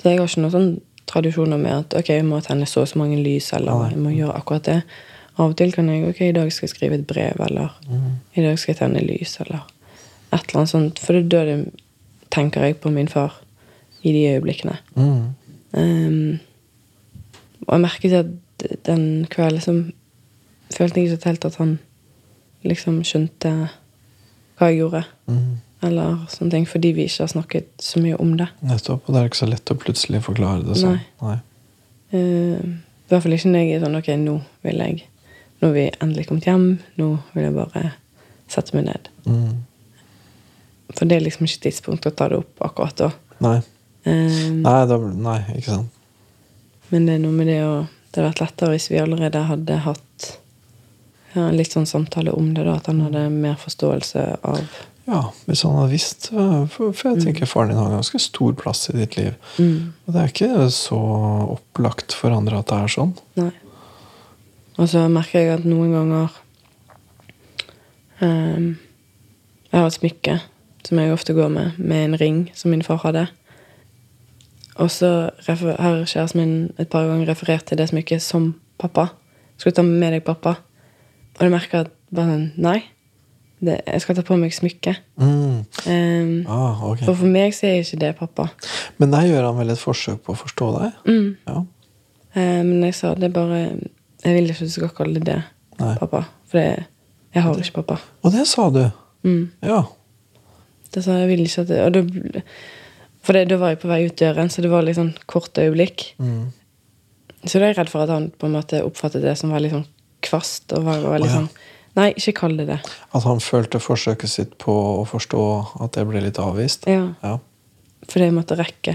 Så 0.00 0.08
jeg 0.08 0.18
har 0.18 0.26
ikke 0.26 0.40
noen 0.40 0.52
sånn 0.54 0.80
tradisjoner 1.06 1.58
med 1.60 1.72
at 1.72 1.94
ok, 1.98 2.08
jeg 2.08 2.24
må 2.24 2.40
tenne 2.42 2.64
så 2.66 2.80
og 2.80 2.88
så 2.88 2.96
mange 2.96 3.18
lys, 3.22 3.52
eller 3.52 3.72
Nei. 3.78 3.90
jeg 3.90 3.98
må 3.98 4.10
gjøre 4.16 4.36
akkurat 4.40 4.62
det. 4.62 4.82
Av 5.38 5.50
og 5.50 5.56
til 5.58 5.72
kan 5.72 5.88
jeg 5.88 6.08
ok, 6.08 6.20
i 6.22 6.32
dag 6.32 6.50
skal 6.52 6.66
jeg 6.68 6.74
skrive 6.74 6.94
et 6.94 7.06
brev, 7.06 7.36
eller 7.40 7.74
Mm. 7.90 8.16
i 8.36 8.40
dag 8.40 8.58
skal 8.58 8.74
jeg 8.74 8.78
tenne 8.78 9.02
lys, 9.06 9.36
eller 9.40 9.60
et 10.32 10.40
eller 10.48 10.56
annet 10.56 10.68
sånt. 10.70 10.98
For 10.98 11.12
det 11.12 11.28
da 11.28 11.64
tenker 12.30 12.62
jeg 12.62 12.80
på 12.80 12.90
min 12.90 13.08
far 13.08 13.34
i 14.02 14.12
de 14.12 14.24
øyeblikkene. 14.40 14.78
Mm. 14.96 15.34
Ehm, 15.74 16.40
og 17.66 17.72
jeg 17.74 17.84
merket 17.84 18.16
at 18.16 18.66
den 18.86 19.26
kvelden 19.30 19.56
liksom 19.58 19.80
følte 20.74 21.00
jeg 21.00 21.12
ikke 21.12 21.28
helt 21.30 21.44
at 21.48 21.58
han 21.60 21.78
liksom 22.66 23.00
skjønte 23.06 23.52
hva 24.60 24.68
jeg 24.70 24.82
gjorde. 24.82 25.04
Mm. 25.30 25.60
Eller 25.88 26.18
sånne 26.28 26.52
ting, 26.52 26.66
fordi 26.68 26.90
vi 26.96 27.06
ikke 27.08 27.24
har 27.24 27.32
snakket 27.32 27.70
så 27.80 28.02
mye 28.04 28.18
om 28.20 28.34
det. 28.36 28.50
Nettopp. 28.68 29.06
Og 29.06 29.14
det 29.14 29.20
er 29.22 29.30
ikke 29.30 29.40
så 29.40 29.48
lett 29.48 29.72
å 29.72 29.78
plutselig 29.80 30.20
forklare 30.26 30.64
det 30.66 30.76
sånn. 30.82 30.98
Nei. 31.24 31.38
Ehm, 32.16 32.76
I 33.06 33.12
hvert 33.12 33.24
fall 33.24 33.36
ikke 33.36 33.52
når 33.52 33.64
jeg 33.64 33.76
er 33.76 33.82
sånn 33.84 33.98
Ok, 34.00 34.08
nå 34.18 34.36
vil 34.66 34.80
jeg 34.82 35.04
Nå 35.60 35.68
har 35.68 35.74
vi 35.76 35.82
endelig 36.00 36.24
kommet 36.24 36.46
hjem. 36.48 36.62
Nå 36.96 37.06
vil 37.34 37.44
jeg 37.44 37.52
bare 37.52 37.90
sette 38.48 38.72
meg 38.72 38.86
ned. 38.86 39.10
Mm. 39.28 39.58
For 40.96 41.04
det 41.04 41.18
er 41.18 41.26
liksom 41.26 41.44
ikke 41.44 41.66
tidspunkt 41.66 42.08
å 42.08 42.12
ta 42.16 42.30
det 42.32 42.38
opp 42.40 42.62
akkurat 42.64 42.96
da. 42.96 43.10
Nei. 43.44 43.58
Um, 44.08 44.62
Nei, 44.64 44.78
da, 44.88 44.96
nei, 44.96 45.36
ikke 45.58 45.74
sant. 45.74 45.99
Men 46.90 47.06
det 47.06 47.16
er 47.16 47.24
noe 47.24 47.34
med 47.34 47.46
det 47.50 47.60
å 47.64 47.86
Det 48.10 48.18
hadde 48.18 48.30
vært 48.32 48.40
lettere 48.42 48.74
hvis 48.74 48.88
vi 48.90 48.98
allerede 48.98 49.40
hadde 49.46 49.76
hatt 49.84 50.24
ja, 51.36 51.44
en 51.44 51.54
litt 51.54 51.70
sånn 51.70 51.86
samtale 51.86 52.32
om 52.34 52.48
det, 52.56 52.64
da. 52.66 52.72
At 52.80 52.88
han 52.90 53.04
hadde 53.04 53.28
mer 53.30 53.54
forståelse 53.60 54.24
av 54.42 54.64
Ja, 55.06 55.20
hvis 55.46 55.62
han 55.62 55.76
hadde 55.78 55.92
visst. 55.92 56.26
For, 56.34 56.90
for 56.90 57.12
jeg 57.12 57.22
tenker 57.22 57.46
faren 57.46 57.70
din 57.70 57.78
har 57.78 57.92
ganske 57.94 58.18
stor 58.18 58.56
plass 58.58 58.88
i 58.90 58.96
ditt 58.98 59.14
liv. 59.16 59.36
mm, 59.62 59.92
Og 60.06 60.14
det 60.16 60.24
er 60.24 60.32
ikke 60.34 60.66
så 60.74 60.98
opplagt 61.54 62.14
for 62.18 62.34
andre 62.34 62.58
at 62.58 62.66
det 62.72 62.80
er 62.82 62.94
sånn. 62.96 63.14
Nei. 63.38 63.52
Og 64.80 64.90
så 64.90 65.06
merker 65.12 65.44
jeg 65.44 65.54
at 65.60 65.66
noen 65.68 65.94
ganger 65.94 66.30
um, 68.20 68.68
Jeg 69.70 69.76
har 69.76 69.86
et 69.86 69.98
smykke 70.00 70.38
som 70.86 70.98
jeg 70.98 71.12
ofte 71.14 71.34
går 71.36 71.50
med, 71.52 71.78
med 71.78 72.08
en 72.08 72.18
ring 72.18 72.38
som 72.56 72.72
min 72.74 72.82
far 72.82 72.98
hadde. 73.04 73.28
Og 74.80 74.88
så 74.90 75.08
har 75.44 76.04
kjæresten 76.08 76.40
min 76.40 76.54
et 76.80 76.88
par 76.88 77.06
ganger 77.08 77.28
referert 77.28 77.66
til 77.68 77.78
det 77.78 77.88
smykket 77.90 78.22
som 78.24 78.54
pappa. 78.80 79.10
Skal 79.60 79.72
du 79.72 79.76
ta 79.76 79.84
med 79.84 80.14
deg 80.16 80.24
pappa? 80.24 80.56
Og 81.36 81.44
jeg 81.44 81.52
merker 81.52 81.84
at 81.84 81.92
bare 82.14 82.32
sånn 82.32 82.48
Nei. 82.60 82.78
Det, 83.60 83.74
jeg 83.84 84.00
skal 84.00 84.16
ta 84.16 84.22
på 84.24 84.38
meg 84.40 84.54
smykket. 84.56 85.02
Mm. 85.20 85.58
Um, 85.84 86.30
Ah, 86.48 86.80
okay. 86.88 87.04
For 87.04 87.12
for 87.18 87.28
meg 87.28 87.52
så 87.52 87.66
er 87.68 87.82
ikke 87.82 87.98
det 88.00 88.14
pappa. 88.16 88.46
Men 88.96 89.12
der 89.12 89.26
gjør 89.28 89.50
han 89.50 89.58
vel 89.58 89.74
et 89.74 89.82
forsøk 89.82 90.22
på 90.24 90.32
å 90.32 90.38
forstå 90.46 90.68
deg? 90.78 91.02
Mm. 91.10 91.26
Ja. 91.50 91.58
Uh, 92.32 92.62
men 92.64 92.86
jeg 92.88 92.96
sa 92.96 93.12
det 93.18 93.28
er 93.28 93.34
bare 93.34 93.60
Jeg 94.24 94.36
vil 94.36 94.50
ikke 94.52 94.64
du 94.68 94.72
skal 94.72 94.92
kalle 94.96 95.20
det 95.20 95.38
Nei. 95.80 95.94
pappa. 96.00 96.24
For 96.48 96.56
det, 96.60 96.86
jeg 97.34 97.44
har 97.44 97.60
ikke 97.60 97.82
pappa. 97.82 98.00
Og 98.24 98.32
det 98.32 98.46
sa 98.48 98.70
du! 98.72 98.82
Mm. 99.28 99.50
Ja. 99.62 99.82
Det 100.94 101.04
sa 101.04 101.20
jeg 101.20 101.28
vil 101.28 101.44
ikke 101.44 101.66
at 101.66 101.68
det, 101.68 101.82
og 101.84 101.94
da, 101.94 102.40
For 103.24 103.36
det, 103.36 103.48
da 103.50 103.58
var 103.60 103.74
jeg 103.74 103.82
på 103.82 103.90
vei 103.90 104.00
ut 104.08 104.16
døren, 104.16 104.48
så 104.52 104.62
det 104.64 104.70
var 104.72 104.84
litt 104.86 104.96
sånn 104.96 105.12
kort 105.28 105.58
øyeblikk. 105.60 106.14
Mm. 106.22 106.52
Så 107.44 107.58
da 107.58 107.66
er 107.66 107.72
jeg 107.72 107.80
redd 107.80 107.92
for 107.92 108.04
at 108.04 108.12
han 108.12 108.30
på 108.36 108.48
en 108.48 108.56
måte 108.56 108.80
oppfattet 108.84 109.24
det 109.24 109.34
som 109.40 109.52
veldig 109.52 109.72
sånn 109.74 109.86
kvast. 110.24 110.72
Og 110.76 110.86
var 110.88 111.04
veldig 111.04 111.28
oh, 111.28 111.34
ja. 111.34 111.42
sånn 111.42 111.68
Nei, 111.98 112.12
ikke 112.14 112.36
kall 112.38 112.52
det 112.54 112.68
det. 112.68 112.76
At 113.18 113.24
han 113.26 113.40
følte 113.42 113.80
forsøket 113.82 114.30
sitt 114.30 114.52
på 114.62 114.70
å 114.70 115.02
forstå 115.10 115.44
at 115.82 115.96
det 115.96 116.04
ble 116.06 116.22
litt 116.22 116.38
avvist? 116.38 116.86
Ja, 116.90 117.12
Ja. 117.24 117.38
Fordi 118.10 118.26
jeg 118.28 118.34
måtte 118.34 118.56
rekke 118.58 118.94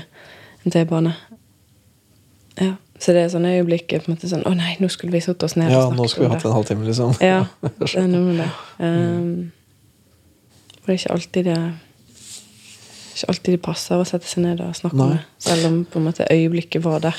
en 0.66 0.74
T-bane. 0.74 1.12
Ja. 2.58 2.72
Så 3.00 3.14
det 3.14 3.26
er 3.26 3.30
sånne 3.34 3.52
øyeblikk 3.58 3.92
på 3.92 4.08
en 4.08 4.14
måte 4.16 4.30
sånn 4.32 4.46
Å 4.48 4.54
nei, 4.56 4.78
nå 4.80 4.88
skulle 4.92 5.12
vi 5.12 5.20
satt 5.24 5.44
oss 5.44 5.58
ned 5.60 5.68
Ja, 5.74 5.82
og 5.90 5.98
nå 5.98 6.06
skulle 6.08 6.30
vi 6.30 6.34
hatt 6.38 6.46
det. 6.46 6.48
en 6.48 6.56
halvtime, 6.56 6.88
liksom. 6.88 7.12
Ja, 7.20 7.42
det 7.82 7.90
er 8.00 8.08
noe 8.08 8.24
med 8.30 8.40
det. 8.40 8.48
Um, 8.80 9.52
for 10.80 10.88
det 10.88 10.96
er 10.96 11.02
ikke 11.02 11.18
alltid 11.18 11.50
det 11.50 11.58
ikke 13.16 13.30
alltid 13.32 13.54
det 13.56 13.62
passer 13.64 13.96
å 14.02 14.06
sette 14.08 14.28
seg 14.28 14.44
ned 14.44 14.62
og 14.62 14.76
snakke 14.76 14.98
Nei. 15.00 15.08
med. 15.16 15.26
Selv 15.40 15.66
om 15.70 15.82
på 15.88 16.00
en 16.02 16.06
måte 16.10 16.28
øyeblikket 16.32 16.84
var 16.84 17.00
der. 17.00 17.16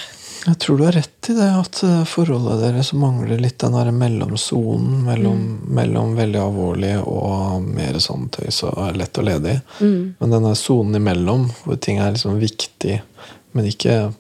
Jeg 0.47 0.59
tror 0.63 0.77
du 0.79 0.85
har 0.85 0.93
rett 0.95 1.31
i 1.33 1.35
det, 1.35 1.47
at 1.59 1.81
eh, 1.83 2.05
forholdet 2.07 2.61
deres 2.63 2.93
mangler 2.95 3.41
litt 3.43 3.57
den 3.59 3.73
der 3.75 3.89
mellomsonen 3.91 5.01
mellom, 5.07 5.41
mellom 5.75 6.13
veldig 6.19 6.39
alvorlig 6.39 6.93
og 7.03 7.65
mer 7.67 7.99
sånn 8.05 8.29
tøys 8.31 8.61
og 8.69 8.77
er 8.85 9.01
lett 9.01 9.19
og 9.19 9.25
ledig. 9.27 9.57
Mm. 9.81 10.15
Men 10.21 10.31
denne 10.37 10.53
sonen 10.61 11.01
imellom, 11.01 11.49
hvor 11.65 11.81
ting 11.83 11.99
er 11.99 12.13
liksom 12.15 12.39
viktig, 12.39 13.01
men 13.57 13.67
ikke 13.73 14.13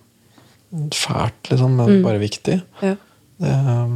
fælt, 0.93 1.51
liksom, 1.53 1.77
men 1.77 1.89
Mm. 1.99 2.03
bare 2.03 2.18
viktig, 2.18 2.62
Ja. 2.83 2.97
det, 3.39 3.49
eh, 3.53 3.89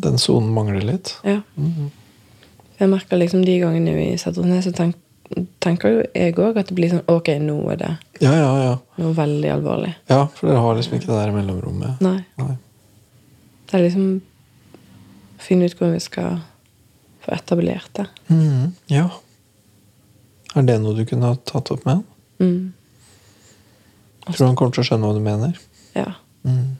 den 0.00 0.18
sonen 0.18 0.52
mangler 0.54 0.80
litt. 0.82 1.16
ja. 1.24 1.42
Mhm. 1.58 1.90
Jeg 2.80 2.88
merker 2.88 3.18
liksom 3.18 3.44
de 3.44 3.58
gangene 3.60 3.94
vi 3.94 4.16
setter 4.16 4.40
oss 4.40 4.46
ned, 4.46 4.64
så 4.64 4.72
tenk, 4.72 4.94
tenker 5.62 5.92
jo 5.94 6.02
jeg 6.14 6.34
òg 6.42 6.58
at 6.58 6.70
det 6.70 6.74
blir 6.74 6.90
sånn 6.90 7.04
Ok, 7.10 7.28
nå 7.38 7.56
er 7.70 7.78
det 7.78 7.90
Ja, 8.24 8.32
ja, 8.34 8.50
ja. 8.64 8.72
noe 9.00 9.14
veldig 9.16 9.52
alvorlig. 9.54 9.92
Ja, 10.10 10.24
for 10.34 10.50
dere 10.50 10.64
har 10.64 10.76
liksom 10.78 10.96
ikke 10.98 11.10
det 11.12 11.18
der 11.20 11.34
mellomrommet. 11.36 12.00
Nei. 12.04 12.18
Nei. 12.40 12.56
Det 13.70 13.78
er 13.78 13.84
liksom 13.86 14.08
å 15.38 15.44
finne 15.44 15.68
ut 15.70 15.76
hvordan 15.78 15.94
vi 15.94 16.02
skal 16.04 16.40
få 17.24 17.32
etablert 17.36 17.92
det. 17.96 18.06
Mm, 18.32 18.72
ja. 18.90 19.06
Er 20.58 20.66
det 20.66 20.80
noe 20.82 20.96
du 20.98 21.04
kunne 21.06 21.30
ha 21.30 21.38
tatt 21.46 21.70
opp 21.72 21.86
med 21.86 22.00
han? 22.00 22.04
Mm. 22.40 22.72
Tror 24.26 24.36
du 24.36 24.46
han 24.48 24.58
kommer 24.58 24.74
til 24.74 24.82
å 24.82 24.88
skjønne 24.90 25.08
hva 25.08 25.16
du 25.16 25.22
mener? 25.24 25.58
Ja. 25.94 26.10
Mm. 26.44 26.76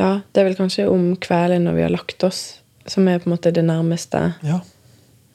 ja. 0.00 0.10
Det 0.32 0.40
er 0.40 0.48
vel 0.48 0.58
kanskje 0.58 0.88
om 0.90 1.12
kvelden 1.20 1.68
når 1.68 1.78
vi 1.78 1.84
har 1.86 1.92
lagt 1.94 2.24
oss, 2.26 2.42
som 2.88 3.06
er 3.08 3.20
på 3.22 3.28
en 3.28 3.36
måte 3.36 3.52
det 3.54 3.64
nærmeste. 3.68 4.24
Ja. 4.46 4.62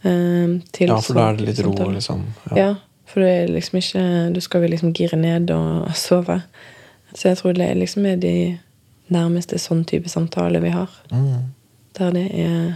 Eh, 0.08 0.56
til 0.76 0.92
Ja, 0.92 1.00
for 1.04 1.18
da 1.20 1.30
er 1.32 1.38
det 1.40 1.48
litt 1.52 1.62
ro, 1.66 1.74
liksom. 1.94 2.24
Ja. 2.56 2.74
for 3.08 3.24
det 3.24 3.30
er 3.36 3.48
liksom 3.54 3.80
ikke 3.80 4.04
Du 4.34 4.40
skal 4.44 4.62
vel 4.62 4.74
liksom 4.76 4.94
gire 4.94 5.18
ned 5.20 5.52
og 5.56 5.92
sove. 5.96 6.42
Så 7.14 7.30
jeg 7.32 7.38
tror 7.40 7.54
det 7.58 7.70
liksom 7.78 8.06
er 8.06 8.18
de 8.22 8.34
nærmeste 9.14 9.58
sånn 9.62 9.86
type 9.88 10.10
samtaler 10.12 10.60
vi 10.62 10.70
har. 10.74 10.92
Mm. 11.12 11.48
Der 11.98 12.12
det 12.12 12.26
er 12.34 12.76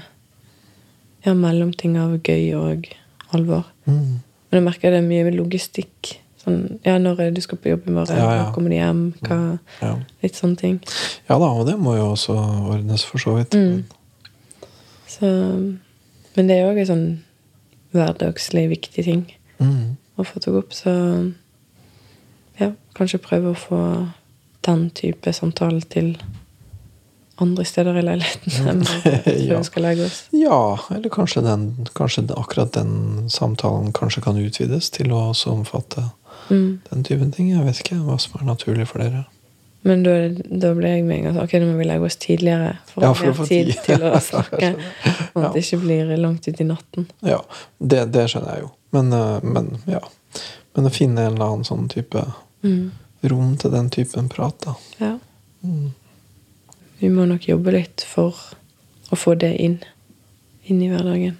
ja, 1.25 1.33
mellomting 1.33 1.97
av 2.01 2.15
gøy 2.23 2.53
og 2.57 2.87
alvor. 3.35 3.67
Mm. 3.85 4.21
Men 4.49 4.57
jeg 4.59 4.63
merker 4.65 4.91
det 4.91 5.01
er 5.03 5.07
mye 5.07 5.31
logistikk. 5.35 6.15
Sånn, 6.41 6.79
ja, 6.85 6.95
når 6.97 7.27
du 7.35 7.41
skal 7.43 7.59
på 7.61 7.69
jobb 7.69 7.85
i 7.85 7.93
morgen? 7.93 8.17
Ja, 8.17 8.31
ja. 8.39 8.45
Kommer 8.55 8.71
du 8.73 8.75
hjem? 8.79 9.01
Hva, 9.21 9.59
Ja. 9.81 9.91
litt 10.23 10.33
sånne 10.39 10.57
ting. 10.57 10.79
ja 11.29 11.37
da, 11.37 11.45
og 11.51 11.67
det 11.67 11.77
må 11.77 11.93
jo 11.95 12.07
også 12.15 12.33
ordnes, 12.71 13.03
for 13.05 13.19
så 13.21 13.35
vidt. 13.37 13.53
Mm. 13.53 13.83
Så, 15.07 15.29
men 16.41 16.47
det 16.49 16.55
er 16.57 16.71
òg 16.71 16.79
en 16.81 16.87
sånn 16.89 17.05
hverdagslig 17.93 18.63
viktig 18.71 19.03
ting 19.05 19.25
Mm. 19.61 19.97
å 20.17 20.23
få 20.25 20.39
tatt 20.41 20.55
opp. 20.57 20.71
Så 20.73 20.89
ja, 22.59 22.71
kanskje 22.97 23.19
prøve 23.21 23.51
å 23.53 23.57
få 23.57 23.81
den 24.65 24.87
type 24.97 25.29
samtale 25.33 25.81
til 25.89 26.15
andre 27.41 27.65
steder 27.65 27.97
i 27.97 28.03
leiligheten 28.05 28.67
enn 28.71 28.81
før 28.89 29.37
Ja. 29.37 29.59
vi 29.61 30.01
oss. 30.05 30.23
Ja, 30.33 30.77
eller 30.93 31.09
kanskje, 31.13 31.43
den, 31.45 31.67
kanskje 31.93 32.25
akkurat 32.37 32.73
den 32.73 33.29
samtalen 33.29 33.91
kanskje 33.93 34.23
kan 34.25 34.37
utvides 34.41 34.89
til 34.89 35.11
å 35.13 35.29
også 35.31 35.53
omfatte 35.59 36.07
Mm. 36.49 36.79
den 36.89 37.03
typen 37.03 37.31
ting. 37.31 37.51
Jeg 37.51 37.63
vet 37.63 37.79
ikke 37.83 38.01
hva 38.03 38.17
som 38.19 38.33
er 38.41 38.45
naturlig 38.49 38.87
for 38.89 38.99
dere. 38.99 39.25
Men 39.83 40.03
da, 40.05 40.11
da 40.61 40.73
ble 40.77 40.89
jeg 40.93 41.03
med 41.07 41.17
en 41.17 41.23
gang 41.25 41.33
sånn 41.35 41.43
Ok, 41.47 41.53
nå 41.57 41.67
må 41.71 41.77
vi 41.79 41.85
legge 41.89 42.05
oss 42.05 42.17
tidligere 42.21 42.75
for 42.85 43.01
å 43.01 43.07
Ja, 43.07 43.13
ha 43.17 43.31
mer 43.31 43.47
tid 43.49 43.71
til 43.85 44.03
å 44.05 44.11
snakke. 44.29 44.67
Og 45.33 45.45
at 45.47 45.55
det 45.55 45.63
ikke 45.65 45.79
blir 45.81 46.11
langt 46.21 46.45
ut 46.47 46.61
i 46.61 46.67
natten. 46.69 47.07
Ja, 47.25 47.39
det, 47.79 48.03
det 48.13 48.27
skjønner 48.29 48.59
jeg 48.59 48.65
jo. 48.67 48.69
Men, 48.93 49.09
eh, 49.17 49.39
men 49.55 49.71
ja. 49.89 50.03
Men 50.77 50.85
å 50.85 50.93
finne 50.93 51.25
en 51.25 51.33
eller 51.33 51.47
annen 51.55 51.67
sånn 51.67 51.89
type 51.91 52.25
Mm. 52.61 52.91
rom 53.25 53.55
til 53.57 53.71
den 53.73 53.87
typen 53.89 54.27
prat, 54.29 54.59
da. 54.61 54.75
Ja. 54.99 55.15
Mm. 55.65 55.87
Vi 56.99 57.09
må 57.09 57.25
nok 57.25 57.47
jobbe 57.49 57.71
litt 57.73 58.03
for 58.05 58.37
å 59.09 59.17
få 59.17 59.33
det 59.41 59.55
inn. 59.57 59.79
Inn 60.69 60.83
i 60.85 60.91
hverdagen. 60.91 61.39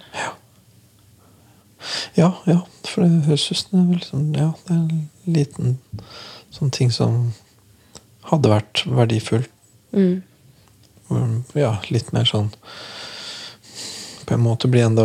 Ja, 2.14 2.32
ja. 2.46 2.58
For 2.86 3.02
det 3.06 3.24
høres 3.26 3.46
ut 3.52 4.04
som 4.04 4.34
Ja, 4.34 4.52
det 4.66 4.74
er 4.74 4.80
en 4.80 5.08
liten 5.26 5.78
sånn 6.50 6.70
ting 6.74 6.90
som 6.90 7.32
hadde 8.32 8.50
vært 8.52 8.82
verdifull. 8.88 9.44
Mm. 9.92 10.22
Ja, 11.52 11.74
litt 11.92 12.08
mer 12.16 12.24
sånn 12.24 12.46
På 14.24 14.32
en 14.38 14.40
måte 14.46 14.68
bli 14.72 14.80
enda 14.80 15.04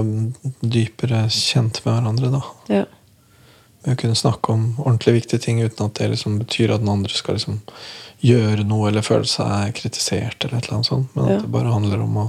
dypere 0.63 1.25
kjent 1.33 1.81
med 1.83 1.97
hverandre, 1.97 2.29
da. 2.31 2.41
Ja. 2.71 2.83
Med 3.83 3.95
å 3.97 3.99
kunne 3.99 4.15
snakke 4.15 4.53
om 4.53 4.67
ordentlig 4.79 5.17
viktige 5.17 5.41
ting 5.43 5.59
uten 5.63 5.87
at 5.89 5.97
det 5.99 6.07
liksom 6.13 6.37
betyr 6.39 6.71
at 6.75 6.83
den 6.83 6.91
andre 6.93 7.11
skal 7.17 7.35
liksom 7.35 7.57
gjøre 8.23 8.63
noe 8.69 8.87
eller 8.91 9.03
føle 9.05 9.27
seg 9.29 9.73
kritisert, 9.77 10.45
eller 10.45 10.57
et 10.61 10.67
eller 10.69 10.77
annet 10.77 10.89
sånt. 10.91 11.09
Men 11.17 11.27
Ja. 11.27 11.35
at 11.35 11.41
det 11.43 11.51
bare 11.51 11.73
handler 11.73 12.01
om 12.05 12.15
å 12.23 12.27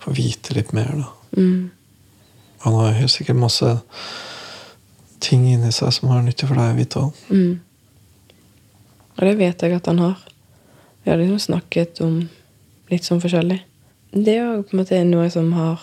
få 0.00 0.12
vite 0.16 0.54
litt 0.54 0.72
mer, 0.76 0.92
da. 1.02 1.08
Mm. 1.36 1.70
Han 2.60 2.74
har 2.74 2.92
helt 2.92 3.10
sikkert 3.10 3.36
masse 3.40 3.80
ting 5.20 5.48
inni 5.54 5.72
seg 5.72 5.92
som 5.92 6.08
har 6.12 6.22
nytte 6.22 6.46
for 6.46 6.54
deg 6.54 6.74
å 6.74 6.78
vite 6.78 7.00
òg. 7.00 7.12
Mm. 7.30 7.60
Og 9.20 9.26
det 9.28 9.36
vet 9.38 9.62
jeg 9.62 9.76
at 9.76 9.86
han 9.90 10.00
har. 10.00 10.20
Vi 11.04 11.10
har 11.12 11.20
liksom 11.20 11.40
snakket 11.52 12.00
om 12.04 12.22
litt 12.90 13.04
sånn 13.06 13.20
forskjellig. 13.22 13.60
Det 14.16 14.32
er 14.34 14.40
jo 14.56 14.62
på 14.66 14.74
en 14.74 14.80
måte 14.80 15.00
noe 15.06 15.28
som 15.30 15.52
har 15.54 15.82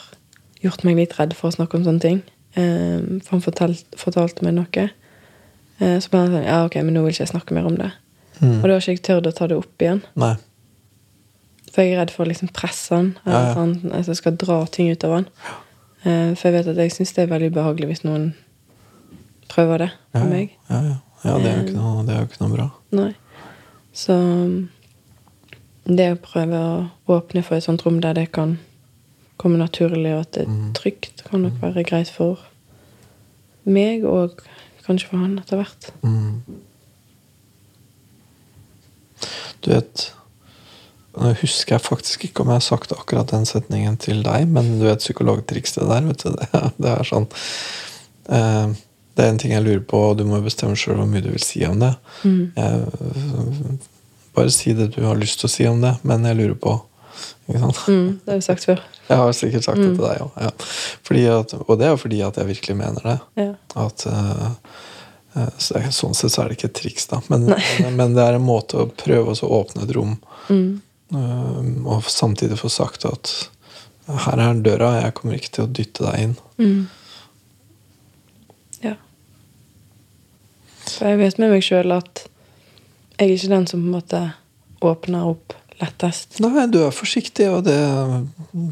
gjort 0.64 0.84
meg 0.88 0.98
litt 1.00 1.14
redd 1.20 1.36
for 1.38 1.50
å 1.52 1.56
snakke 1.56 1.78
om 1.78 1.86
sånne 1.86 2.04
ting. 2.04 2.18
Eh, 2.58 2.98
for 3.24 3.38
han 3.38 3.46
fortalt, 3.46 3.86
fortalte 3.98 4.44
meg 4.46 4.58
noe. 4.58 4.88
Eh, 5.78 5.98
så 6.02 6.10
ble 6.12 6.24
han 6.24 6.34
sånn 6.34 6.48
Ja, 6.50 6.64
ok, 6.66 6.80
men 6.82 6.98
nå 6.98 7.06
vil 7.06 7.14
ikke 7.14 7.24
jeg 7.28 7.34
snakke 7.36 7.56
mer 7.56 7.70
om 7.70 7.78
det. 7.78 7.92
Mm. 8.42 8.58
Og 8.60 8.66
da 8.68 8.74
har 8.74 8.82
ikke 8.82 8.96
jeg 8.98 9.06
tørt 9.06 9.30
å 9.30 9.36
ta 9.38 9.48
det 9.50 9.58
opp 9.58 9.82
igjen. 9.86 10.02
Nei. 10.18 10.34
For 11.72 11.84
jeg 11.86 11.94
er 11.94 12.02
redd 12.02 12.12
for 12.16 12.26
å 12.26 12.30
liksom 12.32 12.50
presse 12.58 12.96
han. 12.96 13.14
Ja, 13.24 13.30
Eller 13.30 13.48
ja. 13.48 13.56
han 13.62 13.98
at 14.02 14.10
jeg 14.10 14.20
skal 14.20 14.38
dra 14.42 14.60
ting 14.74 14.90
ut 14.92 15.06
av 15.06 15.14
han. 15.20 15.30
Eh, 16.04 16.34
for 16.34 16.50
jeg 16.50 16.58
vet 16.58 16.72
at 16.74 16.82
jeg 16.82 16.94
syns 16.98 17.14
det 17.14 17.24
er 17.26 17.32
veldig 17.36 17.52
ubehagelig 17.54 17.92
hvis 17.94 18.04
noen 18.08 18.32
prøver 19.52 19.86
det 19.86 19.90
på 20.16 20.24
ja. 20.26 20.30
meg. 20.30 20.58
Ja, 20.70 20.82
ja. 20.82 20.98
det, 21.24 21.32
er 21.32 21.38
jo 21.38 21.46
Eh. 21.48 21.64
ikke 21.66 21.78
noe, 21.78 22.20
ikke 22.28 22.42
noe 22.44 22.54
bra. 22.54 22.68
Nei. 22.98 23.12
Så 23.98 24.14
um, 24.14 24.68
det 25.88 26.12
å 26.14 26.20
prøve 26.22 26.60
å 26.62 27.18
åpne 27.18 27.42
for 27.46 27.58
et 27.58 27.66
sånt 27.66 27.82
rom 27.86 27.98
der 28.04 28.14
det 28.18 28.28
kan 28.36 28.58
komme 29.42 29.58
naturlig, 29.62 30.14
og 30.14 30.26
at 30.26 30.32
det 30.36 30.44
er 30.46 30.52
Mm. 30.52 30.74
trygt, 30.74 31.24
kan 31.30 31.42
nok 31.46 31.62
være 31.62 31.84
greit 31.86 32.10
for 32.10 32.40
meg, 33.66 34.04
og 34.06 34.42
kanskje 34.86 35.10
for 35.10 35.18
han 35.18 35.38
etter 35.40 35.58
hvert. 35.62 35.92
Mm. 36.04 36.42
Du 39.66 39.72
vet 39.74 40.14
Nå 41.18 41.32
husker 41.42 41.74
jeg 41.76 41.82
faktisk 41.82 42.26
ikke 42.28 42.44
om 42.44 42.52
jeg 42.52 42.60
har 42.60 42.62
sagt 42.62 42.92
akkurat 42.94 43.32
den 43.32 43.46
setningen 43.50 43.96
til 43.98 44.20
deg, 44.22 44.44
men 44.54 44.76
du 44.78 44.84
vet 44.86 45.02
psykologtrikset 45.02 45.88
der, 45.90 46.04
vet 46.06 46.22
du. 46.22 46.30
Det, 46.36 46.48
det 46.84 46.92
er 46.92 47.08
sånn 47.10 47.26
eh, 48.30 48.76
Det 49.18 49.26
er 49.26 49.32
en 49.34 49.40
ting 49.42 49.52
jeg 49.56 49.66
lurer 49.66 49.82
på, 49.90 50.00
og 50.12 50.20
du 50.20 50.26
må 50.30 50.38
bestemme 50.46 50.78
sjøl 50.78 51.00
hvor 51.00 51.08
mye 51.10 51.24
du 51.26 51.32
vil 51.34 51.42
si 51.42 51.64
om 51.66 51.80
det. 51.82 51.94
Mm. 52.22 52.52
Jeg, 52.54 53.80
bare 54.38 54.52
si 54.54 54.76
det 54.78 54.92
du 54.94 55.00
har 55.08 55.18
lyst 55.18 55.42
til 55.42 55.50
å 55.50 55.54
si 55.56 55.66
om 55.66 55.82
det, 55.82 55.96
men 56.06 56.28
jeg 56.30 56.38
lurer 56.38 56.60
på? 56.62 56.76
Mm, 57.48 58.20
det 58.22 58.30
har 58.30 58.36
jeg 58.38 58.46
sagt 58.46 58.68
før. 58.68 58.84
Jeg 59.08 59.18
har 59.24 59.32
sikkert 59.34 59.66
sagt 59.66 59.80
det 59.82 59.88
til 59.96 60.04
deg 60.04 60.22
òg. 60.22 60.36
Ja. 60.44 60.52
Og 61.64 61.80
det 61.80 61.88
er 61.88 61.94
jo 61.96 62.00
fordi 62.04 62.20
at 62.28 62.38
jeg 62.38 62.50
virkelig 62.52 62.76
mener 62.78 63.08
det. 63.08 63.16
Ja. 63.40 63.54
At 63.88 64.06
eh, 64.12 64.50
så 65.62 65.82
Sånn 65.94 66.16
sett 66.18 66.34
så 66.34 66.44
er 66.44 66.50
det 66.52 66.58
ikke 66.58 66.70
et 66.70 66.78
triks, 66.78 67.08
da. 67.10 67.22
Men, 67.32 67.48
men 67.98 68.14
det 68.18 68.24
er 68.26 68.38
en 68.38 68.46
måte 68.46 68.84
å 68.84 68.90
prøve 69.00 69.34
å 69.34 69.52
åpne 69.62 69.88
et 69.88 69.96
rom, 69.98 70.18
Mm. 70.48 70.78
eh, 71.12 71.64
og 71.92 72.06
samtidig 72.08 72.56
få 72.62 72.70
sagt 72.72 73.04
at 73.10 73.32
her 74.08 74.40
er 74.40 74.62
døra, 74.64 74.94
jeg 75.02 75.16
kommer 75.18 75.36
ikke 75.36 75.50
til 75.58 75.66
å 75.66 75.72
dytte 75.76 76.06
deg 76.06 76.22
inn. 76.24 76.36
Mm. 76.62 76.86
Ja. 78.86 78.94
For 80.98 81.12
jeg 81.12 81.22
vet 81.22 81.40
med 81.42 81.54
meg 81.54 81.66
sjøl 81.66 81.94
at 81.96 82.26
jeg 83.18 83.26
er 83.26 83.34
ikke 83.34 83.54
den 83.54 83.66
som 83.70 83.82
på 83.82 83.88
en 83.88 83.96
måte 83.98 84.22
åpner 84.86 85.26
opp 85.30 85.56
lettest. 85.82 86.40
Nei, 86.42 86.66
du 86.74 86.80
er 86.86 86.94
forsiktig, 86.94 87.50
og 87.54 87.66
det, 87.68 87.78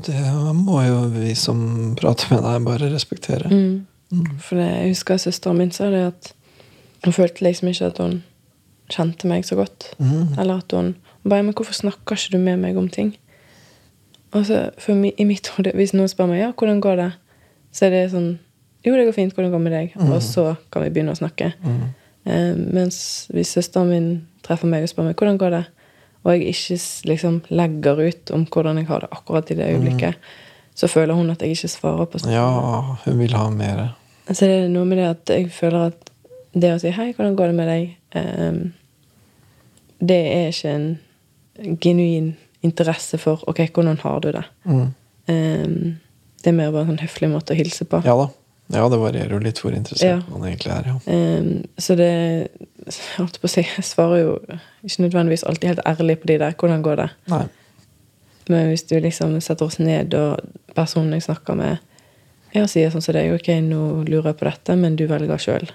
det 0.07 0.21
må 0.57 0.81
jo 0.85 1.01
vi 1.13 1.33
som 1.37 1.93
prater 1.97 2.33
med 2.33 2.45
deg, 2.45 2.63
bare 2.65 2.89
respektere. 2.93 3.49
Mm. 3.49 4.29
For 4.41 4.57
det, 4.57 4.69
jeg 4.69 4.93
husker 4.93 5.21
søsteren 5.21 5.59
min 5.59 5.73
sa 5.73 5.89
det 5.93 6.05
at 6.11 6.31
hun 7.05 7.13
følte 7.13 7.45
liksom 7.45 7.69
ikke 7.69 7.91
at 7.91 8.01
hun 8.01 8.15
kjente 8.93 9.29
meg 9.29 9.45
så 9.45 9.57
godt. 9.59 9.91
Mm. 9.97 10.37
Eller 10.39 10.61
at 10.61 10.73
hun 10.73 10.95
bare, 11.25 11.43
men 11.43 11.53
hvorfor 11.53 11.73
snakker 11.73 12.17
ikke 12.17 12.37
du 12.37 12.41
med 12.41 12.61
meg 12.61 12.77
om 12.77 12.89
ting? 12.89 13.15
Og 14.35 14.45
så, 14.45 14.69
for 14.81 14.97
mi, 14.97 15.13
i 15.17 15.23
mitt 15.23 15.47
hode, 15.55 15.71
Hvis 15.73 15.93
noen 15.95 16.09
spør 16.11 16.27
meg 16.27 16.41
ja, 16.41 16.49
hvordan 16.51 16.81
går 16.83 16.97
det, 16.99 17.11
så 17.71 17.87
er 17.87 17.93
det 17.93 18.01
sånn 18.11 18.33
Jo, 18.85 18.93
det 18.93 19.05
går 19.07 19.15
fint. 19.15 19.33
Hvordan 19.33 19.53
går 19.53 19.61
det 19.61 19.65
med 19.65 19.73
deg? 19.73 19.93
Og 20.05 20.19
så 20.21 20.51
kan 20.69 20.83
vi 20.83 20.91
begynne 20.93 21.15
å 21.15 21.17
snakke. 21.17 21.53
Mm. 21.63 21.85
Eh, 22.25 22.53
mens 22.57 22.97
hvis 23.33 23.53
søsteren 23.57 23.91
min 23.91 24.09
treffer 24.45 24.69
meg 24.69 24.85
og 24.85 24.91
spør 24.91 25.09
meg 25.09 25.19
hvordan 25.19 25.37
går 25.41 25.53
det, 25.55 25.63
og 26.25 26.33
jeg 26.33 26.55
ikke 26.55 26.79
liksom 27.11 27.37
legger 27.53 28.01
ut 28.01 28.31
om 28.33 28.47
hvordan 28.49 28.81
jeg 28.81 28.89
har 28.89 29.05
det 29.05 29.11
akkurat 29.13 29.51
i 29.51 29.57
det 29.59 29.67
øyeblikket, 29.75 30.17
så 30.75 30.89
føler 30.89 31.13
hun 31.13 31.29
at 31.29 31.41
jeg 31.41 31.53
ikke 31.53 31.69
svarer 31.71 32.05
på 32.05 32.19
spørsmålet. 32.19 32.35
Ja, 32.35 32.95
hun 33.05 33.19
vil 33.19 33.35
ha 33.37 33.49
mer. 33.49 33.83
Så 34.31 34.49
det 34.49 34.55
er 34.63 34.71
noe 34.73 34.89
med 34.89 34.97
det 34.97 35.05
at 35.11 35.33
jeg 35.35 35.51
føler 35.53 35.91
at 35.91 36.09
det 36.55 36.71
å 36.73 36.79
si 36.79 36.89
'hei, 36.89 37.13
hvordan 37.13 37.35
går 37.35 37.51
det 37.51 37.55
med 37.55 37.67
deg', 37.67 37.95
ehm, 38.15 38.73
det 39.99 40.21
er 40.33 40.47
ikke 40.47 40.69
en 40.75 41.77
genuin 41.81 42.35
interesse 42.63 43.17
for 43.17 43.43
'ok, 43.47 43.71
hvordan 43.73 43.99
har 43.99 44.19
du 44.19 44.31
det'? 44.31 44.49
Mm. 44.63 44.93
Ehm, 45.27 45.95
det 46.43 46.47
er 46.47 46.51
mer 46.51 46.71
bare 46.71 46.81
en 46.81 46.87
sånn 46.87 47.07
høflig 47.07 47.29
måte 47.29 47.53
å 47.53 47.57
hilse 47.57 47.85
på. 47.85 48.01
Ja 48.05 48.15
da. 48.17 48.27
Ja, 48.73 48.87
det 48.89 48.97
varierer 48.97 49.29
jo 49.29 49.39
litt 49.39 49.59
hvor 49.61 49.75
interessert 49.77 50.09
Ja. 50.09 50.21
man 50.31 50.47
egentlig 50.47 50.71
er. 50.73 50.87
ja. 50.89 50.95
Um, 51.39 51.63
så 51.77 51.95
det 51.95 52.47
holdt 53.17 53.37
på 53.41 53.45
å 53.45 53.51
si, 53.51 53.61
jeg 53.61 53.85
svarer 53.85 54.21
jo 54.23 54.31
ikke 54.83 55.03
nødvendigvis 55.05 55.43
alltid 55.45 55.67
helt 55.69 55.85
ærlig 55.85 56.19
på 56.21 56.27
de 56.27 56.37
der 56.37 56.51
'hvordan 56.53 56.81
går 56.81 56.95
det'? 56.95 57.09
Nei. 57.27 57.45
Men 58.49 58.67
hvis 58.69 58.83
du 58.87 58.99
liksom 58.99 59.39
setter 59.41 59.65
oss 59.65 59.79
ned, 59.79 60.13
og 60.13 60.39
personen 60.75 61.13
jeg 61.13 61.23
snakker 61.23 61.55
med, 61.55 61.77
jeg 62.53 62.69
sier 62.69 62.89
sånn 62.91 63.01
som 63.01 63.13
deg 63.13 63.31
'ok, 63.33 63.47
nå 63.61 64.03
lurer 64.07 64.23
jeg 64.33 64.37
på 64.37 64.45
dette, 64.49 64.75
men 64.75 64.95
du 64.95 65.07
velger 65.07 65.37
sjøl 65.37 65.69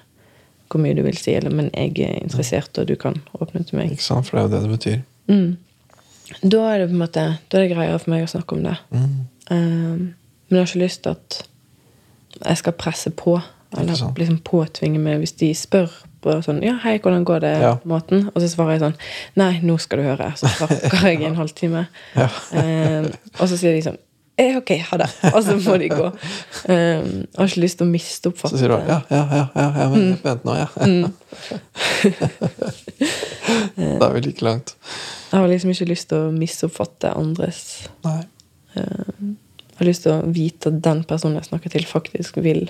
hvor 0.71 0.81
mye 0.81 0.95
du 0.95 1.03
vil 1.03 1.17
si', 1.17 1.35
eller 1.35 1.51
'men 1.51 1.71
jeg 1.75 1.99
er 1.99 2.23
interessert, 2.23 2.79
og 2.79 2.87
du 2.87 2.97
kan 2.97 3.15
åpne 3.41 3.65
til 3.67 3.79
meg'. 3.79 3.91
Ikke 3.93 4.03
sant? 4.03 4.27
For 4.27 4.37
det 4.37 4.45
er 4.45 4.49
jo 4.49 4.63
det 4.63 4.71
det 4.71 4.79
betyr. 4.79 5.03
Mm. 5.29 5.57
Da 6.49 6.75
er 6.75 6.79
det 6.79 6.89
på 6.89 6.93
en 6.93 6.99
måte 7.09 7.39
Da 7.51 7.59
er 7.59 7.69
det 7.69 7.77
greiere 7.77 7.99
for 7.99 8.11
meg 8.11 8.25
å 8.25 8.31
snakke 8.31 8.53
om 8.53 8.63
det. 8.63 8.77
Mm. 8.93 9.27
Um, 9.51 10.15
men 10.49 10.51
jeg 10.51 10.59
har 10.59 10.67
ikke 10.67 10.85
lyst 10.87 11.03
til 11.03 11.11
at 11.11 11.43
jeg 12.45 12.57
skal 12.61 12.73
presse 12.73 13.11
på, 13.11 13.41
eller 13.79 14.13
liksom 14.19 14.39
påtvinge 14.45 14.99
meg 15.03 15.19
hvis 15.23 15.37
de 15.39 15.53
spør 15.55 15.91
på 16.21 16.43
sånn 16.45 16.63
'Ja, 16.63 16.75
hei, 16.83 16.99
hvordan 16.99 17.25
går 17.25 17.41
det?' 17.41 17.61
Ja. 17.63 17.77
måten. 17.85 18.29
Og 18.35 18.43
så 18.43 18.49
svarer 18.49 18.71
jeg 18.77 18.81
sånn 18.81 18.97
'Nei, 19.37 19.61
nå 19.63 19.79
skal 19.79 19.99
du 19.99 20.05
høre.' 20.05 20.37
Så 20.37 20.47
snakker 20.49 21.09
jeg 21.09 21.21
i 21.21 21.25
en 21.25 21.37
halvtime. 21.43 21.87
Ja. 22.17 22.29
um, 22.53 23.13
og 23.39 23.49
så 23.49 23.57
sier 23.57 23.73
de 23.73 23.83
sånn 23.83 23.99
eh, 24.41 24.57
ok, 24.57 24.71
ha 24.91 24.97
det. 24.97 25.09
Og 25.35 25.45
så 25.45 25.57
må 25.61 25.77
de 25.81 25.89
gå. 25.93 26.07
Um, 26.69 27.27
har 27.37 27.47
ikke 27.47 27.61
lyst 27.65 27.79
til 27.81 27.87
å 27.87 27.91
misoppfatte 27.91 28.57
Så 28.57 28.61
sier 28.63 28.73
du 28.73 28.77
ja, 28.89 29.01
ja, 29.11 29.25
ja, 29.37 29.45
ja, 29.55 29.69
ja 29.83 29.89
men 29.93 30.03
vent 30.23 30.45
nå, 30.49 30.53
ja. 30.57 30.69
da 34.01 34.09
er 34.09 34.15
vi 34.17 34.21
like 34.25 34.45
langt. 34.45 34.69
Jeg 35.31 35.41
har 35.41 35.49
liksom 35.51 35.71
ikke 35.75 35.91
lyst 35.93 36.07
til 36.11 36.19
å 36.27 36.35
misoppfatte 36.35 37.09
andres 37.17 37.61
Nei. 38.07 38.21
um, 38.77 39.37
Jeg 39.81 39.87
har 39.87 39.89
lyst 39.95 40.03
til 40.05 40.13
å 40.13 40.33
vite 40.37 40.69
at 40.69 40.81
den 40.85 40.99
personen 41.09 41.39
jeg 41.39 41.47
snakker 41.49 41.73
til, 41.73 41.85
faktisk 41.89 42.35
vil 42.45 42.67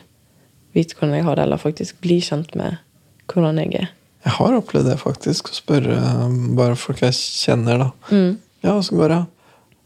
vite 0.78 0.94
hvordan 0.94 1.16
jeg 1.16 1.24
har 1.26 1.40
det, 1.40 1.46
eller 1.48 1.58
faktisk 1.58 1.96
bli 2.04 2.20
kjent 2.22 2.52
med 2.54 2.76
hvordan 3.32 3.58
jeg 3.58 3.72
er. 3.80 3.88
Jeg 4.22 4.36
har 4.36 4.54
opplevd 4.54 4.86
det, 4.92 4.94
faktisk. 5.00 5.50
Å 5.50 5.56
spørre 5.56 5.96
um, 5.98 6.52
bare 6.54 6.76
folk 6.78 7.02
jeg 7.02 7.16
kjenner, 7.18 7.82
da. 7.82 8.14
Mm. 8.14 8.36
Ja, 8.62 8.76
åssen 8.76 9.00
går 9.00 9.10
det? 9.10 9.18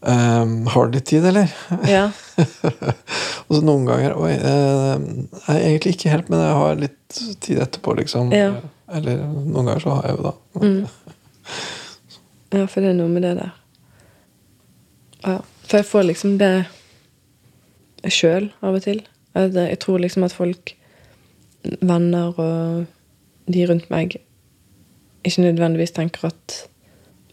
Um, 0.04 0.52
har 0.68 0.92
du 0.92 0.98
litt 0.98 1.08
tid, 1.08 1.24
eller? 1.30 1.48
Ja. 1.88 2.04
og 3.46 3.56
så 3.56 3.62
noen 3.64 3.88
ganger 3.88 4.18
Oi, 4.20 4.34
uh, 4.44 5.00
jeg 5.46 5.54
er 5.54 5.64
egentlig 5.70 5.96
ikke 5.96 6.12
helt, 6.12 6.28
men 6.28 6.44
jeg 6.44 6.60
har 6.60 6.78
litt 6.84 7.18
tid 7.40 7.64
etterpå, 7.64 7.96
liksom. 8.02 8.36
Ja. 8.36 8.52
Eller 8.92 9.24
noen 9.24 9.62
ganger 9.62 9.80
så 9.86 9.96
har 9.96 10.10
jeg 10.10 10.20
jo 10.20 10.28
da. 10.28 10.36
Mm. 10.60 10.78
Ja, 12.52 12.68
for 12.68 12.84
det 12.84 12.92
er 12.92 13.00
noe 13.00 13.16
med 13.16 13.24
det 13.24 13.36
der. 13.40 13.58
Ja. 15.24 15.38
For 15.64 15.80
jeg 15.80 15.88
får 15.88 16.10
liksom 16.12 16.36
det 16.44 16.52
sjøl 18.12 18.50
av 18.62 18.76
og 18.76 18.84
til. 18.84 19.02
Jeg 19.34 19.78
tror 19.82 20.02
liksom 20.02 20.26
at 20.26 20.34
folk, 20.34 20.74
venner 21.80 22.36
og 22.38 22.84
de 23.50 23.66
rundt 23.68 23.90
meg, 23.90 24.18
ikke 25.24 25.46
nødvendigvis 25.46 25.94
tenker 25.96 26.28
at, 26.28 26.56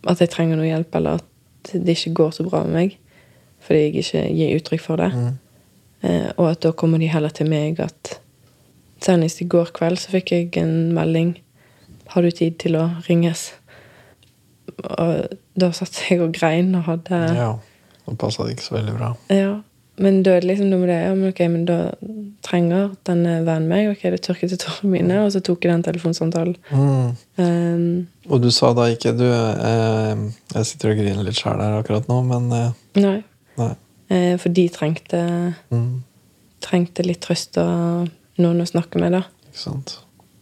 at 0.07 0.21
jeg 0.23 0.31
trenger 0.31 0.59
noe 0.59 0.69
hjelp, 0.69 0.95
eller 0.95 1.19
at 1.19 1.71
det 1.73 1.97
ikke 1.97 2.15
går 2.21 2.35
så 2.35 2.47
bra 2.47 2.63
med 2.65 2.77
meg. 2.77 2.97
Fordi 3.61 3.79
jeg 3.79 3.95
ikke 4.01 4.25
gir 4.33 4.57
uttrykk 4.57 4.83
for 4.83 5.01
det. 5.01 5.11
Mm. 5.13 5.31
Eh, 6.01 6.29
og 6.37 6.47
at 6.49 6.63
da 6.63 6.71
kommer 6.73 7.01
de 7.01 7.11
heller 7.11 7.29
til 7.29 7.49
meg 7.51 7.79
at 7.83 8.17
Senest 9.01 9.41
i 9.41 9.47
går 9.49 9.71
kveld 9.73 9.97
så 9.97 10.11
fikk 10.13 10.29
jeg 10.29 10.49
en 10.61 10.91
melding. 10.93 11.33
Har 12.13 12.21
du 12.21 12.29
tid 12.29 12.59
til 12.61 12.75
å 12.77 12.83
ringes? 13.07 13.47
Og 14.77 15.31
da 15.57 15.71
satt 15.73 15.97
jeg 16.05 16.21
og 16.21 16.35
grein 16.37 16.69
og 16.77 16.85
hadde 16.85 17.21
Ja. 17.33 17.51
Det 18.05 18.17
passa 18.19 18.45
det 18.45 18.57
ikke 18.57 18.65
så 18.65 18.75
veldig 18.75 18.93
bra. 18.97 19.09
Ja. 19.29 19.61
Men 19.99 20.21
da 20.23 20.31
er 20.37 20.41
det 20.41 20.47
liksom 20.49 20.69
noe 20.71 20.79
med 20.79 20.89
det. 20.89 20.99
Ja, 21.03 21.13
men 21.13 21.29
ok, 21.29 21.39
men 21.51 21.65
da 21.67 21.75
trenger 22.47 22.93
denne 23.05 23.33
vennen 23.45 23.67
meg. 23.69 23.89
Ok, 23.91 24.01
det 24.13 24.21
tørket 24.25 24.49
til 24.53 24.57
tårene 24.63 24.91
mine, 24.95 25.17
og 25.25 25.31
så 25.33 25.41
tok 25.45 25.65
jeg 25.67 25.71
den 25.73 25.83
telefonsamtalen. 25.85 26.55
Mm. 26.71 27.11
Um, 27.37 28.07
Og 28.31 28.41
du 28.41 28.49
sa 28.51 28.71
da 28.77 28.87
ikke 28.89 29.11
du 29.17 29.25
eh, 29.27 30.23
Jeg 30.55 30.65
sitter 30.69 30.93
og 30.93 30.97
griner 31.01 31.23
litt 31.27 31.37
sjæl 31.37 31.59
her 31.61 31.77
akkurat 31.81 32.07
nå, 32.09 32.21
men 32.25 32.47
eh, 32.55 32.71
nei. 33.03 33.17
nei. 33.59 33.69
Eh, 34.09 34.37
for 34.41 34.49
de 34.49 34.65
trengte, 34.73 35.21
Mm. 35.71 36.01
trengte 36.61 37.05
litt 37.05 37.21
trøst 37.21 37.57
og 37.61 38.09
noen 38.41 38.61
å 38.63 38.67
snakke 38.69 38.99
med, 39.01 39.11
da. 39.19 39.23
Ikke 39.51 39.63
sant. 39.67 39.97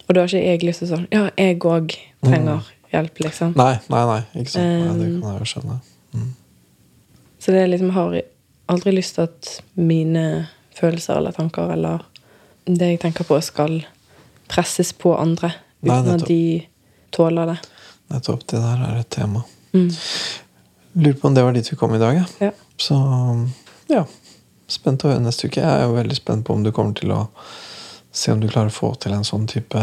Og 0.08 0.16
da 0.16 0.22
har 0.24 0.28
ikke 0.32 0.46
jeg 0.46 0.64
lyst 0.66 0.80
til 0.86 0.90
sånn 0.94 1.08
Ja, 1.12 1.28
jeg 1.38 1.60
òg 1.60 1.94
trenger 2.26 2.64
hjelp, 2.94 3.20
liksom. 3.26 3.54
Nei, 3.60 3.76
nei, 3.90 4.06
nei. 4.14 4.22
Ikke 4.42 4.56
sant. 4.56 4.66
Nei, 4.66 4.98
det 4.98 5.10
Um, 5.16 5.22
kan 5.22 5.32
jeg 5.36 5.40
jo 5.44 5.50
skjønne. 5.54 5.80
Så 7.40 7.52
det 7.56 7.62
er 7.64 7.68
liksom 7.72 7.92
har 7.96 8.22
aldri 8.70 8.94
lyst 8.96 9.16
til 9.18 9.26
at 9.28 9.50
mine 9.76 10.48
følelser 10.78 11.18
eller 11.20 11.36
tanker 11.36 11.72
eller 11.74 12.04
det 12.70 12.92
jeg 12.94 13.00
tenker 13.02 13.26
på, 13.28 13.40
skal 13.42 13.80
presses 14.50 14.92
på 14.94 15.16
andre 15.18 15.52
uten 15.82 16.06
Nei, 16.06 16.14
at 16.16 16.26
de 16.28 16.42
tåler 17.16 17.54
det. 17.54 17.58
Nettopp. 18.14 18.44
Det 18.50 18.60
der 18.62 18.84
er 18.90 19.00
et 19.02 19.10
tema. 19.14 19.42
Mm. 19.74 19.90
Lurer 21.00 21.18
på 21.22 21.28
om 21.30 21.36
det 21.38 21.44
var 21.46 21.54
dit 21.56 21.70
vi 21.72 21.78
kom 21.80 21.94
i 21.96 22.02
dag, 22.02 22.16
ja. 22.20 22.26
Ja. 22.48 22.52
Så 22.78 22.98
ja. 23.90 24.04
Spent 24.70 25.02
å 25.06 25.10
høre 25.12 25.22
neste 25.24 25.48
uke. 25.50 25.62
Jeg 25.62 25.70
er 25.70 25.88
jo 25.88 25.96
veldig 25.98 26.18
spent 26.18 26.46
på 26.46 26.54
om 26.54 26.64
du 26.66 26.72
kommer 26.76 26.94
til 26.98 27.14
å 27.16 27.24
se 28.12 28.32
om 28.34 28.42
du 28.42 28.48
klarer 28.50 28.70
å 28.70 28.76
få 28.76 28.92
til 29.02 29.14
en 29.18 29.26
sånn 29.26 29.48
type 29.50 29.82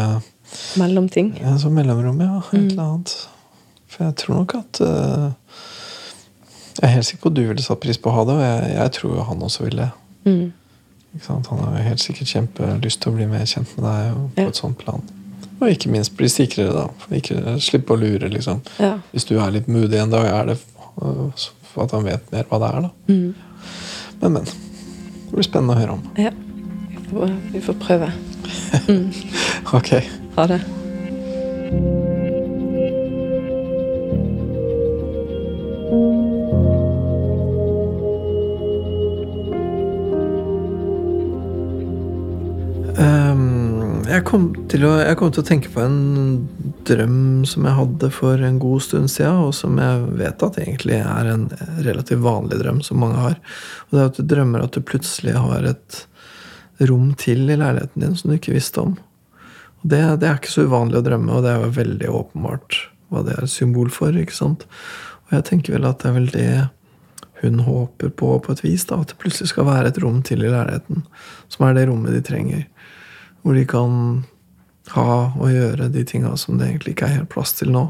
Mellomting. 0.79 1.33
En 1.43 1.57
sånn 1.59 1.73
mellomrom, 1.75 2.21
ja. 2.23 2.37
Et 2.39 2.53
Mm. 2.53 2.69
eller 2.71 2.83
annet. 2.83 3.15
For 3.87 4.05
jeg 4.05 4.15
tror 4.15 4.35
nok 4.37 4.55
at 4.55 4.79
eh, 4.81 5.31
Jeg 6.81 6.87
er 6.89 6.93
helt 6.93 7.05
sikker 7.05 7.21
på 7.23 7.29
at 7.31 7.35
du 7.39 7.43
ville 7.47 7.63
satt 7.63 7.79
pris 7.81 7.97
på 7.97 8.09
å 8.11 8.15
ha 8.19 8.23
det, 8.27 8.33
og 8.37 8.41
jeg, 8.45 8.71
jeg 8.77 8.91
tror 8.99 9.21
han 9.29 9.41
også 9.47 9.63
ville. 9.65 9.89
Mm. 10.25 10.51
Han 11.27 11.43
har 11.63 11.77
helt 11.87 12.03
sikkert 12.03 12.29
kjempelyst 12.29 13.01
til 13.01 13.11
å 13.11 13.15
bli 13.17 13.25
mer 13.31 13.45
kjent 13.49 13.71
med 13.77 13.85
deg 13.87 14.17
på 14.35 14.41
Ja. 14.43 14.47
et 14.51 14.59
sånt 14.59 14.77
plan. 14.77 15.01
Og 15.57 15.69
ikke 15.71 15.89
minst 15.89 16.13
bli 16.19 16.27
sikrere, 16.29 16.69
da. 16.75 17.15
Ikke 17.17 17.55
slippe 17.63 17.95
å 17.95 17.97
lure, 17.97 18.29
liksom. 18.29 18.59
Ja. 18.77 18.99
Hvis 19.11 19.25
du 19.25 19.39
er 19.41 19.49
litt 19.55 19.67
moody 19.67 19.97
en 19.97 20.11
dag, 20.13 20.27
er 20.29 20.51
det 20.51 20.57
for 21.73 21.83
at 21.87 21.91
han 21.97 22.05
vet 22.05 22.29
mer 22.31 22.45
hva 22.51 22.59
det 22.61 22.69
er, 22.75 22.85
da. 22.85 22.91
Mm. 23.09 23.33
Men, 24.21 24.33
men. 24.37 24.45
Det 24.45 25.33
blir 25.33 25.43
spennende 25.49 25.73
å 25.73 25.81
høre 25.81 25.97
om. 25.97 26.05
ja. 26.17 26.31
Vi 27.07 27.13
får, 27.13 27.33
vi 27.53 27.59
får 27.63 27.77
prøve. 27.81 28.11
Mm. 28.87 29.07
Ok. 29.77 29.93
Ha 30.35 30.45
det. 30.51 30.61
Kom 44.27 44.49
å, 44.51 44.91
jeg 45.01 45.17
kom 45.19 45.31
til 45.31 45.43
å 45.43 45.47
tenke 45.47 45.71
på 45.71 45.81
en 45.83 45.97
drøm 46.87 47.45
som 47.47 47.67
jeg 47.67 47.77
hadde 47.77 48.09
for 48.13 48.43
en 48.43 48.59
god 48.61 48.83
stund 48.83 49.11
siden, 49.11 49.47
og 49.47 49.55
som 49.55 49.79
jeg 49.81 50.03
vet 50.19 50.45
at 50.47 50.59
egentlig 50.61 50.99
er 50.99 51.31
en 51.31 51.47
relativt 51.85 52.23
vanlig 52.25 52.59
drøm 52.61 52.83
som 52.85 53.01
mange 53.01 53.23
har. 53.23 53.39
Og 53.87 53.95
det 53.95 54.03
er 54.03 54.11
at 54.11 54.19
du 54.19 54.29
drømmer 54.35 54.65
at 54.65 54.75
du 54.75 54.83
plutselig 54.85 55.35
har 55.37 55.67
et 55.71 56.03
rom 56.89 57.11
til 57.17 57.47
i 57.47 57.57
leiligheten 57.57 58.03
din 58.03 58.15
som 58.19 58.29
du 58.29 58.37
ikke 58.37 58.55
visste 58.55 58.83
om. 58.83 58.95
Og 59.81 59.91
det, 59.93 60.03
det 60.21 60.29
er 60.29 60.39
ikke 60.39 60.53
så 60.53 60.67
uvanlig 60.67 60.99
å 60.99 61.05
drømme, 61.05 61.33
og 61.33 61.45
det 61.45 61.53
er 61.53 61.63
jo 61.63 61.75
veldig 61.77 62.15
åpenbart 62.21 62.81
hva 63.07 63.23
det 63.23 63.37
er 63.37 63.45
et 63.45 63.53
symbol 63.53 63.91
for. 63.93 64.15
ikke 64.15 64.35
sant? 64.35 64.67
Og 65.27 65.37
jeg 65.37 65.47
tenker 65.51 65.77
vel 65.77 65.87
at 65.87 66.03
det 66.03 66.09
er 66.09 66.17
vel 66.17 66.33
det 66.33 66.49
hun 67.41 67.59
håper 67.61 68.09
på 68.09 68.31
på 68.41 68.53
et 68.53 68.63
vis. 68.65 68.85
da, 68.89 68.99
At 69.01 69.13
det 69.13 69.19
plutselig 69.21 69.51
skal 69.51 69.67
være 69.67 69.91
et 69.91 69.99
rom 70.01 70.23
til 70.25 70.43
i 70.43 70.49
leiligheten. 70.49 71.05
Som 71.53 71.67
er 71.67 71.77
det 71.77 71.87
rommet 71.89 72.15
de 72.17 72.23
trenger. 72.25 72.65
Hvor 73.47 73.55
de 73.55 73.63
kan 73.63 73.93
ha 74.91 75.11
og 75.37 75.47
gjøre 75.47 75.87
de 75.93 76.03
tinga 76.07 76.33
som 76.39 76.59
det 76.59 76.67
egentlig 76.67 76.97
ikke 76.97 77.07
er 77.07 77.19
helt 77.21 77.31
plass 77.31 77.53
til 77.55 77.71
nå. 77.71 77.85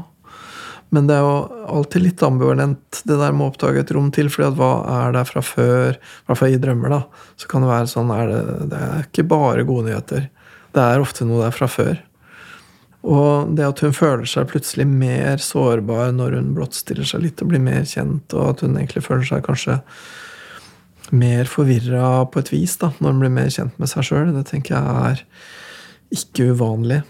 Men 0.94 1.08
det 1.08 1.18
er 1.18 1.24
jo 1.26 1.64
alltid 1.74 2.04
litt 2.04 2.22
ambivalent, 2.24 3.00
det 3.04 3.16
der 3.18 3.34
med 3.34 3.44
å 3.44 3.50
oppdage 3.50 3.82
et 3.82 3.90
rom 3.92 4.12
til. 4.14 4.30
fordi 4.32 4.54
hva 4.56 4.70
er 4.94 5.16
der 5.18 5.26
fra 5.28 5.42
før? 5.44 5.98
I 5.98 6.28
hvert 6.30 6.40
fall 6.40 6.54
i 6.54 6.60
drømmer, 6.62 6.94
da. 6.94 7.00
Så 7.36 7.50
kan 7.50 7.64
det 7.66 7.72
være 7.72 7.90
sånn 7.90 8.12
er 8.14 8.30
det, 8.30 8.42
det 8.70 8.84
er 8.86 9.02
ikke 9.08 9.26
bare 9.34 9.66
gode 9.68 9.90
nyheter. 9.90 10.28
Det 10.72 10.84
er 10.84 11.02
ofte 11.02 11.26
noe 11.26 11.42
der 11.42 11.58
fra 11.58 11.68
før. 11.68 11.98
Og 13.08 13.52
det 13.58 13.66
at 13.66 13.82
hun 13.84 13.94
føler 13.94 14.30
seg 14.30 14.48
plutselig 14.50 14.86
mer 14.88 15.42
sårbar 15.42 16.14
når 16.16 16.38
hun 16.38 16.54
blottstiller 16.56 17.06
seg 17.08 17.26
litt 17.26 17.42
og 17.44 17.52
blir 17.52 17.62
mer 17.62 17.84
kjent, 17.88 18.30
og 18.34 18.54
at 18.54 18.64
hun 18.64 18.78
egentlig 18.78 19.04
føler 19.06 19.28
seg 19.28 19.44
kanskje 19.46 19.78
mer 21.14 21.48
forvirra 21.48 22.26
på 22.32 22.42
et 22.42 22.52
vis 22.52 22.76
da, 22.80 22.90
når 22.98 23.14
en 23.14 23.22
blir 23.22 23.32
mer 23.32 23.52
kjent 23.52 23.78
med 23.80 23.90
seg 23.90 24.06
sjøl, 24.08 24.32
det 24.34 24.46
tenker 24.50 24.76
jeg 24.76 25.06
er 25.12 25.22
ikke 26.14 26.50
uvanlig. 26.54 27.02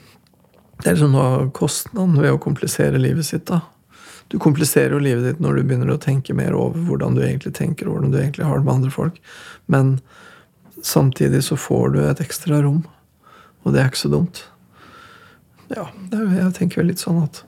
Det 0.78 0.86
er 0.86 0.94
liksom 0.96 1.16
noe 1.16 1.48
kostnaden 1.54 2.18
ved 2.18 2.34
å 2.34 2.42
komplisere 2.42 3.00
livet 3.00 3.26
sitt. 3.26 3.46
da. 3.50 3.62
Du 4.28 4.38
kompliserer 4.38 4.94
jo 4.94 5.02
livet 5.02 5.24
ditt 5.24 5.42
når 5.42 5.58
du 5.58 5.64
begynner 5.64 5.94
å 5.94 6.02
tenke 6.02 6.36
mer 6.36 6.54
over 6.54 6.82
hvordan 6.86 7.16
du 7.16 7.24
egentlig 7.24 7.54
tenker, 7.58 7.88
og 7.88 7.96
hvordan 7.96 8.14
du 8.14 8.20
egentlig 8.20 8.46
har 8.46 8.60
det 8.60 8.68
med 8.68 8.74
andre 8.74 8.92
folk. 8.94 9.18
Men 9.66 9.98
samtidig 10.84 11.42
så 11.48 11.58
får 11.58 11.94
du 11.94 12.00
et 12.04 12.22
ekstra 12.22 12.62
rom, 12.62 12.84
og 13.64 13.74
det 13.74 13.82
er 13.82 13.90
ikke 13.90 14.04
så 14.04 14.12
dumt. 14.12 14.44
Ja, 15.74 15.88
jeg 16.12 16.54
tenker 16.56 16.82
vel 16.82 16.92
litt 16.92 17.02
sånn 17.02 17.22
at 17.24 17.42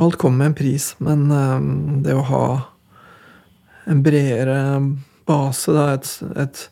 alt 0.00 0.18
kommer 0.20 0.42
med 0.42 0.52
en 0.52 0.58
pris, 0.58 0.90
men 0.98 1.28
eh, 1.30 1.68
det 2.04 2.16
å 2.18 2.26
ha 2.28 2.46
en 3.88 4.00
bredere 4.02 4.56
base, 5.28 5.72
da, 5.74 5.86
et, 5.96 6.08
et, 6.44 6.62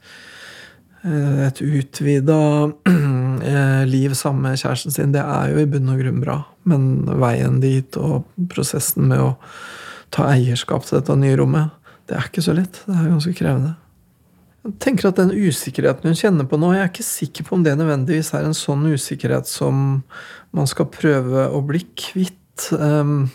eh, 1.04 1.42
et 1.48 1.62
utvida 1.64 2.40
eh, 3.52 3.84
liv 3.88 4.16
sammen 4.18 4.48
med 4.48 4.60
kjæresten 4.60 4.94
sin, 4.94 5.14
det 5.14 5.22
er 5.24 5.52
jo 5.52 5.62
i 5.62 5.68
bunn 5.70 5.92
og 5.92 6.02
grunn 6.02 6.22
bra. 6.24 6.40
Men 6.68 6.90
veien 7.22 7.60
dit 7.62 7.96
og 8.00 8.28
prosessen 8.52 9.08
med 9.10 9.22
å 9.22 9.30
ta 10.12 10.28
eierskap 10.34 10.84
til 10.86 11.00
dette 11.00 11.16
nye 11.18 11.38
rommet, 11.40 11.72
det 12.08 12.18
er 12.18 12.28
ikke 12.28 12.44
så 12.44 12.54
lett. 12.56 12.82
Det 12.84 12.98
er 12.98 13.08
ganske 13.08 13.34
krevende. 13.38 13.76
Jeg 14.62 14.78
tenker 14.78 15.08
at 15.08 15.18
Den 15.18 15.32
usikkerheten 15.34 16.06
hun 16.06 16.18
kjenner 16.18 16.46
på 16.46 16.58
nå, 16.60 16.70
jeg 16.76 16.84
er 16.84 16.90
ikke 16.92 17.06
sikker 17.06 17.46
på 17.46 17.56
om 17.56 17.64
det 17.66 17.74
nødvendigvis 17.78 18.30
er 18.36 18.46
en 18.46 18.54
sånn 18.54 18.84
usikkerhet 18.92 19.48
som 19.50 20.02
man 20.54 20.68
skal 20.70 20.90
prøve 20.92 21.48
å 21.50 21.62
bli 21.66 21.82
kvitt. 21.98 22.68
Um, 22.70 23.32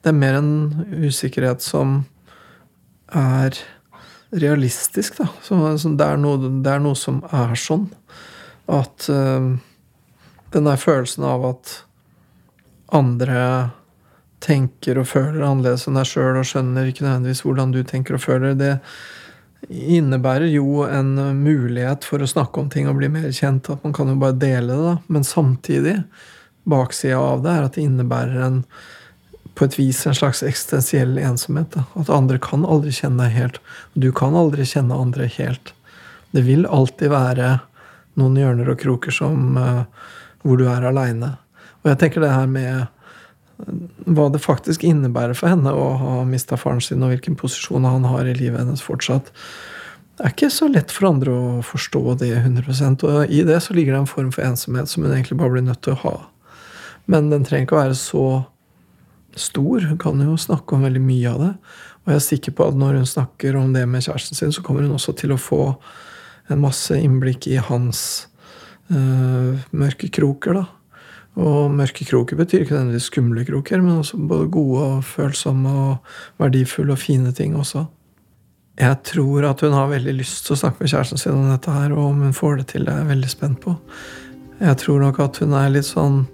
Det 0.00 0.12
er 0.12 0.16
mer 0.16 0.38
en 0.38 0.86
usikkerhet 1.02 1.60
som 1.64 2.04
er 3.10 3.58
realistisk, 4.40 5.18
da. 5.20 5.28
Så, 5.42 5.58
det, 5.84 6.06
er 6.06 6.18
noe, 6.20 6.50
det 6.64 6.72
er 6.72 6.82
noe 6.82 6.98
som 6.98 7.22
er 7.30 7.54
sånn. 7.58 7.86
At 8.70 9.08
uh, 9.12 9.54
den 10.54 10.68
der 10.70 10.80
følelsen 10.80 11.26
av 11.28 11.46
at 11.52 11.74
andre 12.94 13.40
tenker 14.44 15.00
og 15.00 15.08
føler 15.08 15.44
annerledes 15.44 15.86
enn 15.88 15.98
deg 15.98 16.08
sjøl 16.08 16.38
og 16.38 16.48
skjønner 16.48 16.88
ikke 16.88 17.06
nødvendigvis 17.06 17.44
hvordan 17.46 17.72
du 17.74 17.80
tenker 17.86 18.18
og 18.18 18.24
føler, 18.24 18.56
det 18.58 18.74
innebærer 19.70 20.50
jo 20.52 20.84
en 20.84 21.14
mulighet 21.40 22.04
for 22.04 22.20
å 22.20 22.28
snakke 22.28 22.60
om 22.60 22.68
ting 22.72 22.88
og 22.90 22.98
bli 22.98 23.08
mer 23.12 23.30
kjent. 23.32 23.70
At 23.72 23.84
man 23.86 23.94
kan 23.96 24.10
jo 24.12 24.18
bare 24.20 24.36
dele 24.36 24.74
det, 24.74 24.82
da. 24.84 24.96
Men 25.08 25.24
samtidig, 25.24 25.96
baksida 26.68 27.20
av 27.20 27.44
det 27.44 27.54
er 27.54 27.68
at 27.68 27.78
det 27.78 27.86
innebærer 27.86 28.44
en 28.44 28.60
på 29.54 29.68
et 29.68 29.76
vis 29.78 30.00
en 30.06 30.16
slags 30.16 30.42
eksistensiell 30.42 31.18
ensomhet. 31.22 31.70
Da. 31.76 31.84
At 32.00 32.10
andre 32.12 32.40
kan 32.42 32.66
aldri 32.66 32.92
kjenne 32.94 33.22
deg 33.26 33.36
helt. 33.36 33.60
Du 33.94 34.10
kan 34.12 34.34
aldri 34.38 34.66
kjenne 34.66 34.98
andre 34.98 35.28
helt. 35.30 35.74
Det 36.34 36.42
vil 36.46 36.66
alltid 36.66 37.12
være 37.12 37.58
noen 38.18 38.38
hjørner 38.38 38.72
og 38.72 38.80
kroker 38.82 39.14
som, 39.14 39.54
uh, 39.58 39.84
hvor 40.42 40.58
du 40.58 40.66
er 40.70 40.86
aleine. 40.88 41.36
Og 41.82 41.92
jeg 41.92 42.00
tenker 42.00 42.24
det 42.24 42.34
her 42.34 42.50
med 42.50 42.90
hva 44.16 44.26
det 44.34 44.42
faktisk 44.42 44.82
innebærer 44.86 45.36
for 45.38 45.52
henne 45.52 45.70
å 45.70 45.86
ha 46.00 46.14
mista 46.26 46.58
faren 46.58 46.82
sin, 46.82 47.02
og 47.06 47.12
hvilken 47.12 47.38
posisjon 47.38 47.86
han 47.86 48.06
har 48.10 48.26
i 48.26 48.34
livet 48.34 48.60
hennes 48.64 48.82
fortsatt. 48.82 49.30
Det 50.14 50.26
er 50.26 50.34
ikke 50.34 50.50
så 50.54 50.68
lett 50.70 50.94
for 50.94 51.08
andre 51.10 51.34
å 51.34 51.62
forstå 51.66 52.16
det 52.22 52.32
100% 52.36 53.02
og 53.06 53.30
i 53.34 53.40
det 53.46 53.60
så 53.62 53.74
ligger 53.74 53.94
det 53.94 54.02
en 54.04 54.10
form 54.10 54.30
for 54.34 54.46
ensomhet 54.46 54.90
som 54.90 55.02
hun 55.02 55.14
egentlig 55.14 55.38
bare 55.40 55.56
blir 55.56 55.66
nødt 55.66 55.82
til 55.86 55.96
å 55.96 56.02
ha. 56.04 56.14
Men 57.10 57.32
den 57.32 57.46
trenger 57.46 57.66
ikke 57.66 57.78
å 57.78 57.82
være 57.82 57.96
så 57.98 58.26
stor. 59.40 59.88
Hun 59.90 59.98
kan 60.00 60.20
jo 60.22 60.36
snakke 60.40 60.76
om 60.76 60.84
veldig 60.86 61.02
mye 61.02 61.32
av 61.32 61.42
det. 61.42 61.50
Og 62.04 62.12
jeg 62.12 62.20
er 62.20 62.24
sikker 62.28 62.54
på 62.56 62.68
at 62.68 62.78
når 62.78 63.00
hun 63.00 63.08
snakker 63.08 63.56
om 63.56 63.72
det 63.74 63.86
med 63.88 64.04
kjæresten 64.04 64.38
sin, 64.38 64.52
så 64.52 64.62
kommer 64.64 64.84
hun 64.84 64.96
også 64.96 65.16
til 65.16 65.34
å 65.34 65.40
få 65.40 65.74
en 66.52 66.60
masse 66.60 66.96
innblikk 67.00 67.48
i 67.48 67.56
hans 67.56 68.26
uh, 68.92 69.56
mørke 69.72 70.10
kroker. 70.12 70.60
da. 70.60 70.66
Og 71.40 71.72
mørke 71.74 72.06
kroker 72.06 72.38
betyr 72.38 72.62
ikke 72.62 72.76
nødvendigvis 72.76 73.08
skumle 73.10 73.44
kroker, 73.48 73.80
men 73.82 74.02
også 74.02 74.20
både 74.20 74.50
gode 74.54 74.84
og 74.84 75.04
følsomme 75.08 75.72
og 75.72 76.12
verdifulle 76.42 76.94
og 76.94 77.00
fine 77.00 77.32
ting 77.34 77.56
også. 77.58 77.86
Jeg 78.78 79.00
tror 79.06 79.46
at 79.48 79.60
hun 79.62 79.74
har 79.74 79.90
veldig 79.90 80.16
lyst 80.18 80.46
til 80.46 80.54
å 80.56 80.60
snakke 80.60 80.82
med 80.82 80.90
kjæresten 80.90 81.18
sin 81.18 81.34
om 81.34 81.50
dette 81.50 81.72
her, 81.74 81.94
og 81.94 82.10
om 82.10 82.22
hun 82.26 82.34
får 82.34 82.60
det 82.60 82.68
til, 82.74 82.86
det 82.86 82.94
er 82.94 83.02
jeg 83.02 83.10
veldig 83.12 83.30
spent 83.30 83.60
på. 83.62 83.74
Jeg 84.60 84.78
tror 84.82 85.02
nok 85.02 85.20
at 85.22 85.38
hun 85.42 85.54
er 85.58 85.72
litt 85.74 85.86
sånn 85.88 86.24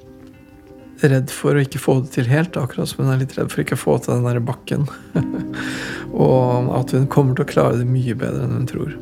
redd 1.04 1.32
for 1.34 1.56
å 1.56 1.62
ikke 1.64 1.80
få 1.82 1.98
det 2.04 2.14
til 2.16 2.28
helt, 2.30 2.58
akkurat 2.60 2.90
som 2.90 3.04
hun 3.04 3.12
er 3.14 3.22
litt 3.22 3.36
redd 3.38 3.52
for 3.52 3.62
å 3.62 3.66
ikke 3.66 3.80
få 3.80 3.96
til 4.00 4.16
den 4.16 4.26
der 4.28 4.42
bakken. 4.44 4.88
og 6.26 6.72
at 6.76 6.96
hun 6.96 7.08
kommer 7.12 7.36
til 7.36 7.46
å 7.46 7.52
klare 7.52 7.80
det 7.80 7.88
mye 7.88 8.16
bedre 8.18 8.46
enn 8.46 8.58
hun 8.58 8.68
tror. 8.70 8.92